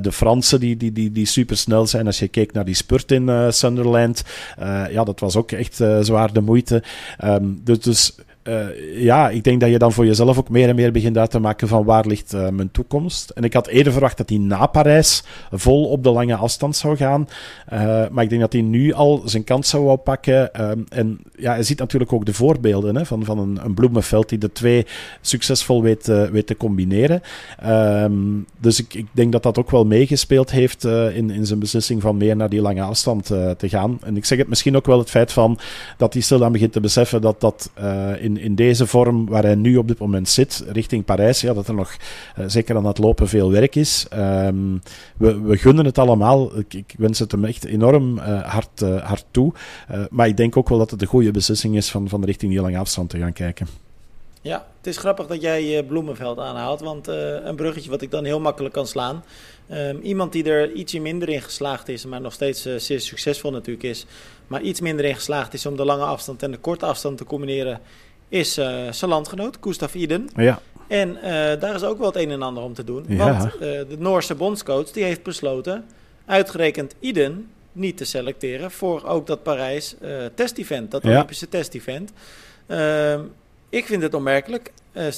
de 0.02 0.12
Fransen 0.12 0.60
die, 0.60 0.76
die, 0.76 0.92
die, 0.92 1.12
die 1.12 1.26
super 1.26 1.56
snel 1.56 1.86
zijn 1.86 2.06
als 2.06 2.18
je 2.18 2.28
kijkt 2.28 2.54
naar 2.54 2.64
die 2.64 2.73
spurt 2.74 3.10
in 3.12 3.28
uh, 3.28 3.50
Sunderland. 3.50 4.24
Uh, 4.60 4.84
ja, 4.90 5.04
dat 5.04 5.20
was 5.20 5.36
ook 5.36 5.52
echt 5.52 5.80
uh, 5.80 5.98
zwaar 6.00 6.32
de 6.32 6.40
moeite. 6.40 6.82
Um, 7.24 7.60
dus, 7.64 7.78
dus 7.78 8.14
uh, 8.48 9.02
ja, 9.02 9.30
ik 9.30 9.44
denk 9.44 9.60
dat 9.60 9.70
je 9.70 9.78
dan 9.78 9.92
voor 9.92 10.06
jezelf 10.06 10.38
ook 10.38 10.48
meer 10.48 10.68
en 10.68 10.74
meer 10.74 10.92
begint 10.92 11.18
uit 11.18 11.30
te 11.30 11.38
maken 11.38 11.68
van 11.68 11.84
waar 11.84 12.06
ligt 12.06 12.34
uh, 12.34 12.48
mijn 12.48 12.70
toekomst. 12.70 13.30
En 13.30 13.44
ik 13.44 13.52
had 13.52 13.66
eerder 13.66 13.92
verwacht 13.92 14.16
dat 14.16 14.28
hij 14.28 14.38
na 14.38 14.66
Parijs 14.66 15.24
vol 15.50 15.88
op 15.88 16.02
de 16.02 16.10
lange 16.10 16.36
afstand 16.36 16.76
zou 16.76 16.96
gaan. 16.96 17.28
Uh, 17.72 17.78
maar 18.10 18.24
ik 18.24 18.28
denk 18.28 18.40
dat 18.40 18.52
hij 18.52 18.62
nu 18.62 18.92
al 18.92 19.22
zijn 19.24 19.44
kans 19.44 19.68
zou 19.68 19.90
oppakken. 19.90 20.70
Um, 20.70 20.84
en 20.88 21.18
ja, 21.36 21.52
hij 21.52 21.62
ziet 21.62 21.78
natuurlijk 21.78 22.12
ook 22.12 22.24
de 22.24 22.32
voorbeelden 22.32 22.96
hè, 22.96 23.06
van, 23.06 23.24
van 23.24 23.38
een, 23.38 23.58
een 23.64 23.74
Bloemenveld 23.74 24.28
die 24.28 24.38
de 24.38 24.52
twee 24.52 24.86
succesvol 25.20 25.82
weet, 25.82 26.06
weet 26.06 26.46
te 26.46 26.56
combineren. 26.56 27.22
Um, 27.66 28.46
dus 28.60 28.80
ik, 28.80 28.94
ik 28.94 29.06
denk 29.12 29.32
dat 29.32 29.42
dat 29.42 29.58
ook 29.58 29.70
wel 29.70 29.84
meegespeeld 29.84 30.50
heeft 30.50 30.84
in, 30.84 31.30
in 31.30 31.46
zijn 31.46 31.58
beslissing 31.58 32.02
van 32.02 32.16
meer 32.16 32.36
naar 32.36 32.48
die 32.48 32.60
lange 32.60 32.82
afstand 32.82 33.26
te 33.26 33.68
gaan. 33.68 33.98
En 34.02 34.16
ik 34.16 34.24
zeg 34.24 34.38
het 34.38 34.48
misschien 34.48 34.76
ook 34.76 34.86
wel 34.86 34.98
het 34.98 35.10
feit 35.10 35.32
van 35.32 35.58
dat 35.96 36.12
hij 36.12 36.22
stil 36.22 36.38
dan 36.38 36.52
begint 36.52 36.72
te 36.72 36.80
beseffen 36.80 37.20
dat 37.20 37.40
dat 37.40 37.70
in 38.20 38.33
in, 38.36 38.54
deze 38.54 38.86
vorm 38.86 39.26
waar 39.26 39.42
hij 39.42 39.54
nu 39.54 39.76
op 39.76 39.88
dit 39.88 39.98
moment 39.98 40.28
zit, 40.28 40.64
richting 40.68 41.04
Parijs, 41.04 41.40
ja, 41.40 41.54
dat 41.54 41.68
er 41.68 41.74
nog 41.74 41.96
uh, 42.38 42.44
zeker 42.48 42.76
aan 42.76 42.86
het 42.86 42.98
lopen 42.98 43.28
veel 43.28 43.50
werk 43.50 43.74
is. 43.74 44.06
Um, 44.14 44.82
we, 45.16 45.40
we, 45.40 45.56
gunnen 45.56 45.84
het 45.84 45.98
allemaal. 45.98 46.58
Ik, 46.58 46.74
ik, 46.74 46.94
wens 46.98 47.18
het 47.18 47.32
hem 47.32 47.44
echt 47.44 47.64
enorm 47.64 48.18
uh, 48.18 48.42
hard, 48.42 48.80
uh, 48.82 49.02
hard 49.02 49.24
toe. 49.30 49.52
maar 50.10 50.28
ik 50.28 50.36
denk 50.36 50.56
ook 50.56 50.68
wel 50.68 50.78
dat 50.78 50.90
het 50.90 51.02
een 51.02 51.08
goede 51.08 51.30
beslissing 51.30 51.76
is 51.76 51.90
van, 51.90 52.08
van 52.08 52.24
richting 52.24 52.52
die 52.52 52.60
lange 52.60 52.78
afstand 52.78 53.10
te 53.10 53.18
gaan 53.18 53.32
kijken. 53.32 53.66
Ja, 54.40 54.66
het 54.76 54.86
is 54.86 54.96
grappig 54.96 55.26
dat 55.26 55.42
jij 55.42 55.84
Bloemenveld 55.84 56.38
aanhaalt, 56.38 56.80
want 56.80 57.06
een 57.06 57.56
bruggetje 57.56 57.90
wat 57.90 58.02
ik 58.02 58.10
dan 58.10 58.24
heel 58.24 58.40
makkelijk 58.40 58.74
kan 58.74 58.86
slaan. 58.86 59.22
Um, 59.70 60.00
iemand 60.00 60.32
die 60.32 60.44
er 60.44 60.72
ietsje 60.72 61.00
minder 61.00 61.28
in 61.28 61.42
geslaagd 61.42 61.88
is, 61.88 62.06
maar 62.06 62.20
nog 62.20 62.32
steeds 62.32 62.62
zeer 62.76 63.00
succesvol 63.00 63.50
natuurlijk 63.50 63.84
is, 63.84 64.06
maar 64.46 64.62
iets 64.62 64.80
minder 64.80 65.04
in 65.04 65.14
geslaagd 65.14 65.54
is 65.54 65.66
om 65.66 65.76
de 65.76 65.84
lange 65.84 66.04
afstand 66.04 66.42
en 66.42 66.50
de 66.50 66.58
korte 66.58 66.86
afstand 66.86 67.18
te 67.18 67.24
combineren, 67.24 67.80
is 68.34 68.58
uh, 68.58 68.92
zijn 68.92 69.10
landgenoot, 69.10 69.58
Gustav 69.60 69.94
Iden. 69.94 70.28
Ja. 70.36 70.60
En 70.86 71.08
uh, 71.08 71.22
daar 71.60 71.74
is 71.74 71.82
ook 71.82 71.98
wel 71.98 72.06
het 72.06 72.16
een 72.16 72.30
en 72.30 72.42
ander 72.42 72.62
om 72.62 72.74
te 72.74 72.84
doen. 72.84 73.04
Ja. 73.08 73.16
Want 73.16 73.54
uh, 73.54 73.60
de 73.60 73.96
Noorse 73.98 74.34
bondscoach 74.34 74.90
die 74.90 75.04
heeft 75.04 75.22
besloten, 75.22 75.84
uitgerekend 76.26 76.94
Iden 77.00 77.50
niet 77.72 77.96
te 77.96 78.04
selecteren 78.04 78.70
voor 78.70 79.04
ook 79.04 79.26
dat 79.26 79.42
Parijs 79.42 79.96
test-event, 80.34 80.90
dat 80.90 81.04
Olympische 81.04 81.46
ja. 81.50 81.58
test-event. 81.58 82.12
Ehm, 82.66 83.20
ik 83.68 83.86
vind 83.86 84.02
het 84.02 84.14
onmerkelijk. 84.14 84.72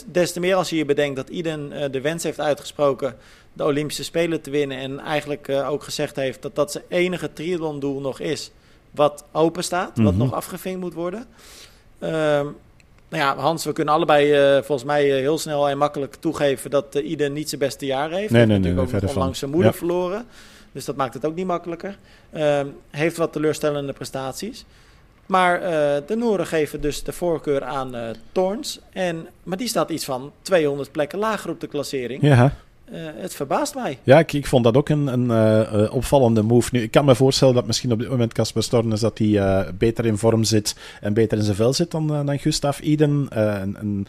des 0.06 0.32
te 0.32 0.40
meer 0.40 0.54
als 0.54 0.70
je 0.70 0.76
je 0.76 0.84
bedenkt 0.84 1.16
dat 1.16 1.28
Iden 1.28 1.92
de 1.92 2.00
wens 2.00 2.22
heeft 2.22 2.40
uitgesproken 2.40 3.16
de 3.52 3.64
Olympische 3.64 4.04
Spelen 4.04 4.40
te 4.40 4.50
winnen. 4.50 4.78
En 4.78 5.00
eigenlijk 5.00 5.48
ook 5.48 5.82
gezegd 5.82 6.16
heeft 6.16 6.42
dat 6.42 6.54
dat 6.54 6.72
zijn 6.72 6.84
enige 6.88 7.32
triathlon-doel 7.32 8.00
nog 8.00 8.20
is. 8.20 8.50
Wat 8.90 9.24
open 9.32 9.64
staat, 9.64 9.98
wat 9.98 10.12
mhm. 10.12 10.22
nog 10.22 10.32
afgevinkt 10.32 10.80
moet 10.80 10.94
worden. 10.94 11.26
Nou 13.08 13.22
ja, 13.22 13.36
Hans, 13.36 13.64
we 13.64 13.72
kunnen 13.72 13.94
allebei 13.94 14.56
uh, 14.56 14.62
volgens 14.62 14.84
mij 14.84 15.06
uh, 15.06 15.14
heel 15.14 15.38
snel 15.38 15.68
en 15.68 15.78
makkelijk 15.78 16.14
toegeven 16.14 16.70
dat 16.70 16.96
uh, 16.96 17.10
Iden 17.10 17.32
niet 17.32 17.48
zijn 17.48 17.60
beste 17.60 17.86
jaar 17.86 18.10
heeft. 18.10 18.30
Nee, 18.30 18.46
nee, 18.46 18.58
nee, 18.58 18.72
natuurlijk 18.72 19.04
ook 19.04 19.10
onlangs 19.10 19.38
zijn 19.38 19.50
moeder 19.50 19.70
ja. 19.70 19.76
verloren. 19.76 20.26
Dus 20.72 20.84
dat 20.84 20.96
maakt 20.96 21.14
het 21.14 21.24
ook 21.24 21.34
niet 21.34 21.46
makkelijker. 21.46 21.98
Ehm, 22.32 22.66
heeft 22.90 23.16
wat 23.16 23.32
teleurstellende 23.32 23.92
prestaties. 23.92 24.64
Maar 25.26 25.60
de 26.06 26.16
Noren 26.16 26.46
geven 26.46 26.80
dus 26.80 27.02
de 27.02 27.12
voorkeur 27.12 27.64
aan 27.64 27.94
Torns. 28.32 28.80
En, 28.92 29.26
maar 29.42 29.56
die 29.56 29.68
staat 29.68 29.90
iets 29.90 30.04
van 30.04 30.32
200 30.42 30.92
plekken 30.92 31.18
lager 31.18 31.50
op 31.50 31.60
de 31.60 31.66
klassering. 31.66 32.22
Ja. 32.22 32.52
Uh, 32.92 32.98
het 33.14 33.34
verbaast 33.34 33.74
mij. 33.74 33.98
Ja, 34.02 34.18
ik, 34.18 34.32
ik 34.32 34.46
vond 34.46 34.64
dat 34.64 34.76
ook 34.76 34.88
een, 34.88 35.06
een 35.06 35.24
uh, 35.80 35.94
opvallende 35.94 36.42
move. 36.42 36.68
Nu, 36.72 36.82
ik 36.82 36.90
kan 36.90 37.04
me 37.04 37.14
voorstellen 37.14 37.54
dat 37.54 37.66
misschien 37.66 37.92
op 37.92 37.98
dit 37.98 38.08
moment 38.08 38.32
Casper 38.32 38.62
Stornes 38.62 39.00
dat 39.00 39.18
hij 39.18 39.26
uh, 39.26 39.60
beter 39.78 40.06
in 40.06 40.18
vorm 40.18 40.44
zit 40.44 40.76
en 41.00 41.14
beter 41.14 41.38
in 41.38 41.44
zijn 41.44 41.56
vel 41.56 41.72
zit 41.72 41.90
dan, 41.90 42.06
dan 42.06 42.38
Gustav 42.38 42.80
Iden. 42.80 43.26
en, 43.30 43.76
en 43.76 44.06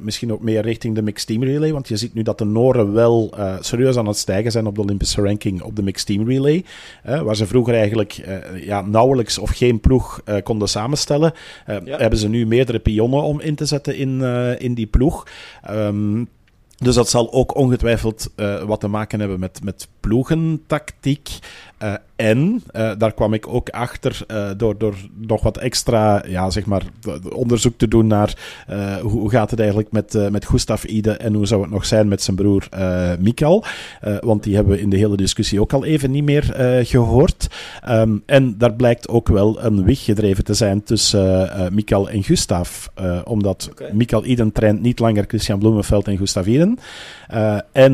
misschien 0.00 0.32
ook 0.32 0.42
meer 0.42 0.62
richting 0.62 0.94
de 0.94 1.02
mixed 1.02 1.26
team 1.26 1.44
relay. 1.44 1.72
Want 1.72 1.88
je 1.88 1.96
ziet 1.96 2.14
nu 2.14 2.22
dat 2.22 2.38
de 2.38 2.44
Noren 2.44 2.92
wel 2.92 3.34
serieus 3.60 3.96
aan 3.96 4.06
het 4.06 4.16
stijgen 4.16 4.52
zijn 4.52 4.66
op 4.66 4.74
de 4.74 4.80
Olympische 4.80 5.22
ranking 5.22 5.62
op 5.62 5.76
de 5.76 5.82
mixed 5.82 6.06
team 6.06 6.28
relay. 6.28 6.64
waar 7.02 7.36
ze 7.36 7.46
vroeger 7.46 7.74
eigenlijk 7.74 8.20
ja, 8.54 8.80
nauwelijks 8.80 9.38
of 9.38 9.50
geen 9.50 9.80
ploeg 9.80 10.22
konden 10.42 10.68
samenstellen. 10.68 11.32
Ja. 11.66 11.98
Hebben 11.98 12.18
ze 12.18 12.28
nu 12.28 12.46
meerdere 12.46 12.78
pionnen 12.78 13.22
om 13.22 13.40
in 13.40 13.54
te 13.54 13.64
zetten 13.64 13.96
in, 13.96 14.20
in 14.58 14.74
die 14.74 14.86
ploeg. 14.86 15.26
Um, 15.70 16.28
dus 16.78 16.94
dat 16.94 17.08
zal 17.08 17.32
ook 17.32 17.56
ongetwijfeld 17.56 18.30
uh, 18.36 18.62
wat 18.62 18.80
te 18.80 18.88
maken 18.88 19.20
hebben 19.20 19.40
met, 19.40 19.64
met 19.64 19.88
ploegentactiek. 20.00 21.28
Uh, 21.82 21.94
en 22.16 22.62
uh, 22.76 22.92
daar 22.98 23.12
kwam 23.14 23.32
ik 23.32 23.48
ook 23.48 23.68
achter 23.68 24.20
uh, 24.30 24.50
door, 24.56 24.78
door 24.78 24.94
nog 25.14 25.42
wat 25.42 25.56
extra 25.56 26.22
ja, 26.26 26.50
zeg 26.50 26.66
maar, 26.66 26.82
onderzoek 27.32 27.74
te 27.76 27.88
doen 27.88 28.06
naar 28.06 28.36
hoe 29.02 29.30
gaat 29.30 29.50
het 29.50 29.58
eigenlijk 29.58 29.92
met, 29.92 30.30
met 30.30 30.46
Gustav 30.46 30.84
Ide 30.84 31.12
en 31.12 31.34
hoe 31.34 31.46
zou 31.46 31.62
het 31.62 31.70
nog 31.70 31.86
zijn 31.86 32.08
met 32.08 32.22
zijn 32.22 32.36
broer 32.36 32.68
Mikael. 33.18 33.64
want 34.20 34.42
die 34.42 34.54
hebben 34.54 34.72
we 34.72 34.80
in 34.80 34.90
de 34.90 34.96
hele 34.96 35.16
discussie 35.16 35.60
ook 35.60 35.72
al 35.72 35.84
even 35.84 36.10
niet 36.10 36.24
meer 36.24 36.42
gehoord. 36.84 37.48
Um, 37.88 38.22
en 38.26 38.58
daar 38.58 38.74
blijkt 38.74 39.08
ook 39.08 39.28
wel 39.28 39.64
een 39.64 39.84
weg 39.84 40.04
gedreven 40.04 40.44
te 40.44 40.54
zijn 40.54 40.82
tussen 40.82 41.50
Mikael 41.74 42.10
en 42.10 42.24
Gustav. 42.24 42.86
omdat 43.24 43.68
okay. 43.70 43.90
Mikael 43.92 44.24
Iden 44.24 44.52
traint 44.52 44.80
niet 44.80 44.98
langer 44.98 45.24
Christian 45.28 45.58
Bloemenveld 45.58 46.08
en 46.08 46.16
Gustav 46.16 46.46
Iden. 46.46 46.78
en 47.72 47.92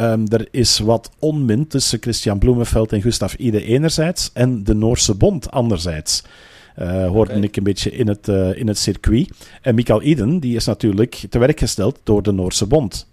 um, 0.00 0.24
er 0.28 0.48
is 0.50 0.78
wat 0.78 1.10
onmin 1.18 1.66
tussen 1.66 1.98
Christian 2.00 2.38
Bloemenveld 2.38 2.92
en 2.92 3.02
Gustav 3.02 3.25
Ide 3.34 3.64
enerzijds 3.64 4.30
en 4.32 4.64
de 4.64 4.74
Noorse 4.74 5.14
Bond 5.14 5.50
anderzijds. 5.50 6.22
Uh, 6.78 7.06
hoorde 7.06 7.30
okay. 7.30 7.44
ik 7.44 7.56
een 7.56 7.62
beetje 7.62 7.90
in 7.90 8.08
het, 8.08 8.28
uh, 8.28 8.58
in 8.58 8.68
het 8.68 8.78
circuit. 8.78 9.30
En 9.62 9.74
Mikael 9.74 10.02
Iden 10.02 10.38
die 10.40 10.56
is 10.56 10.64
natuurlijk 10.64 11.24
te 11.30 11.38
werk 11.38 11.58
gesteld 11.58 12.00
door 12.02 12.22
de 12.22 12.32
Noorse 12.32 12.66
Bond. 12.66 13.06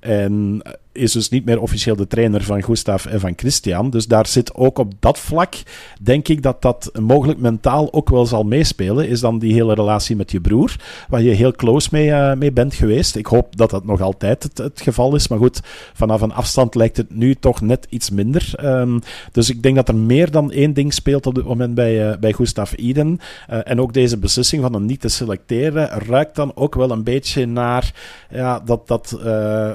En 0.00 0.62
is 0.92 1.12
dus 1.12 1.28
niet 1.28 1.44
meer 1.44 1.60
officieel 1.60 1.96
de 1.96 2.06
trainer 2.06 2.42
van 2.42 2.62
Gustav 2.62 3.06
en 3.06 3.20
van 3.20 3.32
Christian. 3.36 3.90
Dus 3.90 4.06
daar 4.06 4.26
zit 4.26 4.54
ook 4.54 4.78
op 4.78 4.92
dat 5.00 5.18
vlak, 5.18 5.54
denk 6.00 6.28
ik 6.28 6.42
dat 6.42 6.62
dat 6.62 6.90
mogelijk 7.00 7.38
mentaal 7.38 7.92
ook 7.92 8.10
wel 8.10 8.26
zal 8.26 8.42
meespelen. 8.42 9.08
Is 9.08 9.20
dan 9.20 9.38
die 9.38 9.52
hele 9.52 9.74
relatie 9.74 10.16
met 10.16 10.30
je 10.30 10.40
broer, 10.40 10.76
waar 11.08 11.22
je 11.22 11.30
heel 11.30 11.52
close 11.52 11.88
mee, 11.92 12.06
uh, 12.06 12.34
mee 12.34 12.52
bent 12.52 12.74
geweest. 12.74 13.16
Ik 13.16 13.26
hoop 13.26 13.56
dat 13.56 13.70
dat 13.70 13.84
nog 13.84 14.00
altijd 14.00 14.50
het, 14.54 14.80
geval 14.80 15.14
is. 15.14 15.28
Maar 15.28 15.38
goed, 15.38 15.60
vanaf 15.94 16.20
een 16.20 16.32
afstand 16.32 16.74
lijkt 16.74 16.96
het 16.96 17.14
nu 17.14 17.34
toch 17.34 17.60
net 17.60 17.86
iets 17.88 18.10
minder. 18.10 18.52
Um, 18.64 19.00
dus 19.32 19.50
ik 19.50 19.62
denk 19.62 19.76
dat 19.76 19.88
er 19.88 19.96
meer 19.96 20.30
dan 20.30 20.50
één 20.50 20.72
ding 20.72 20.92
speelt 20.92 21.26
op 21.26 21.34
dit 21.34 21.44
moment 21.44 21.74
bij, 21.74 22.10
uh, 22.10 22.16
bij 22.18 22.32
Gustav 22.32 22.72
Iden. 22.72 23.20
Uh, 23.50 23.58
en 23.64 23.80
ook 23.80 23.92
deze 23.92 24.18
beslissing 24.18 24.62
van 24.62 24.72
hem 24.72 24.86
niet 24.86 25.00
te 25.00 25.08
selecteren 25.08 25.88
ruikt 25.88 26.36
dan 26.36 26.52
ook 26.54 26.74
wel 26.74 26.90
een 26.90 27.04
beetje 27.04 27.46
naar. 27.46 27.92
Ja, 28.30 28.60
dat, 28.60 28.88
dat, 28.88 29.18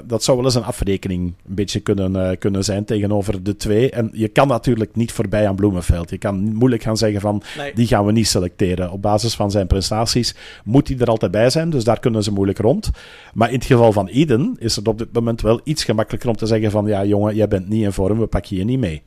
dat 0.06 0.22
zou 0.22 0.36
wel 0.36 0.46
eens 0.46 0.54
een 0.54 0.64
afrekening 0.64 1.07
een 1.16 1.36
beetje 1.46 1.80
kunnen, 1.80 2.16
uh, 2.16 2.30
kunnen 2.38 2.64
zijn 2.64 2.84
tegenover 2.84 3.42
de 3.42 3.56
twee. 3.56 3.90
En 3.90 4.10
je 4.12 4.28
kan 4.28 4.48
natuurlijk 4.48 4.96
niet 4.96 5.12
voorbij 5.12 5.48
aan 5.48 5.56
Bloemenveld. 5.56 6.10
Je 6.10 6.18
kan 6.18 6.54
moeilijk 6.54 6.82
gaan 6.82 6.96
zeggen 6.96 7.20
van, 7.20 7.42
nee. 7.56 7.72
die 7.74 7.86
gaan 7.86 8.04
we 8.04 8.12
niet 8.12 8.28
selecteren. 8.28 8.90
Op 8.90 9.02
basis 9.02 9.34
van 9.34 9.50
zijn 9.50 9.66
prestaties 9.66 10.34
moet 10.64 10.88
hij 10.88 10.98
er 10.98 11.06
altijd 11.06 11.30
bij 11.30 11.50
zijn, 11.50 11.70
dus 11.70 11.84
daar 11.84 12.00
kunnen 12.00 12.22
ze 12.22 12.32
moeilijk 12.32 12.58
rond. 12.58 12.90
Maar 13.34 13.48
in 13.48 13.58
het 13.58 13.64
geval 13.64 13.92
van 13.92 14.06
Eden 14.06 14.56
is 14.58 14.76
het 14.76 14.88
op 14.88 14.98
dit 14.98 15.12
moment 15.12 15.40
wel 15.40 15.60
iets 15.64 15.84
gemakkelijker 15.84 16.28
om 16.28 16.36
te 16.36 16.46
zeggen 16.46 16.70
van, 16.70 16.86
ja 16.86 17.04
jongen, 17.04 17.34
jij 17.34 17.48
bent 17.48 17.68
niet 17.68 17.82
in 17.82 17.92
vorm, 17.92 18.18
we 18.18 18.26
pakken 18.26 18.56
je 18.56 18.64
niet 18.64 18.78
mee. 18.78 19.02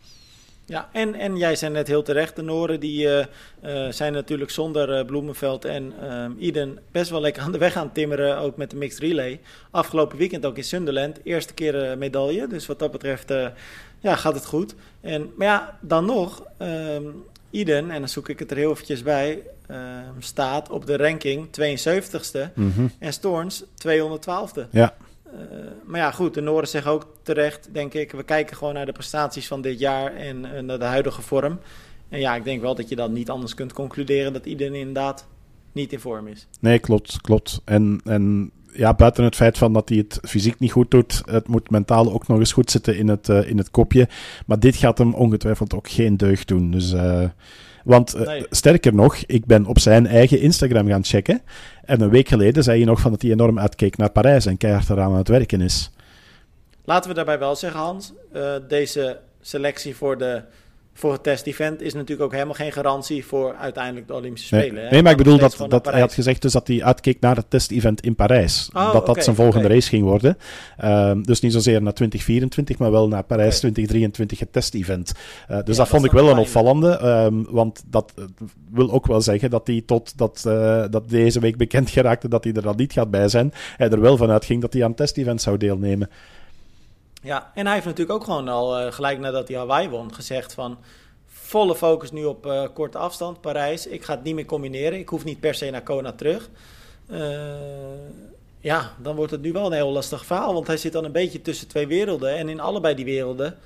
Ja, 0.66 0.90
en, 0.92 1.16
en 1.16 1.38
jij 1.38 1.56
zei 1.56 1.74
net 1.74 1.88
heel 1.88 2.04
terecht, 2.04 2.36
de 2.36 2.42
Noren 2.42 2.80
die 2.80 3.06
uh, 3.06 3.18
uh, 3.66 3.92
zijn 3.92 4.14
natuurlijk 4.14 4.52
zonder 4.52 5.00
uh, 5.00 5.06
Bloemenveld 5.06 5.66
en 5.66 5.94
Iden 6.38 6.80
best 6.92 7.10
wel 7.10 7.22
lekker 7.22 7.44
aan 7.44 7.52
de 7.52 7.58
weg 7.58 7.76
aan 7.76 7.92
timmeren, 7.92 8.38
ook 8.38 8.58
met 8.58 8.70
de 8.70 8.76
mixed 8.76 9.00
relay. 9.00 9.40
Afgelopen 9.72 10.18
weekend 10.18 10.46
ook 10.46 10.58
in 10.58 10.64
Sunderland, 10.64 11.20
eerste 11.24 11.54
keer 11.54 11.98
medaille, 11.98 12.48
dus 12.48 12.66
wat 12.66 12.80
dat 12.80 12.92
betreft 12.92 13.34
ja, 14.00 14.16
gaat 14.16 14.34
het 14.34 14.46
goed. 14.46 14.76
En, 15.02 15.32
maar 15.36 15.48
ja, 15.48 15.78
dan 15.82 16.06
nog, 16.06 16.44
Iden, 17.50 17.92
en 17.92 18.00
dan 18.00 18.10
zoek 18.10 18.30
ik 18.30 18.40
het 18.40 18.52
er 18.52 18.58
heel 18.58 18.72
eventjes 18.72 19.04
bij, 19.04 19.44
staat 20.20 20.70
op 20.70 20.86
de 20.86 20.98
ranking 20.98 21.48
72ste 21.48 22.54
mm 22.54 22.72
-hmm. 22.72 22.92
en 23.00 23.14
Storns 23.14 23.64
212ste. 23.64 24.70
Ja. 24.70 24.96
Uh, 25.34 25.40
maar 25.86 26.00
ja, 26.00 26.12
goed, 26.12 26.34
de 26.34 26.42
Noorden 26.42 26.70
zeggen 26.70 26.92
ook 26.92 27.08
terecht, 27.22 27.70
denk 27.72 27.94
ik. 27.94 28.12
We 28.12 28.24
kijken 28.24 28.58
gewoon 28.58 28.74
naar 28.74 28.86
de 28.86 28.92
prestaties 28.92 29.48
van 29.48 29.62
dit 29.62 29.80
jaar 29.80 30.16
en 30.16 30.46
uh, 30.46 30.60
naar 30.60 30.80
de 30.80 30.86
huidige 30.86 31.22
vorm. 31.22 31.60
En 32.10 32.20
ja, 32.20 32.36
ik 32.36 32.44
denk 32.44 32.62
wel 32.62 32.76
dat 32.76 32.90
je 32.90 32.96
dan 32.96 33.14
niet 33.14 33.30
anders 33.30 33.54
kunt 33.54 33.74
concluderen 33.74 34.34
dat 34.34 34.46
iedereen 34.46 34.76
inderdaad 34.76 35.28
niet 35.72 35.94
in 35.94 36.00
vorm 36.00 36.28
is. 36.28 36.48
Nee, 36.60 36.80
klopt, 36.80 37.22
klopt. 37.22 37.62
En, 37.66 38.02
en 38.04 38.52
ja, 38.74 38.94
buiten 38.94 39.24
het 39.24 39.36
feit 39.36 39.58
van 39.58 39.74
dat 39.74 39.90
hij 39.90 39.98
het 39.98 40.20
fysiek 40.22 40.60
niet 40.60 40.72
goed 40.72 40.92
doet, 40.92 41.22
het 41.26 41.48
moet 41.48 41.70
mentaal 41.70 42.14
ook 42.14 42.28
nog 42.28 42.40
eens 42.40 42.54
goed 42.54 42.72
zitten 42.72 42.98
in 42.98 43.08
het, 43.08 43.30
uh, 43.30 43.50
in 43.50 43.58
het 43.58 43.72
kopje. 43.72 44.08
Maar 44.46 44.60
dit 44.60 44.76
gaat 44.76 44.98
hem 44.98 45.14
ongetwijfeld 45.14 45.74
ook 45.74 45.90
geen 45.90 46.18
deugd 46.18 46.48
doen. 46.48 46.72
Dus 46.72 46.94
want 47.84 48.16
uh, 48.16 48.22
nee. 48.22 48.46
sterker 48.50 48.94
nog, 48.94 49.18
ik 49.26 49.46
ben 49.46 49.66
op 49.66 49.80
zijn 49.80 50.08
eigen 50.08 50.40
Instagram 50.40 50.88
gaan 50.88 51.04
checken. 51.04 51.42
En 51.86 52.02
een 52.02 52.10
week 52.10 52.28
geleden 52.28 52.64
zei 52.64 52.80
je 52.80 52.86
nog 52.86 53.00
van 53.00 53.12
dat 53.12 53.22
hij 53.22 53.32
enorm 53.32 53.60
uitkeek 53.60 53.98
naar 53.98 54.12
Parijs 54.12 54.46
en 54.46 54.58
keihard 54.58 54.90
eraan 54.90 55.12
aan 55.12 55.18
het 55.18 55.28
werken 55.28 55.62
is. 55.62 55.92
Laten 56.86 57.10
we 57.10 57.16
daarbij 57.16 57.40
wel 57.40 57.56
zeggen, 57.56 57.80
Hans, 57.80 58.14
uh, 58.36 58.54
deze 58.68 59.20
selectie 59.42 59.96
voor 59.96 60.18
de 60.18 60.42
voor 60.94 61.12
het 61.12 61.24
test-event 61.24 61.82
is 61.82 61.94
natuurlijk 61.94 62.22
ook 62.22 62.32
helemaal 62.32 62.54
geen 62.54 62.72
garantie 62.72 63.26
voor 63.26 63.56
uiteindelijk 63.56 64.08
de 64.08 64.14
Olympische 64.14 64.48
Spelen. 64.48 64.74
Nee, 64.74 64.84
hè. 64.84 64.90
nee 64.90 65.02
maar 65.02 65.12
ik 65.12 65.18
bedoel 65.18 65.38
dat, 65.38 65.66
dat 65.68 65.86
hij 65.86 66.00
had 66.00 66.14
gezegd 66.14 66.42
dus 66.42 66.52
dat 66.52 66.68
hij 66.68 66.84
uitkeek 66.84 67.20
naar 67.20 67.36
het 67.36 67.50
test-event 67.50 68.02
in 68.02 68.16
Parijs. 68.16 68.70
Oh, 68.74 68.94
dat 68.94 69.06
dat 69.06 69.24
zijn 69.24 69.36
volgende 69.36 69.68
race 69.68 69.90
ging 69.90 70.04
worden. 70.04 70.38
Ehm, 70.78 71.22
dus 71.22 71.40
niet 71.40 71.54
zozeer 71.54 71.82
naar 71.82 71.94
2024, 71.94 72.78
maar 72.78 72.92
wel 72.92 73.08
naar 73.08 73.24
Parijs 73.24 73.58
Oké. 73.58 73.60
2023, 73.60 74.40
het 74.40 74.54
test-event. 74.54 75.12
Eh, 75.48 75.56
dus 75.56 75.66
dat 75.66 75.76
dat 75.76 75.88
vond 75.88 76.06
ik 76.06 76.12
wel 76.12 76.30
een 76.30 76.38
opvallende. 76.38 76.98
ehm, 76.98 77.44
want 77.50 77.84
dat 77.88 78.14
eh, 78.16 78.24
wil 78.72 78.92
ook 78.92 79.08
wel 79.08 79.22
zeggen 79.22 79.50
dat 79.50 79.68
hij 79.68 79.84
tot 79.86 80.18
dat, 80.18 80.44
eh, 80.48 80.84
dat 80.90 81.10
deze 81.10 81.40
week 81.40 81.58
bekend 81.58 81.90
geraakte 81.90 82.28
dat 82.28 82.44
hij 82.44 82.54
er 82.54 82.62
dan 82.62 82.76
niet 82.76 82.94
gaat 82.94 83.12
bij 83.12 83.28
zijn. 83.28 83.54
Hij 83.78 83.90
er 83.90 84.02
wel 84.02 84.18
vanuit 84.18 84.46
ging 84.46 84.62
dat 84.62 84.74
hij 84.74 84.82
aan 84.84 84.90
het 84.90 84.98
test-event 84.98 85.42
zou 85.42 85.58
deelnemen. 85.58 86.10
Ja, 87.22 87.52
en 87.54 87.66
hij 87.66 87.74
heeft 87.74 87.86
natuurlijk 87.86 88.18
ook 88.20 88.24
gewoon 88.24 88.48
al 88.48 88.78
eh, 88.78 88.92
gelijk 88.92 89.20
nadat 89.20 89.48
hij 89.48 89.58
Hawaii 89.58 89.90
won 89.90 90.14
gezegd 90.14 90.54
van 90.54 90.78
volle 91.28 91.76
focus 91.76 92.12
nu 92.12 92.26
op 92.26 92.46
eh, 92.46 92.64
korte 92.74 92.98
afstand, 92.98 93.42
Parijs. 93.42 93.88
Ik 93.88 94.04
ga 94.04 94.14
het 94.14 94.24
niet 94.24 94.36
meer 94.36 94.46
combineren. 94.46 95.00
Ik 95.00 95.10
hoef 95.10 95.24
niet 95.24 95.40
per 95.40 95.56
se 95.56 95.70
naar 95.70 95.84
Kona 95.84 96.12
terug. 96.12 96.50
Eh, 97.08 97.20
ja, 98.60 98.92
dan 99.02 99.16
wordt 99.16 99.32
het 99.32 99.42
nu 99.42 99.52
wel 99.52 99.66
een 99.66 99.72
heel 99.72 99.92
lastig 99.92 100.26
verhaal, 100.26 100.54
want 100.54 100.68
hij 100.68 100.78
zit 100.78 100.94
dan 100.94 101.04
een 101.06 101.12
beetje 101.12 101.42
tussen 101.42 101.68
twee 101.68 101.88
werelden. 101.88 102.38
En 102.38 102.50
in 102.50 102.60
allebei 102.60 102.96
die 102.96 103.06
werelden 103.06 103.58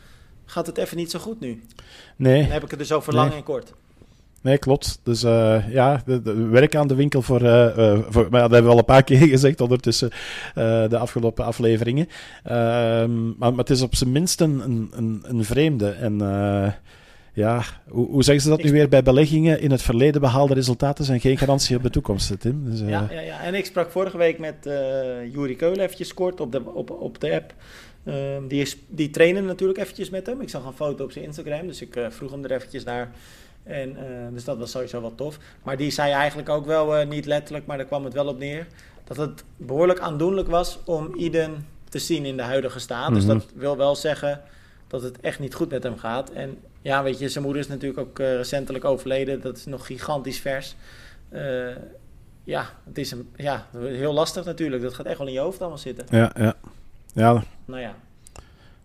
gaat 0.45 0.65
het 0.67 0.77
even 0.77 0.97
niet 0.97 1.11
zo 1.11 1.19
goed 1.19 1.39
nu. 1.39 1.63
Nee, 2.15 2.41
Dan 2.41 2.51
heb 2.51 2.63
ik 2.63 2.69
het 2.69 2.79
dus 2.79 2.91
over 2.91 3.13
Nee. 3.13 3.21
lang 3.21 3.33
en 3.33 3.43
kort. 3.43 3.73
Nee, 4.45 4.57
klopt. 4.57 4.99
Dus 5.03 5.23
eh, 5.23 5.63
ja, 5.69 6.01
de, 6.05 6.33
werk 6.33 6.75
aan 6.75 6.87
de 6.87 6.95
winkel 6.95 7.21
voor, 7.21 7.41
eh, 7.41 7.91
eh, 7.91 7.99
voor... 8.09 8.27
Maar 8.29 8.41
dat 8.41 8.51
hebben 8.51 8.63
we 8.63 8.71
al 8.71 8.77
een 8.77 8.85
paar 8.85 9.03
keer 9.09 9.27
gezegd 9.27 9.61
ondertussen 9.61 10.09
eh, 10.55 10.89
de 10.89 10.97
afgelopen 10.97 11.45
afleveringen. 11.45 12.07
Ehm, 12.43 13.25
maar, 13.25 13.49
maar 13.49 13.57
het 13.57 13.69
is 13.69 13.81
op 13.81 13.95
zijn 13.95 14.11
minst 14.11 14.41
een, 14.41 14.89
een, 14.91 15.23
een, 15.23 15.43
vreemde. 15.43 15.89
En 15.89 16.17
ja, 17.33 17.63
hoe, 17.87 18.07
hoe 18.07 18.23
zeggen 18.23 18.43
ze 18.43 18.49
dat 18.49 18.63
nu 18.63 18.71
weer 18.71 18.89
bij 18.89 19.03
beleggingen? 19.03 19.61
In 19.61 19.71
het 19.71 19.81
verleden 19.81 20.21
behaalde 20.21 20.53
resultaten 20.53 21.05
zijn 21.05 21.19
geen 21.19 21.37
garantie 21.37 21.77
op 21.77 21.83
de 21.83 21.89
toekomst, 21.89 22.39
Tim. 22.39 22.69
Dus, 22.69 22.79
Ja, 22.79 23.07
ja, 23.11 23.19
ja, 23.19 23.41
en 23.41 23.53
ik 23.53 23.65
sprak 23.65 23.91
vorige 23.91 24.17
week 24.17 24.39
met 24.39 24.55
Juri 25.31 25.55
Keulen 25.55 25.79
eventjes 25.79 26.13
kort 26.13 26.41
op 26.41 26.51
de, 26.51 26.65
op, 26.73 26.89
op 26.89 27.19
de 27.19 27.33
app. 27.33 27.53
Ehm, 28.03 28.47
die, 28.47 28.61
is, 28.61 28.77
die 28.87 29.09
trainen 29.09 29.45
natuurlijk 29.45 29.79
eventjes 29.79 30.09
met 30.09 30.25
hem. 30.25 30.41
Ik 30.41 30.49
zag 30.49 30.65
een 30.65 30.73
foto 30.73 31.03
op 31.03 31.11
zijn 31.11 31.25
Instagram, 31.25 31.67
dus 31.67 31.81
ik 31.81 31.99
vroeg 32.09 32.31
hem 32.31 32.43
er 32.43 32.51
eventjes 32.51 32.83
naar. 32.83 33.11
En, 33.65 33.97
eh, 33.97 34.03
dus 34.33 34.43
dat 34.43 34.57
was 34.57 34.71
sowieso 34.71 35.01
wel 35.01 35.15
tof. 35.15 35.37
Maar 35.63 35.77
die 35.77 35.91
zei 35.91 36.11
eigenlijk 36.11 36.49
ook 36.49 36.65
wel, 36.65 36.95
eh, 36.95 37.07
niet 37.07 37.25
letterlijk, 37.25 37.65
maar 37.65 37.77
daar 37.77 37.85
kwam 37.85 38.03
het 38.03 38.13
wel 38.13 38.27
op 38.27 38.37
neer... 38.39 38.67
dat 39.03 39.17
het 39.17 39.43
behoorlijk 39.57 39.99
aandoenlijk 39.99 40.47
was 40.47 40.79
om 40.85 41.15
Iden 41.15 41.65
te 41.89 41.99
zien 41.99 42.25
in 42.25 42.37
de 42.37 42.43
huidige 42.43 42.79
staat. 42.79 43.13
Dus 43.13 43.23
Mhm. 43.25 43.33
dat 43.33 43.45
wil 43.55 43.77
wel 43.77 43.95
zeggen 43.95 44.41
dat 44.87 45.01
het 45.01 45.19
echt 45.19 45.39
niet 45.39 45.53
goed 45.53 45.69
met 45.69 45.83
hem 45.83 45.97
gaat. 45.97 46.29
En 46.31 46.57
ja, 46.81 47.03
weet 47.03 47.19
je, 47.19 47.29
zijn 47.29 47.43
moeder 47.43 47.61
is 47.61 47.67
natuurlijk 47.67 47.99
ook 47.99 48.19
eh, 48.19 48.35
recentelijk 48.35 48.85
overleden. 48.85 49.41
Dat 49.41 49.57
is 49.57 49.65
nog 49.65 49.85
gigantisch 49.85 50.39
vers. 50.39 50.75
Ja, 52.43 52.69
het 52.85 52.97
is 52.97 53.11
een, 53.11 53.29
ja, 53.35 53.67
heel 53.77 54.13
lastig 54.13 54.45
natuurlijk. 54.45 54.81
Dat 54.83 54.93
gaat 54.93 55.05
echt 55.05 55.17
wel 55.17 55.27
in 55.27 55.33
je 55.33 55.39
hoofd 55.39 55.59
allemaal 55.59 55.77
zitten. 55.77 56.05
ja, 56.09 56.31
ja. 56.37 56.55
ja 57.13 57.43
Nou 57.65 57.81
ja, 57.81 57.95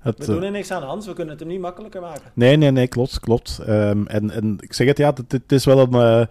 het, 0.01 0.19
we 0.19 0.25
eh, 0.25 0.29
doen 0.29 0.43
er 0.43 0.51
niks 0.51 0.71
aan, 0.71 0.83
Hans. 0.83 1.07
We 1.07 1.13
kunnen 1.13 1.33
het 1.33 1.43
hem 1.43 1.53
niet 1.53 1.61
makkelijker 1.61 2.01
maken. 2.01 2.31
Nee, 2.33 2.57
nee, 2.57 2.71
nee, 2.71 2.87
klopt, 2.87 3.21
klopt. 3.21 3.59
Ehm, 3.67 4.07
en, 4.07 4.31
en 4.31 4.57
ik 4.61 4.73
zeg 4.73 4.87
het, 4.87 4.99
ja, 4.99 5.13
het, 5.15 5.33
het 5.33 5.53
is 5.53 5.65
wel 5.65 5.79
een, 5.79 5.93
eh, 5.93 6.27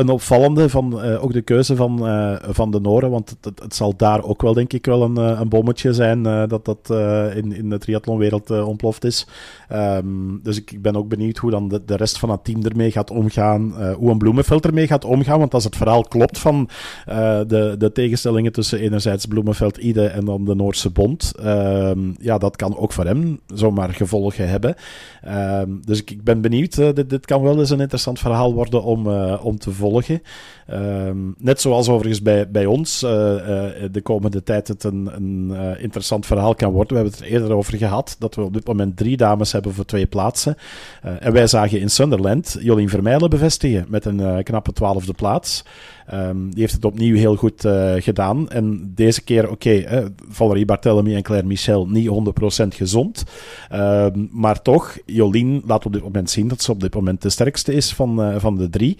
een 0.00 0.08
opvallende 0.08 0.68
van 0.68 1.02
eh, 1.02 1.24
ook 1.24 1.32
de 1.32 1.42
keuze 1.42 1.76
van, 1.76 2.06
eh, 2.06 2.36
van 2.48 2.70
de 2.70 2.80
Noren, 2.80 3.10
want 3.10 3.36
het, 3.40 3.60
het, 3.62 3.74
zal 3.74 3.96
daar 3.96 4.24
ook 4.24 4.42
wel, 4.42 4.54
denk 4.54 4.72
ik, 4.72 4.86
wel 4.86 5.02
een, 5.02 5.16
eh, 5.16 5.40
een 5.40 5.48
bommetje 5.48 5.92
zijn 5.92 6.22
dat 6.22 6.64
dat 6.64 6.90
in, 7.34 7.52
in 7.52 7.70
de 7.70 7.78
triathlonwereld 7.78 8.50
ontploft 8.50 9.04
is. 9.04 9.26
Ehm, 9.68 10.06
dus 10.42 10.56
ik, 10.56 10.72
ik 10.72 10.82
ben 10.82 10.96
ook 10.96 11.08
benieuwd 11.08 11.36
hoe 11.36 11.50
dan 11.50 11.68
de, 11.68 11.84
de 11.84 11.96
rest 11.96 12.18
van 12.18 12.30
het 12.30 12.44
team 12.44 12.62
ermee 12.64 12.90
gaat 12.90 13.10
omgaan, 13.10 13.74
hoe 13.94 14.10
een 14.10 14.18
Bloemenveld 14.18 14.66
ermee 14.66 14.86
gaat 14.86 15.04
omgaan, 15.04 15.38
want 15.38 15.54
als 15.54 15.64
het 15.64 15.76
verhaal 15.76 16.02
klopt 16.02 16.38
van 16.38 16.68
de, 17.06 17.74
de 17.78 17.92
tegenstellingen 17.92 18.52
tussen 18.52 18.78
enerzijds 18.78 19.26
Bloemenveld, 19.26 19.76
Ide 19.76 20.06
en 20.06 20.24
dan 20.24 20.44
de 20.44 20.54
Noorse 20.54 20.90
Bond, 20.90 21.32
ehm, 21.42 21.98
ja, 22.20 22.38
dat 22.38 22.56
kan 22.56 22.76
ook 22.76 22.92
voor 22.92 23.04
hem 23.04 23.40
zomaar 23.46 23.94
gevolgen 23.94 24.48
hebben. 24.48 24.74
Ehm, 25.22 25.70
dus 25.84 26.00
ik, 26.00 26.10
ik 26.10 26.24
ben 26.24 26.40
benieuwd. 26.40 26.74
dit, 26.74 27.10
dit 27.10 27.26
kan 27.26 27.42
wel 27.42 27.58
eens 27.58 27.70
een 27.70 27.80
interessant 27.80 28.18
verhaal 28.18 28.54
worden 28.54 28.82
om, 28.82 29.06
om 29.36 29.58
te 29.58 29.70
volgen 29.70 29.89
volgen. 29.90 30.22
Ehm, 30.70 31.16
net 31.38 31.60
zoals 31.60 31.88
overigens 31.88 32.22
bij, 32.22 32.50
bij 32.50 32.66
ons 32.66 33.02
eh, 33.02 33.64
eh, 33.66 33.92
de 33.92 34.00
komende 34.00 34.42
tijd 34.42 34.68
het 34.68 34.84
een, 34.84 35.10
een 35.14 35.50
eh, 35.54 35.82
interessant 35.82 36.26
verhaal 36.26 36.54
kan 36.54 36.72
worden. 36.72 36.96
We 36.96 37.02
hebben 37.02 37.12
het 37.12 37.28
er 37.28 37.32
eerder 37.32 37.56
over 37.56 37.76
gehad 37.76 38.16
dat 38.18 38.34
we 38.34 38.42
op 38.42 38.52
dit 38.52 38.66
moment 38.66 38.96
drie 38.96 39.16
dames 39.16 39.52
hebben 39.52 39.74
voor 39.74 39.84
twee 39.84 40.06
plaatsen. 40.06 40.56
En 41.20 41.32
wij 41.32 41.46
zagen 41.46 41.80
in 41.80 41.90
Sunderland 41.90 42.56
Jolien 42.60 42.88
Vermeijlen 42.88 43.30
bevestigen 43.30 43.86
met 43.88 44.04
een 44.04 44.42
knappe 44.42 44.72
twaalfde 44.72 45.12
plaats. 45.12 45.64
Ehm, 46.10 46.48
die 46.50 46.60
heeft 46.60 46.72
het 46.72 46.84
opnieuw 46.84 47.16
heel 47.16 47.36
goed 47.36 47.66
gedaan. 47.96 48.48
En 48.48 48.92
deze 48.94 49.22
keer, 49.22 49.50
oké, 49.50 49.70
eh, 49.70 50.04
Valerie 50.28 50.64
Barthélemy 50.64 51.14
en 51.14 51.22
Claire 51.22 51.46
Michel 51.46 51.88
niet 51.88 52.06
100% 52.06 52.74
gezond. 52.74 53.24
Ehm, 53.68 54.26
maar 54.30 54.62
toch, 54.62 54.98
Jolien 55.06 55.62
laat 55.66 55.86
op 55.86 55.92
dit 55.92 56.02
moment 56.02 56.30
zien 56.30 56.48
dat 56.48 56.62
ze 56.62 56.70
op 56.70 56.80
dit 56.80 56.94
moment 56.94 57.22
de 57.22 57.30
sterkste 57.30 57.74
is 57.74 57.92
van, 57.92 58.40
van 58.40 58.56
de 58.56 58.68
drie. 58.68 58.98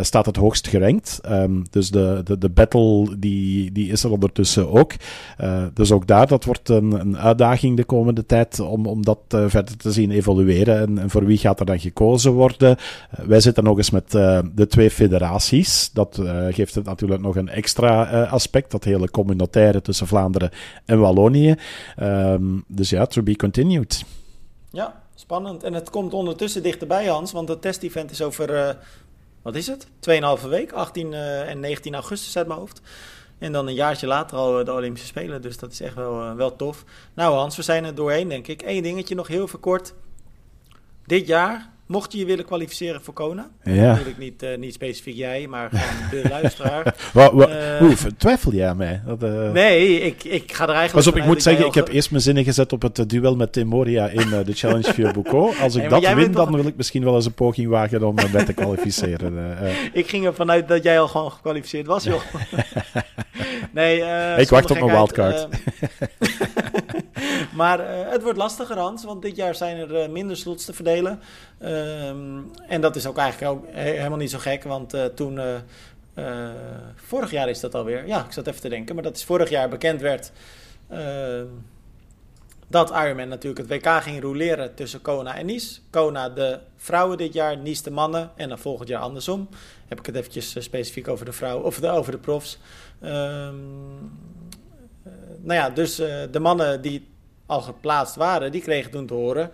Staat 0.00 0.26
het 0.26 0.36
hoogst 0.36 0.68
gerankt. 0.68 1.03
Ehm, 1.22 1.62
dus 1.70 1.90
de, 1.90 2.20
de, 2.24 2.38
de 2.38 2.48
battle 2.48 3.18
die, 3.18 3.72
die 3.72 3.90
is 3.90 4.04
er 4.04 4.10
ondertussen 4.10 4.70
ook. 4.70 4.92
Eh, 5.36 5.64
dus 5.74 5.92
ook 5.92 6.06
daar, 6.06 6.26
dat 6.26 6.44
wordt 6.44 6.68
een, 6.68 6.92
een 6.92 7.18
uitdaging 7.18 7.76
de 7.76 7.84
komende 7.84 8.26
tijd 8.26 8.60
om, 8.60 8.86
om 8.86 9.04
dat 9.04 9.18
eh, 9.28 9.44
verder 9.46 9.76
te 9.76 9.92
zien 9.92 10.10
evolueren. 10.10 10.78
En, 10.78 10.98
en 10.98 11.10
voor 11.10 11.24
wie 11.24 11.38
gaat 11.38 11.60
er 11.60 11.66
dan 11.66 11.80
gekozen 11.80 12.32
worden? 12.32 12.76
Eh, 13.10 13.24
wij 13.24 13.40
zitten 13.40 13.64
nog 13.64 13.76
eens 13.76 13.90
met 13.90 14.10
de 14.54 14.66
twee 14.68 14.90
federaties. 14.90 15.90
Dat 15.92 16.20
geeft 16.50 16.74
het 16.74 16.84
natuurlijk 16.84 17.22
nog 17.22 17.36
een 17.36 17.48
extra 17.48 18.24
aspect. 18.24 18.70
Dat 18.70 18.84
hele 18.84 19.10
communautaire 19.10 19.80
tussen 19.80 20.06
Vlaanderen 20.06 20.50
en 20.84 21.00
Wallonië. 21.00 21.54
Ehm, 21.96 22.44
dus 22.66 22.90
ja, 22.90 23.06
to 23.06 23.22
be 23.22 23.36
continued. 23.36 24.04
Ja, 24.70 25.02
spannend. 25.14 25.62
En 25.62 25.72
het 25.72 25.90
komt 25.90 26.14
ondertussen 26.14 26.62
dichterbij, 26.62 27.06
Hans. 27.06 27.32
Want 27.32 27.48
het 27.48 27.62
test-event 27.62 28.10
is 28.10 28.22
over, 28.22 28.76
wat 29.44 29.54
is 29.54 29.66
het? 29.66 29.86
2,5 30.40 30.48
week, 30.48 30.72
18 30.72 31.12
eh, 31.12 31.50
en 31.50 31.60
19 31.60 31.94
augustus 31.94 32.36
uit 32.36 32.46
mijn 32.46 32.58
hoofd. 32.58 32.80
En 33.38 33.52
dan 33.52 33.66
een 33.66 33.74
jaartje 33.74 34.06
later 34.06 34.36
al 34.36 34.58
eh, 34.58 34.64
de 34.64 34.72
Olympische 34.72 35.08
Spelen. 35.08 35.42
Dus 35.42 35.58
dat 35.58 35.72
is 35.72 35.80
echt 35.80 35.94
wel, 35.94 36.22
eh, 36.22 36.34
wel 36.34 36.56
tof. 36.56 36.84
Nou 37.14 37.34
Hans, 37.34 37.56
we 37.56 37.62
zijn 37.62 37.84
er 37.84 37.94
doorheen 37.94 38.28
denk 38.28 38.46
ik. 38.46 38.62
Eén 38.62 38.82
dingetje 38.82 39.14
nog 39.14 39.28
heel 39.28 39.48
verkort. 39.48 39.94
Dit 41.06 41.26
jaar, 41.26 41.70
mocht 41.86 42.12
je 42.12 42.18
je 42.18 42.24
willen 42.24 42.44
kwalificeren 42.44 43.02
voor 43.02 43.14
Kona. 43.14 43.50
Ja. 43.62 43.72
Natuurlijk 43.90 44.18
niet, 44.18 44.42
eh, 44.42 44.58
niet 44.58 44.74
specifiek 44.74 45.16
jij, 45.16 45.46
maar 45.46 45.68
gewoon 45.70 46.22
de 46.22 46.28
luisteraar. 46.40 46.94
Eh, 47.14 47.78
hoe, 47.78 47.94
twijfel 48.18 48.52
jij 48.52 48.68
aan 48.68 48.76
mij? 48.76 49.02
Dat, 49.06 49.22
eh, 49.22 49.50
Nee, 49.52 50.00
ik, 50.00 50.24
ik 50.24 50.52
ga 50.52 50.62
er 50.62 50.74
eigenlijk 50.74 50.92
Pas 50.92 51.06
op, 51.06 51.16
ik 51.16 51.24
moet 51.24 51.42
zeggen, 51.42 51.66
ik 51.66 51.74
heb 51.74 51.88
eerst 51.88 52.10
mijn 52.10 52.22
zinnen 52.22 52.44
gezet 52.44 52.72
op 52.72 52.82
het 52.82 53.08
duel 53.08 53.36
met 53.36 53.52
Tim 53.52 53.66
Moria 53.66 54.08
in 54.08 54.28
de 54.44 54.52
Challenge 54.52 54.92
via 54.94 55.10
Boucault. 55.12 55.60
Als 55.60 55.74
ik 55.74 55.88
dat 55.90 56.12
win, 56.14 56.32
toch- 56.32 56.44
dan 56.44 56.54
wil 56.56 56.66
ik 56.66 56.76
misschien 56.76 57.04
wel 57.04 57.14
eens 57.14 57.26
een 57.26 57.34
poging 57.34 57.68
wagen 57.68 58.02
om 58.02 58.14
me 58.14 58.28
bij 58.28 58.44
te 58.44 58.52
kwalificeren. 58.52 59.58
Ik 59.92 60.08
ging 60.08 60.24
ervan 60.26 60.50
uit 60.50 60.68
dat 60.68 60.82
jij 60.82 61.00
al 61.00 61.08
gewoon 61.08 61.30
gekwalificeerd 61.32 61.86
was, 61.86 62.04
joh. 62.04 62.20
nee, 63.72 63.96
Ik 64.36 64.48
wacht 64.48 64.70
op 64.70 64.78
mijn 64.78 64.90
eh, 64.90 64.96
maar 67.54 67.80
eh, 67.80 68.10
het 68.10 68.22
wordt 68.22 68.38
lastiger, 68.38 68.78
Hans, 68.78 69.04
want 69.04 69.22
dit 69.22 69.36
jaar 69.36 69.54
zijn 69.54 69.76
er 69.76 69.96
eh, 69.96 70.08
minder 70.08 70.36
slots 70.36 70.64
te 70.64 70.72
verdelen. 70.72 71.20
Ehm, 71.58 72.38
en 72.68 72.80
dat 72.80 72.96
is 72.96 73.06
ook 73.06 73.16
eigenlijk 73.16 73.52
ook 73.52 73.64
he- 73.70 73.90
helemaal 73.90 74.18
niet 74.18 74.30
zo 74.30 74.38
gek, 74.38 74.64
want 74.64 74.94
eh, 74.94 75.04
toen... 75.04 75.40
vorig 76.94 77.30
jaar 77.30 77.48
is 77.48 77.60
dat 77.60 77.74
alweer. 77.74 78.06
Ja, 78.06 78.24
ik 78.24 78.32
zat 78.32 78.46
even 78.46 78.60
te 78.60 78.68
denken, 78.68 78.94
maar 78.94 79.04
dat 79.04 79.16
is 79.16 79.24
vorig 79.24 79.50
jaar 79.50 79.68
bekend 79.68 80.00
werd... 80.00 80.32
ehm, 80.88 81.46
dat 82.68 82.90
Ironman 82.90 83.28
natuurlijk 83.28 83.68
het 83.68 83.84
WK 83.84 84.02
ging 84.02 84.22
roleren 84.22 84.74
tussen 84.74 85.02
Kona 85.02 85.36
en 85.36 85.46
Nice. 85.46 85.80
Kona 85.90 86.28
de 86.28 86.58
vrouwen 86.76 87.18
dit 87.18 87.32
jaar, 87.32 87.58
Nice 87.58 87.82
de 87.82 87.90
mannen 87.90 88.30
en 88.36 88.48
dan 88.48 88.58
volgend 88.58 88.88
jaar 88.88 89.00
andersom. 89.00 89.48
Heb 89.88 89.98
ik 89.98 90.06
het 90.06 90.14
eventjes 90.14 90.56
specifiek 90.58 91.08
over 91.08 91.24
de 91.24 91.32
vrouwen 91.32 91.64
of 91.64 91.80
de, 91.80 91.88
over 91.88 92.12
de 92.12 92.18
profs. 92.18 92.58
Ehm, 93.00 93.54
eh, 95.02 95.12
nou 95.40 95.60
ja, 95.60 95.70
dus 95.70 95.96
de 96.30 96.38
mannen 96.40 96.80
die 96.80 97.13
al 97.46 97.60
geplaatst 97.60 98.16
waren, 98.16 98.52
die 98.52 98.62
kregen 98.62 98.90
toen 98.90 99.06
te 99.06 99.14
horen... 99.14 99.50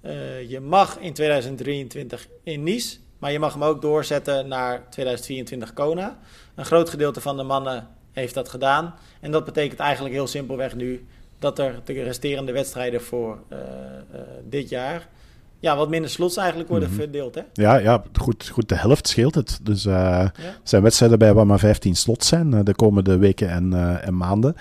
eh, 0.00 0.50
je 0.50 0.60
mag 0.60 0.98
in 0.98 1.12
2023 1.12 2.28
in 2.42 2.62
Nice, 2.62 2.98
maar 3.18 3.32
je 3.32 3.38
mag 3.38 3.52
hem 3.52 3.64
ook 3.64 3.82
doorzetten 3.82 4.48
naar 4.48 4.88
2024 4.90 5.72
Kona. 5.72 6.18
Een 6.54 6.64
groot 6.64 6.90
gedeelte 6.90 7.20
van 7.20 7.36
de 7.36 7.42
mannen 7.42 7.88
heeft 8.12 8.34
dat 8.34 8.48
gedaan. 8.48 8.94
En 9.20 9.30
dat 9.30 9.44
betekent 9.44 9.80
eigenlijk 9.80 10.14
heel 10.14 10.26
simpelweg 10.26 10.74
nu 10.74 11.06
dat 11.38 11.58
er 11.58 11.80
de 11.84 12.02
resterende 12.02 12.52
wedstrijden 12.52 13.02
voor 13.02 13.38
eh, 13.48 13.58
eh, 13.58 14.20
dit 14.44 14.68
jaar 14.68 15.08
ja, 15.62 15.76
wat 15.76 15.88
minder 15.88 16.10
slots 16.10 16.36
eigenlijk 16.36 16.68
worden 16.68 16.88
Mhm. 16.88 16.98
verdeeld. 16.98 17.34
Hè? 17.34 17.40
ja, 17.52 17.76
ja 17.76 18.02
goed, 18.20 18.48
goed, 18.48 18.68
de 18.68 18.74
helft 18.76 19.08
scheelt 19.08 19.34
het. 19.34 19.58
Dus 19.62 19.84
eh, 19.86 19.92
Ja. 19.92 20.32
er 20.36 20.52
zijn 20.62 20.82
wedstrijden 20.82 21.18
bij 21.18 21.34
waar 21.34 21.46
maar 21.46 21.58
15 21.58 21.96
slots 21.96 22.28
zijn 22.28 22.54
eh, 22.54 22.60
de 22.64 22.74
komende 22.74 23.16
weken 23.16 23.48
en, 23.50 23.72
eh, 23.72 24.06
en 24.06 24.16
maanden. 24.16 24.56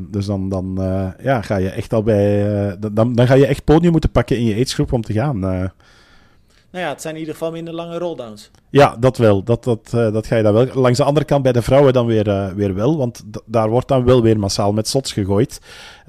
Dus 0.00 0.26
dan, 0.26 0.48
dan 0.48 0.78
ja, 1.22 1.42
ga 1.42 1.56
je 1.56 1.68
echt 1.70 1.92
al 1.92 2.02
bij. 2.02 2.76
dan, 2.92 3.14
dan 3.14 3.26
ga 3.26 3.34
je 3.34 3.46
echt 3.46 3.64
podium 3.64 3.90
moeten 3.92 4.10
pakken 4.10 4.36
in 4.38 4.44
je 4.44 4.54
aidsgroep 4.54 4.92
om 4.92 5.02
te 5.02 5.12
gaan. 5.12 5.38
nou 5.38 5.70
ja, 6.70 6.88
het 6.88 7.00
zijn 7.02 7.14
in 7.14 7.20
ieder 7.20 7.34
geval 7.34 7.52
minder 7.52 7.74
lange 7.74 7.98
rolldowns. 7.98 8.50
Ja, 8.72 8.96
dat 8.98 9.16
wel. 9.16 9.42
Dat, 9.42 9.64
dat, 9.64 9.92
uh, 9.94 10.12
dat 10.12 10.26
ga 10.26 10.36
je 10.36 10.42
dan 10.42 10.52
wel. 10.52 10.66
Langs 10.74 10.98
de 10.98 11.04
andere 11.04 11.26
kant 11.26 11.42
bij 11.42 11.52
de 11.52 11.62
vrouwen 11.62 11.92
dan 11.92 12.06
weer, 12.06 12.28
uh, 12.28 12.48
weer 12.48 12.74
wel, 12.74 12.96
want 12.96 13.22
daar 13.46 13.68
wordt 13.68 13.88
dan 13.88 14.04
wel 14.04 14.22
weer 14.22 14.38
massaal 14.38 14.72
met 14.72 14.88
slots 14.88 15.12
gegooid. 15.12 15.60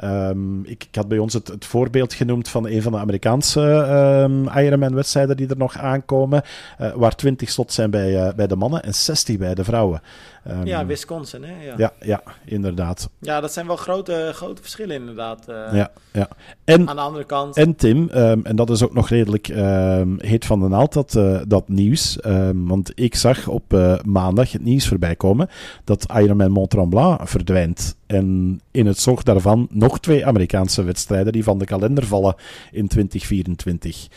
Um, 0.04 0.66
ik, 0.66 0.84
ik, 0.84 0.96
had 0.96 1.08
bij 1.08 1.18
ons 1.18 1.34
het, 1.34 1.48
het, 1.48 1.66
voorbeeld 1.66 2.14
genoemd 2.14 2.50
van 2.50 2.68
een 2.68 2.82
van 2.82 2.92
de 2.92 2.98
Amerikaanse 2.98 3.62
um, 3.62 4.48
Ironman-wedstrijden 4.50 5.38
die 5.38 5.48
er 5.48 5.58
nog 5.58 5.78
aankomen, 5.78 6.42
uh, 6.82 6.94
waar 6.94 7.16
20 7.16 7.50
slots 7.50 7.76
zijn 7.76 7.90
bij, 7.90 8.34
bij 8.36 8.48
de 8.48 8.56
mannen 8.56 8.84
en 8.84 8.94
60 8.94 9.38
bij 9.38 9.56
de 9.56 9.64
vrouwen. 9.64 10.02
Um, 10.48 10.66
ja, 10.66 10.86
Wisconsin, 10.86 11.44
hè? 11.44 11.66
Ja. 11.66 11.74
ja. 11.78 11.92
Ja, 12.00 12.22
inderdaad. 12.46 13.10
Ja, 13.20 13.42
dat 13.42 13.54
zijn 13.54 13.68
wel 13.68 13.76
grote, 13.76 14.32
grote 14.34 14.62
verschillen 14.62 14.96
inderdaad. 14.96 15.46
ja, 15.48 15.92
ja. 16.12 16.28
En, 16.64 16.90
Aan 16.90 16.96
de 16.96 17.02
andere 17.02 17.26
kant... 17.26 17.58
En 17.58 17.76
Tim, 17.76 18.10
en 18.10 18.56
dat 18.56 18.70
is 18.70 18.84
ook 18.84 18.94
nog 18.94 19.10
redelijk 19.10 19.48
heet 20.18 20.46
van 20.46 20.60
de 20.60 20.68
naald, 20.68 20.94
dat, 20.94 21.20
dat 21.48 21.70
nieuws... 21.70 22.18
Ehm, 22.54 22.68
want 22.68 22.92
ik 22.96 23.16
zag 23.16 23.48
op 23.48 23.74
uh, 23.74 24.00
maandag 24.04 24.52
het 24.52 24.64
nieuws 24.64 24.88
voorbij 24.88 25.16
komen 25.16 25.50
dat 25.84 26.06
Ironman 26.16 26.52
Mont 26.52 26.70
Tremblant 26.70 27.30
verdwijnt. 27.30 27.96
En 28.06 28.60
in 28.72 28.86
het 28.86 29.00
zorg 29.00 29.24
daarvan 29.24 29.68
nog 29.72 30.00
twee 30.00 30.26
Amerikaanse 30.26 30.84
wedstrijden 30.84 31.34
die 31.34 31.44
van 31.44 31.58
de 31.58 31.66
kalender 31.66 32.06
vallen 32.06 32.36
in 32.72 32.88
2024. 32.88 34.08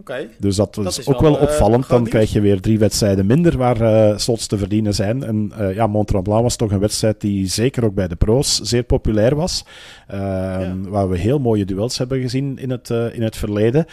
Okay. 0.00 0.28
Dus 0.38 0.56
dat, 0.56 0.74
dat 0.74 0.98
is 0.98 1.06
ook 1.06 1.20
wel, 1.20 1.32
wel 1.32 1.42
uh, 1.42 1.48
opvallend. 1.48 1.88
Dan 1.88 2.04
krijg 2.04 2.32
je 2.32 2.40
weer 2.40 2.60
drie 2.60 2.78
wedstrijden 2.78 3.26
minder 3.26 3.56
waar 3.56 3.80
uh, 3.80 4.18
slots 4.18 4.46
te 4.46 4.58
verdienen 4.58 4.94
zijn. 4.94 5.22
En 5.22 5.52
uh, 5.58 5.74
ja, 5.74 5.86
Mont 5.86 6.06
Tremblant 6.06 6.42
was 6.42 6.56
toch 6.56 6.70
een 6.70 6.78
wedstrijd 6.78 7.20
die 7.20 7.46
zeker 7.46 7.84
ook 7.84 7.94
bij 7.94 8.08
de 8.08 8.16
pro's 8.16 8.60
zeer 8.60 8.82
populair 8.82 9.34
was. 9.34 9.64
Ja. 10.08 10.76
Waar 10.88 11.08
we 11.08 11.18
heel 11.18 11.38
mooie 11.38 11.64
duels 11.64 11.98
hebben 11.98 12.20
gezien 12.20 12.58
in 12.58 12.70
het, 12.70 12.90
in 12.90 13.22
het 13.22 13.36
verleden. 13.36 13.86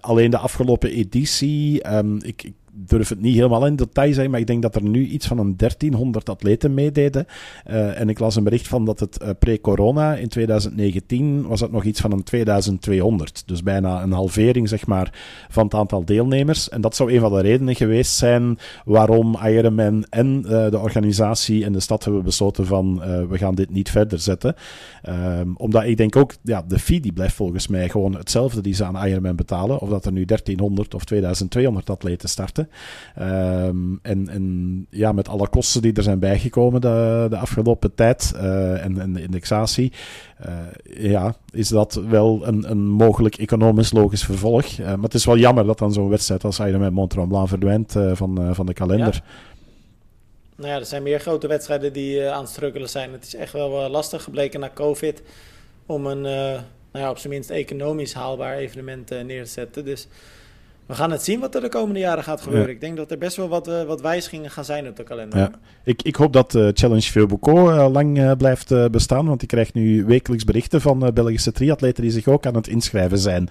alleen 0.00 0.30
de 0.30 0.38
afgelopen 0.38 0.90
editie, 0.90 1.94
um, 1.94 2.18
ik, 2.22 2.42
ik 2.42 2.54
durf 2.88 3.08
het 3.08 3.20
niet 3.20 3.34
helemaal 3.34 3.66
in 3.66 3.76
detail 3.76 4.12
zeggen, 4.12 4.30
maar 4.30 4.40
ik 4.40 4.46
denk 4.46 4.62
dat 4.62 4.74
er 4.74 4.82
nu 4.82 5.06
iets 5.06 5.26
van 5.26 5.38
een 5.38 5.56
1300 5.56 6.28
atleten 6.28 6.74
meededen. 6.74 7.26
Uh, 7.70 8.00
en 8.00 8.08
ik 8.08 8.18
las 8.18 8.36
een 8.36 8.44
bericht 8.44 8.68
van 8.68 8.84
dat 8.84 9.00
het 9.00 9.18
uh, 9.22 9.28
pre-corona 9.38 10.14
in 10.14 10.28
2019 10.28 11.46
was 11.46 11.60
het 11.60 11.72
nog 11.72 11.84
iets 11.84 12.00
van 12.00 12.12
een 12.12 12.22
2200. 12.22 13.42
Dus 13.46 13.62
bijna 13.62 14.02
een 14.02 14.12
halvering 14.12 14.68
zeg 14.68 14.86
maar, 14.86 15.12
van 15.48 15.64
het 15.64 15.74
aantal 15.74 16.04
deelnemers. 16.04 16.68
En 16.68 16.80
dat 16.80 16.96
zou 16.96 17.12
een 17.12 17.20
van 17.20 17.32
de 17.32 17.40
redenen 17.40 17.74
geweest 17.74 18.16
zijn 18.16 18.58
waarom 18.84 19.38
Ironman 19.44 20.04
en 20.10 20.42
uh, 20.44 20.70
de 20.70 20.78
organisatie 20.78 21.64
en 21.64 21.72
de 21.72 21.80
stad 21.80 22.04
hebben 22.04 22.22
besloten 22.22 22.66
van 22.66 22.96
we 23.28 23.38
gaan 23.38 23.54
dit 23.54 23.70
niet 23.70 23.90
verder 23.90 24.18
zetten. 24.18 24.54
Um, 25.08 25.54
omdat 25.56 25.84
ik 25.84 25.96
denk 25.96 26.16
ook, 26.16 26.34
ja, 26.42 26.62
de 26.68 26.78
fee 26.78 27.00
die 27.00 27.12
blijft 27.12 27.34
volgens 27.34 27.68
mij 27.68 27.88
gewoon 27.88 28.16
hetzelfde 28.16 28.60
die 28.60 28.74
ze 28.74 28.84
aan 28.84 29.06
Ironman 29.06 29.36
betalen. 29.36 29.78
Of 29.78 29.88
dat 29.88 30.04
er 30.04 30.12
nu 30.12 30.24
1300 30.24 30.94
of 30.94 31.04
2200 31.04 31.90
atleten 31.90 32.28
starten. 32.28 32.68
Um, 33.20 33.98
en, 34.02 34.28
en 34.28 34.86
ja, 34.90 35.12
met 35.12 35.28
alle 35.28 35.48
kosten 35.48 35.82
die 35.82 35.92
er 35.92 36.02
zijn 36.02 36.18
bijgekomen 36.18 36.80
de, 36.80 37.26
de 37.30 37.36
afgelopen 37.36 37.94
tijd 37.94 38.32
uh, 38.34 38.84
en, 38.84 39.00
en, 39.00 39.12
de 39.12 39.22
indexatie, 39.22 39.92
uh, 40.46 41.10
ja, 41.10 41.34
is 41.52 41.68
dat 41.68 41.94
wel 41.94 42.46
een, 42.46 42.70
een 42.70 42.88
mogelijk 42.88 43.36
economisch 43.36 43.92
logisch 43.92 44.24
vervolg. 44.24 44.66
Uh, 44.66 44.86
maar 44.86 45.02
het 45.02 45.14
is 45.14 45.24
wel 45.24 45.36
jammer 45.36 45.66
dat 45.66 45.78
dan 45.78 45.92
zo'n 45.92 46.08
wedstrijd 46.08 46.44
als 46.44 46.58
Ironman 46.58 46.92
Mont 46.92 47.10
Tremblant 47.10 47.48
verdwijnt 47.48 47.92
van, 48.12 48.54
van 48.54 48.66
de 48.66 48.72
kalender. 48.72 49.22
Nou 50.56 50.70
ja, 50.70 50.78
er 50.78 50.86
zijn 50.86 51.02
meer 51.02 51.20
grote 51.20 51.46
wedstrijden 51.46 51.92
die 51.92 52.30
aan 52.30 52.42
het 52.42 52.50
struggelen 52.50 52.88
zijn. 52.88 53.12
Het 53.12 53.24
is 53.24 53.34
echt 53.34 53.52
wel 53.52 53.88
lastig 53.88 54.22
gebleken 54.22 54.60
na 54.60 54.70
COVID 54.74 55.22
om 55.86 56.06
een, 56.06 56.20
nou 56.20 56.62
ja, 56.92 57.10
op 57.10 57.18
zijn 57.18 57.32
minst 57.32 57.50
economisch 57.50 58.14
haalbaar 58.14 58.56
evenement 58.56 59.10
neer 59.10 59.44
te 59.44 59.50
zetten. 59.50 59.84
Dus 59.84 60.08
we 60.88 60.94
gaan 60.94 61.10
het 61.10 61.24
zien 61.24 61.40
wat 61.40 61.54
er 61.54 61.60
de 61.60 61.68
komende 61.68 62.00
jaren 62.00 62.24
gaat 62.24 62.40
gebeuren. 62.40 62.70
Ik 62.70 62.80
denk 62.80 62.96
dat 62.96 63.10
er 63.10 63.18
best 63.18 63.36
wel 63.36 63.48
wat, 63.48 63.68
uh, 63.68 63.82
wat 63.82 64.00
wijzigingen 64.00 64.50
gaan 64.50 64.64
zijn 64.64 64.88
op 64.88 64.96
de 64.96 65.02
kalender. 65.02 65.38
Ja. 65.38 65.50
Ik, 65.84 66.02
ik 66.02 66.16
hoop 66.16 66.32
dat 66.32 66.54
uh, 66.54 66.68
Challenge 66.72 67.10
Veubuco 67.10 67.70
uh, 67.70 67.88
lang 67.92 68.36
blijft 68.36 68.90
bestaan, 68.90 69.26
want 69.26 69.42
ik 69.42 69.48
krijg 69.48 69.74
nu 69.74 70.04
wekelijks 70.04 70.44
berichten 70.44 70.80
van 70.80 71.10
Belgische 71.14 71.52
triatleten 71.52 72.02
die 72.02 72.12
zich 72.12 72.28
ook 72.28 72.46
aan 72.46 72.54
het 72.54 72.68
inschrijven 72.68 73.18
zijn. 73.18 73.48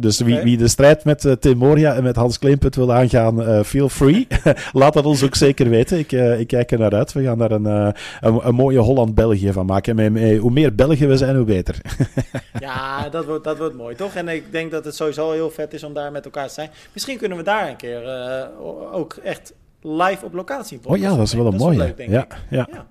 dus 0.00 0.20
wie, 0.20 0.32
okay. 0.32 0.44
wie, 0.44 0.56
de 0.56 0.68
strijd 0.68 1.04
met 1.04 1.36
Tim 1.40 1.56
Moria 1.56 1.94
en 1.94 2.02
met 2.02 2.16
Hans 2.16 2.38
Kleemput 2.38 2.76
wil 2.76 2.92
aangaan, 2.92 3.64
feel 3.64 3.88
free. 3.88 4.26
Laat 4.72 4.92
dat 4.92 5.04
ons 5.04 5.24
ook 5.24 5.34
zeker 5.34 5.68
weten. 5.68 5.98
Ik, 5.98 6.12
ik 6.12 6.46
kijk 6.46 6.70
er 6.70 6.78
naar 6.78 6.94
uit. 6.94 7.12
We 7.12 7.22
gaan 7.22 7.38
daar 7.38 7.50
een, 7.50 7.64
een, 7.64 7.94
een, 8.20 8.54
mooie 8.54 8.78
Holland-België 8.78 9.52
van 9.52 9.66
maken. 9.66 9.98
En 9.98 10.36
hoe 10.36 10.50
meer 10.50 10.74
Belgen 10.74 11.08
we 11.08 11.16
zijn, 11.16 11.36
hoe 11.36 11.44
beter. 11.44 11.80
ja, 12.60 13.08
dat 13.08 13.24
wordt, 13.24 13.44
dat 13.44 13.58
wordt 13.58 13.76
mooi, 13.76 13.94
toch? 13.94 14.14
En 14.14 14.28
ik 14.28 14.52
denk 14.52 14.70
dat 14.70 14.84
het 14.84 14.94
sowieso 14.94 15.32
heel 15.32 15.50
vet 15.50 15.74
is 15.74 15.82
om 15.82 15.94
daar 15.94 16.12
met 16.12 16.24
elkaar 16.24 16.46
te 16.46 16.52
zijn. 16.52 16.65
Misschien 16.92 17.18
kunnen 17.18 17.38
we 17.38 17.44
daar 17.44 17.68
een 17.68 17.76
keer 17.76 18.02
uh, 18.04 18.94
ook 18.94 19.14
echt 19.14 19.52
live 19.82 20.24
op 20.24 20.32
locatie 20.32 20.80
Oh 20.84 20.96
ja, 20.96 21.16
dat 21.16 21.26
is 21.26 21.32
wel 21.32 21.46
een 21.46 21.56
mooie. 21.56 21.76
Leuk, 21.76 21.96
denk 21.96 22.10
ja, 22.10 22.24
ik. 22.24 22.36
ja. 22.50 22.68
ja. 22.70 22.86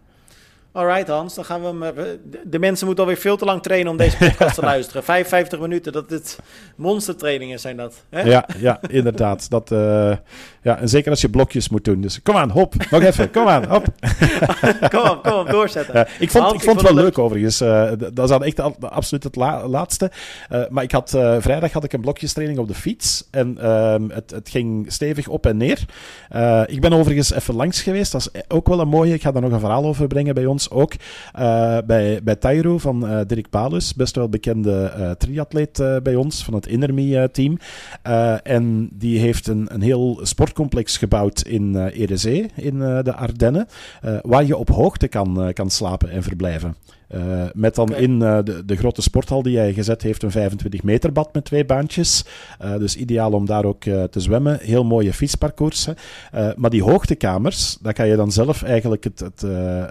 Alright 0.75 1.07
Hans, 1.07 1.35
dan 1.35 1.45
gaan 1.45 1.61
we 1.61 1.67
hem... 1.67 2.19
De 2.43 2.59
mensen 2.59 2.85
moeten 2.85 3.03
alweer 3.03 3.19
veel 3.19 3.37
te 3.37 3.45
lang 3.45 3.61
trainen 3.61 3.91
om 3.91 3.97
deze 3.97 4.17
podcast 4.27 4.55
te 4.55 4.61
luisteren. 4.61 5.03
55 5.03 5.59
minuten, 5.59 5.91
dat 5.91 6.09
het 6.09 6.39
monstertrainingen 6.75 7.59
zijn 7.59 7.77
dat. 7.77 8.03
Hè? 8.09 8.21
Ja, 8.21 8.47
ja, 8.57 8.79
inderdaad. 8.87 9.49
Dat, 9.49 9.71
uh, 9.71 9.79
ja, 10.61 10.77
en 10.77 10.89
zeker 10.89 11.11
als 11.11 11.21
je 11.21 11.29
blokjes 11.29 11.69
moet 11.69 11.83
doen. 11.83 12.01
Dus 12.01 12.21
kom 12.21 12.35
aan, 12.35 12.49
hop, 12.49 12.73
nog 12.89 13.01
even, 13.01 13.31
kom 13.31 13.47
aan, 13.47 13.65
hop. 13.65 13.85
kom 14.93 15.09
op, 15.09 15.23
kom 15.23 15.33
op, 15.33 15.49
doorzetten. 15.49 15.93
Ja, 15.93 16.07
ik 16.19 16.31
vond, 16.31 16.43
Hans, 16.43 16.55
ik 16.55 16.63
vond 16.63 16.75
het 16.75 16.85
wel 16.85 16.95
leuk, 16.95 17.03
leuk 17.03 17.17
overigens. 17.17 17.61
Uh, 17.61 17.91
dat 17.97 18.19
is 18.23 18.29
dan 18.29 18.43
echt 18.43 18.55
de, 18.55 18.73
absoluut 18.89 19.23
het 19.23 19.35
la 19.35 19.67
laatste. 19.67 20.11
Uh, 20.51 20.63
maar 20.69 20.83
ik 20.83 20.91
had, 20.91 21.09
vrijdag 21.39 21.71
had 21.71 21.83
ik 21.83 21.93
een 21.93 22.01
blokjestraining 22.01 22.59
op 22.59 22.67
de 22.67 22.73
fiets. 22.73 23.27
En 23.31 23.57
ehm, 23.61 24.09
het, 24.09 24.31
het 24.31 24.49
ging 24.49 24.91
stevig 24.91 25.27
op 25.27 25.45
en 25.45 25.57
neer. 25.57 25.79
ik 26.65 26.81
ben 26.81 26.93
overigens 26.93 27.33
even 27.33 27.55
langs 27.55 27.81
geweest. 27.81 28.11
Dat 28.11 28.21
is 28.21 28.41
ook 28.47 28.67
wel 28.67 28.79
een 28.79 28.87
mooie. 28.87 29.13
Ik 29.13 29.21
ga 29.21 29.31
daar 29.31 29.41
nog 29.41 29.51
een 29.51 29.59
verhaal 29.59 29.85
over 29.85 30.07
brengen 30.07 30.33
bij 30.33 30.45
ons 30.45 30.63
ook. 30.69 30.93
Uh, 31.39 31.77
bij, 31.85 32.23
bij 32.23 32.35
Tairo 32.35 32.77
van 32.77 33.11
uh, 33.11 33.19
Dirk 33.27 33.49
Palus, 33.49 33.93
best 33.93 34.15
wel 34.15 34.29
bekende 34.29 34.93
uh, 34.97 35.11
triatleet 35.11 35.83
bij 36.03 36.15
ons, 36.15 36.43
van 36.43 36.53
het 36.53 36.67
Innermi-team. 36.67 37.57
en 38.43 38.89
die 38.93 39.19
heeft 39.19 39.47
een, 39.47 39.67
een 39.73 39.81
heel 39.81 40.19
sportcomplex 40.23 40.97
gebouwd 40.97 41.41
in 41.41 41.87
Erezee, 41.87 42.51
in 42.55 42.79
de 42.79 43.13
Ardennen, 43.13 43.67
waar 44.21 44.45
je 44.45 44.57
op 44.57 44.69
hoogte 44.69 45.07
kan, 45.07 45.51
kan 45.53 45.69
slapen 45.69 46.09
en 46.09 46.23
verblijven. 46.23 46.75
Uh, 47.13 47.43
met 47.53 47.75
dan 47.75 47.95
in 47.95 48.11
uh, 48.11 48.39
de, 48.43 48.65
de, 48.65 48.75
grote 48.75 49.01
sporthal 49.01 49.41
die 49.41 49.57
hij 49.57 49.73
gezet 49.73 50.01
heeft 50.01 50.23
een 50.23 50.31
25 50.31 50.83
meter 50.83 51.11
bad 51.11 51.33
met 51.33 51.45
twee 51.45 51.65
baantjes. 51.65 52.25
Uh, 52.63 52.77
dus 52.77 52.95
ideaal 52.95 53.31
om 53.31 53.45
daar 53.45 53.65
ook 53.65 53.83
te 53.83 54.19
zwemmen. 54.19 54.59
Heel 54.61 54.83
mooie 54.83 55.13
fietsparcoursen. 55.13 55.95
maar 56.55 56.69
die 56.69 56.83
hoogtekamers, 56.83 57.77
daar 57.81 57.93
kan 57.93 58.07
je 58.07 58.15
dan 58.15 58.31
zelf 58.31 58.63
eigenlijk 58.63 59.03
het, 59.03 59.19
het, 59.19 59.41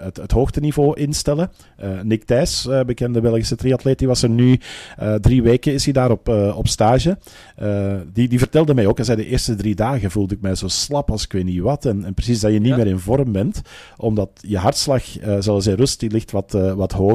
het, 0.03 0.17
het 0.17 0.31
hoogteniveau 0.31 0.99
instellen. 0.99 1.51
Nick 2.03 2.23
Thijs, 2.23 2.67
bekende 2.85 3.21
Belgische 3.21 3.55
triatleet, 3.55 3.99
die 3.99 4.07
was 4.07 4.21
er 4.21 4.29
nu 4.29 4.59
drie 5.21 5.43
weken 5.43 5.73
is 5.73 5.83
hij 5.83 5.93
daar 5.93 6.11
op, 6.11 6.27
op 6.55 6.67
stage. 6.67 7.17
die, 8.13 8.27
die 8.27 8.39
vertelde 8.39 8.73
mij 8.73 8.87
ook, 8.87 8.95
hij 8.95 9.05
zei 9.05 9.17
de 9.17 9.27
eerste 9.27 9.55
drie 9.55 9.75
dagen 9.75 10.11
voelde 10.11 10.35
ik 10.35 10.41
mij 10.41 10.55
zo 10.55 10.67
slap 10.67 11.11
als 11.11 11.23
ik 11.23 11.31
weet 11.31 11.45
niet 11.45 11.61
wat. 11.61 11.85
En, 11.85 12.05
en 12.05 12.13
precies 12.13 12.39
dat 12.39 12.51
je 12.51 12.59
niet 12.59 12.69
ja. 12.69 12.75
meer 12.75 12.87
in 12.87 12.99
vorm 12.99 13.31
bent, 13.31 13.61
omdat 13.97 14.29
je 14.41 14.57
hartslag, 14.57 15.03
zoals 15.39 15.67
in 15.67 15.75
rust, 15.75 15.99
die 15.99 16.11
ligt 16.11 16.31
wat, 16.31 16.51
wat 16.75 16.91
hoger 16.91 17.14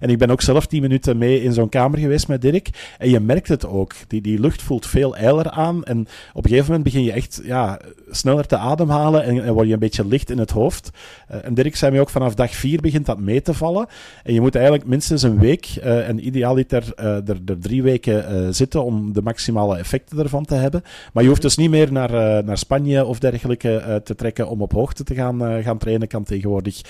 En 0.00 0.10
ik 0.10 0.18
ben 0.18 0.30
ook 0.30 0.40
zelf 0.40 0.66
tien 0.66 0.80
minuten 0.80 1.18
mee 1.18 1.42
in 1.42 1.52
zo'n 1.52 1.68
kamer 1.68 1.98
geweest 1.98 2.28
met 2.28 2.42
Dirk. 2.42 2.94
En 2.98 3.10
je 3.10 3.20
merkt 3.20 3.48
het 3.48 3.66
ook. 3.66 3.94
Die, 4.08 4.20
die 4.20 4.40
lucht 4.40 4.62
voelt 4.62 4.86
veel 4.86 5.16
eiler 5.16 5.50
aan. 5.50 5.84
En 5.84 6.00
op 6.32 6.44
een 6.44 6.50
gegeven 6.50 6.66
moment 6.66 6.84
begin 6.84 7.02
je 7.02 7.12
echt 7.12 7.40
ja, 7.44 7.80
sneller 8.10 8.46
te 8.46 8.56
ademhalen 8.56 9.22
en, 9.22 9.52
word 9.52 9.66
je 9.66 9.72
een 9.72 9.78
beetje 9.78 10.06
licht 10.06 10.30
in 10.30 10.38
het 10.38 10.50
hoofd. 10.50 10.90
Uh, 11.30 11.44
en 11.44 11.54
Dirk 11.54 11.76
zei 11.76 11.90
mij 11.90 12.00
ook, 12.00 12.10
vanaf 12.10 12.34
dag 12.34 12.54
vier 12.54 12.80
begint 12.80 13.06
dat 13.06 13.18
mee 13.18 13.42
te 13.42 13.54
vallen. 13.54 13.86
En 14.24 14.34
je 14.34 14.40
moet 14.40 14.54
eigenlijk 14.54 14.86
minstens 14.86 15.22
een 15.22 15.38
week, 15.38 15.76
uh, 15.78 16.08
en 16.08 16.26
idealiter 16.26 16.84
uh, 17.00 17.04
er, 17.04 17.38
er 17.46 17.58
drie 17.58 17.82
weken 17.82 18.54
zitten 18.54 18.84
om 18.84 19.12
de 19.12 19.22
maximale 19.22 19.78
effecten 19.78 20.18
ervan 20.18 20.44
te 20.44 20.54
hebben. 20.54 20.82
Maar 21.12 21.22
je 21.22 21.28
hoeft 21.28 21.42
dus 21.42 21.56
niet 21.56 21.70
meer 21.70 21.92
naar, 21.92 22.44
naar 22.44 22.58
Spanje 22.58 23.04
of 23.04 23.18
dergelijke 23.18 24.00
te 24.04 24.14
trekken 24.14 24.48
om 24.48 24.62
op 24.62 24.72
hoogte 24.72 25.04
te 25.04 25.14
gaan, 25.14 25.62
gaan 25.62 25.78
trainen. 25.78 26.08
Kan 26.08 26.24
tegenwoordig 26.24 26.80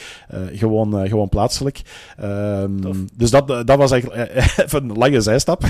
gewoon, 0.52 1.08
gewoon 1.08 1.28
plaatselijk. 1.28 1.82
Um, 2.40 3.08
dus 3.14 3.30
dat, 3.30 3.48
dat 3.48 3.76
was 3.76 3.90
eigenlijk 3.90 4.30
even 4.64 4.90
een 4.90 4.96
lange 4.96 5.20
zijstap. 5.20 5.64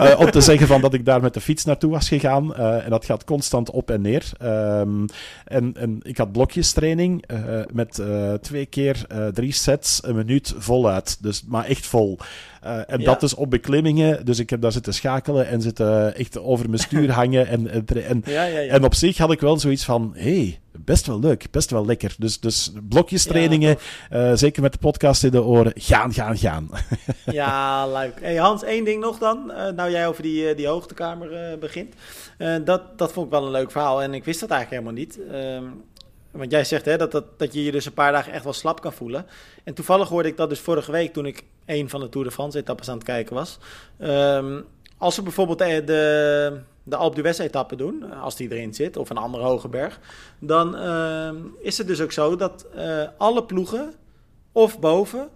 uh, 0.00 0.14
om 0.22 0.30
te 0.30 0.40
zeggen 0.40 0.66
van 0.66 0.80
dat 0.80 0.94
ik 0.94 1.04
daar 1.04 1.20
met 1.20 1.34
de 1.34 1.40
fiets 1.40 1.64
naartoe 1.64 1.90
was 1.90 2.08
gegaan. 2.08 2.54
Uh, 2.58 2.84
en 2.84 2.90
dat 2.90 3.04
gaat 3.04 3.24
constant 3.24 3.70
op 3.70 3.90
en 3.90 4.00
neer. 4.00 4.30
Um, 4.42 5.06
en, 5.44 5.74
en 5.76 5.98
ik 6.02 6.16
had 6.16 6.32
blokjestraining 6.32 7.24
uh, 7.30 7.60
met 7.72 8.02
twee 8.40 8.66
keer 8.66 9.06
drie 9.32 9.52
sets, 9.52 10.00
een 10.02 10.16
minuut 10.16 10.54
voluit. 10.56 11.22
Dus, 11.22 11.44
maar 11.46 11.64
echt 11.64 11.86
vol. 11.86 12.18
Uh, 12.64 12.76
en 12.86 13.00
ja. 13.00 13.04
dat 13.04 13.22
is 13.22 13.34
op 13.34 13.50
beklimmingen. 13.50 14.24
Dus 14.24 14.38
ik 14.38 14.50
heb 14.50 14.60
daar 14.60 14.72
zitten 14.72 14.94
schakelen 14.94 15.48
en 15.48 15.62
zitten 15.62 16.16
echt 16.16 16.38
over 16.38 16.66
mijn 16.68 16.82
stuur 16.82 17.10
hangen. 17.20 17.46
En, 17.46 17.70
en, 17.70 17.86
en, 18.04 18.22
ja, 18.24 18.44
ja, 18.44 18.60
en 18.60 18.84
op 18.84 18.94
zich 18.94 19.18
had 19.18 19.32
ik 19.32 19.40
wel 19.40 19.58
zoiets 19.58 19.84
van: 19.84 20.12
hé, 20.14 20.22
hey, 20.22 20.60
best 20.72 21.06
wel 21.06 21.20
leuk, 21.20 21.46
best 21.50 21.70
wel 21.70 21.86
lekker. 21.86 22.14
Dus, 22.18 22.40
dus 22.40 22.72
blokjestrainingen, 22.88 23.78
uh, 24.12 24.32
zeker 24.34 24.62
met 24.62 24.72
de 24.72 24.78
podcast 24.78 25.24
in 25.24 25.30
de 25.30 25.42
oren, 25.42 25.72
gaan, 25.74 26.12
gaan, 26.12 26.36
gaan. 26.36 26.70
ja, 27.24 27.86
leuk. 27.86 28.14
Hey 28.20 28.36
Hans, 28.36 28.62
één 28.62 28.84
ding 28.84 29.00
nog 29.00 29.18
dan. 29.18 29.50
Uh, 29.50 29.68
nou 29.68 29.90
jij 29.90 30.08
over 30.08 30.22
die, 30.22 30.54
die 30.54 30.66
hoogtekamer 30.66 31.58
begint. 31.58 31.94
dat, 32.64 32.98
dat 32.98 33.12
vond 33.12 33.26
ik 33.26 33.32
wel 33.32 33.44
een 33.44 33.50
leuk 33.50 33.70
verhaal 33.70 34.02
en 34.02 34.14
ik 34.14 34.24
wist 34.24 34.40
dat 34.40 34.50
eigenlijk 34.50 34.82
helemaal 34.82 35.04
niet. 35.04 35.18
Ehm, 36.32 36.38
want 36.38 36.50
jij 36.50 36.64
zegt 36.64 36.84
hè, 36.84 36.96
dat, 36.96 37.12
dat, 37.12 37.38
dat 37.38 37.54
je 37.54 37.64
je 37.64 37.72
dus 37.72 37.86
een 37.86 37.92
paar 37.92 38.12
dagen 38.12 38.32
echt 38.32 38.44
wel 38.44 38.52
slap 38.52 38.80
kan 38.80 38.92
voelen. 38.92 39.26
En 39.64 39.74
toevallig 39.74 40.08
hoorde 40.08 40.28
ik 40.28 40.36
dat 40.36 40.48
dus 40.48 40.60
vorige 40.60 40.92
week 40.92 41.12
toen 41.12 41.26
ik 41.26 41.44
een 41.66 41.88
van 41.88 42.00
de 42.00 42.08
Tour 42.08 42.26
de 42.26 42.32
France 42.32 42.58
etappes 42.58 42.88
aan 42.88 42.94
het 42.94 43.04
kijken 43.04 43.34
was. 43.34 43.58
Um, 44.00 44.64
als 44.98 45.16
we 45.16 45.22
bijvoorbeeld 45.22 45.58
de, 45.58 46.60
de, 46.84 46.96
Alpe 46.96 47.16
d'Huez 47.16 47.38
etappe 47.38 47.76
doen, 47.76 48.12
als 48.12 48.36
die 48.36 48.52
erin 48.52 48.74
zit, 48.74 48.96
of 48.96 49.10
een 49.10 49.16
andere 49.16 49.42
hoge 49.42 49.68
berg, 49.68 50.00
dan 50.38 50.76
uh, 50.76 51.30
is 51.60 51.78
het 51.78 51.86
dus 51.86 52.00
ook 52.00 52.12
zo 52.12 52.36
dat 52.36 52.66
uh, 52.76 53.02
alle 53.16 53.44
ploegen 53.44 53.94
of 54.52 54.80
boven 54.80 55.28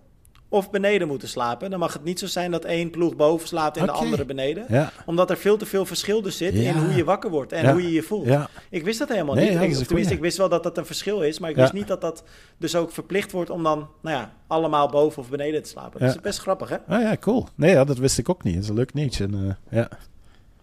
of 0.48 0.70
beneden 0.70 1.08
moeten 1.08 1.28
slapen. 1.28 1.70
Dan 1.70 1.78
mag 1.78 1.92
het 1.92 2.04
niet 2.04 2.18
zo 2.18 2.26
zijn 2.26 2.50
dat 2.50 2.64
één 2.64 2.90
ploeg 2.90 3.16
boven 3.16 3.48
slaapt 3.48 3.76
en 3.76 3.86
de 3.86 3.92
andere 3.92 4.24
beneden. 4.24 4.64
Ja. 4.68 4.92
Omdat 5.06 5.30
er 5.30 5.36
veel 5.36 5.56
te 5.56 5.66
veel 5.66 5.86
verschil 5.86 6.22
dus 6.22 6.36
zit 6.36 6.54
in 6.54 6.76
hoe 6.76 6.94
je 6.94 7.04
wakker 7.04 7.30
wordt 7.30 7.52
en 7.52 7.70
hoe 7.70 7.82
je 7.82 7.92
je 7.92 8.02
voelt. 8.02 8.28
Ik 8.70 8.84
wist 8.84 8.98
dat 8.98 9.08
helemaal 9.08 9.34
niet. 9.34 9.50
Ik, 9.50 9.86
tenminste, 9.86 10.14
ik 10.14 10.20
wist 10.20 10.36
wel 10.36 10.48
dat 10.48 10.62
dat 10.62 10.78
een 10.78 10.86
verschil 10.86 11.22
is, 11.22 11.38
maar 11.38 11.50
ik 11.50 11.56
wist 11.56 11.72
niet 11.72 11.88
dat 11.88 12.00
dat 12.00 12.22
dus 12.58 12.76
ook 12.76 12.92
verplicht 12.92 13.32
wordt 13.32 13.50
om 13.50 13.62
dan, 13.62 13.88
nou 14.02 14.16
ja, 14.16 14.32
allemaal 14.46 14.88
boven 14.88 15.22
of 15.22 15.28
beneden 15.28 15.62
te 15.62 15.68
slapen. 15.68 16.00
Dat 16.00 16.08
is 16.08 16.20
best 16.20 16.38
grappig, 16.38 16.68
hè? 16.68 16.76
Ah 16.88 17.02
ja, 17.02 17.16
cool. 17.16 17.48
Nee, 17.54 17.70
ja, 17.70 17.84
dat 17.84 17.98
wist 17.98 18.18
ik 18.18 18.28
ook 18.28 18.42
niet. 18.42 18.54
Dat 18.54 18.62
is 18.62 18.68
een 18.68 18.74
leuk. 18.74 18.90
En, 18.94 19.34
uh, 19.34 19.52
ja. 19.70 19.88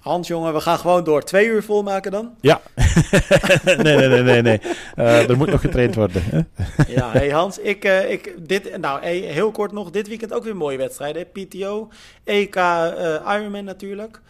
Hans, 0.04 0.28
jongen, 0.28 0.54
we 0.54 0.62
gaan 0.62 0.78
gewoon 0.78 1.04
door. 1.04 1.24
Twee 1.24 1.48
uur 1.48 1.64
volmaken 1.64 2.12
dan? 2.12 2.36
Ja. 2.42 2.62
nee, 3.66 3.76
nee, 3.76 4.08
nee, 4.08 4.22
nee. 4.22 4.42
nee. 4.42 4.62
Uh, 4.96 5.30
er 5.30 5.38
moet 5.38 5.50
nog 5.50 5.62
getraind 5.62 5.96
worden. 5.96 6.24
Hè? 6.26 6.40
ja, 6.88 7.12
hey 7.12 7.30
Hans, 7.30 7.60
ik, 7.60 7.86
uh, 7.86 8.12
ik, 8.12 8.36
dit, 8.48 8.78
nou, 8.78 9.02
hey, 9.02 9.18
heel 9.18 9.52
kort 9.52 9.72
nog. 9.72 9.92
Dit 9.92 10.08
weekend 10.08 10.34
ook 10.34 10.44
weer 10.44 10.56
mooie 10.56 10.78
wedstrijden. 10.78 11.32
PTO, 11.32 11.90
EK 12.24 12.56
uh, 12.56 13.16
Ironman 13.28 13.64
natuurlijk. 13.64 14.22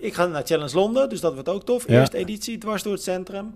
ik 0.00 0.14
ga 0.14 0.26
naar 0.26 0.42
Challenge 0.44 0.74
Londen, 0.74 1.08
dus 1.08 1.20
dat 1.20 1.34
wordt 1.34 1.48
ook 1.48 1.64
tof. 1.64 1.88
Eerste 1.88 2.16
editie, 2.16 2.58
dwars 2.58 2.82
door 2.82 2.92
het 2.92 3.02
centrum. 3.02 3.54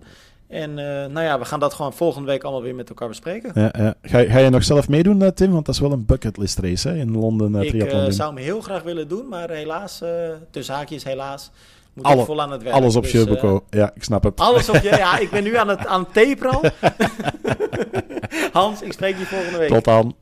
En 0.53 0.69
uh, 0.69 0.85
nou 0.85 1.21
ja, 1.21 1.39
we 1.39 1.45
gaan 1.45 1.59
dat 1.59 1.73
gewoon 1.73 1.93
volgende 1.93 2.27
week 2.27 2.43
allemaal 2.43 2.61
weer 2.61 2.75
met 2.75 2.89
elkaar 2.89 3.07
bespreken. 3.07 3.51
Ja, 3.55 3.73
ja. 3.77 3.93
Ga, 4.01 4.23
ga, 4.23 4.39
je 4.39 4.49
nog 4.49 4.63
zelf 4.63 4.89
meedoen, 4.89 5.21
uh, 5.21 5.27
Tim? 5.27 5.51
Want 5.51 5.65
dat 5.65 5.75
is 5.75 5.81
wel 5.81 5.91
een 5.91 6.05
bucketlist 6.05 6.59
race 6.59 6.89
hè? 6.89 6.95
in 6.95 7.11
Londen. 7.11 7.55
Uh, 7.55 7.61
ik 7.61 7.73
uh, 7.73 8.05
zou 8.09 8.33
hem 8.33 8.43
heel 8.43 8.61
graag 8.61 8.83
willen 8.83 9.07
doen, 9.07 9.27
maar 9.27 9.49
helaas, 9.49 10.01
tussen 10.51 10.75
haakjes 10.75 11.03
helaas, 11.03 11.51
moet 11.93 12.05
Alle, 12.05 12.19
ik 12.19 12.25
vol 12.25 12.41
aan 12.41 12.51
het 12.51 12.63
werk. 12.63 12.75
Alles 12.75 12.95
op 12.95 13.03
dus, 13.03 13.59
ja, 13.69 13.91
ik 13.95 14.03
snap 14.03 14.23
het. 14.23 14.39
Alles 14.39 14.69
op 14.69 14.75
je, 14.75 14.89
ja, 14.89 15.17
ik 15.25 15.29
ben 15.29 15.43
nu 15.43 15.57
aan 15.57 15.67
het, 15.67 15.85
aan 15.85 16.11
taperen 16.11 16.59
Hans, 18.51 18.81
ik 18.81 18.93
spreek 18.93 19.17
je 19.17 19.25
volgende 19.25 19.57
week. 19.57 19.69
Tot 19.69 19.83
dan. 19.83 20.15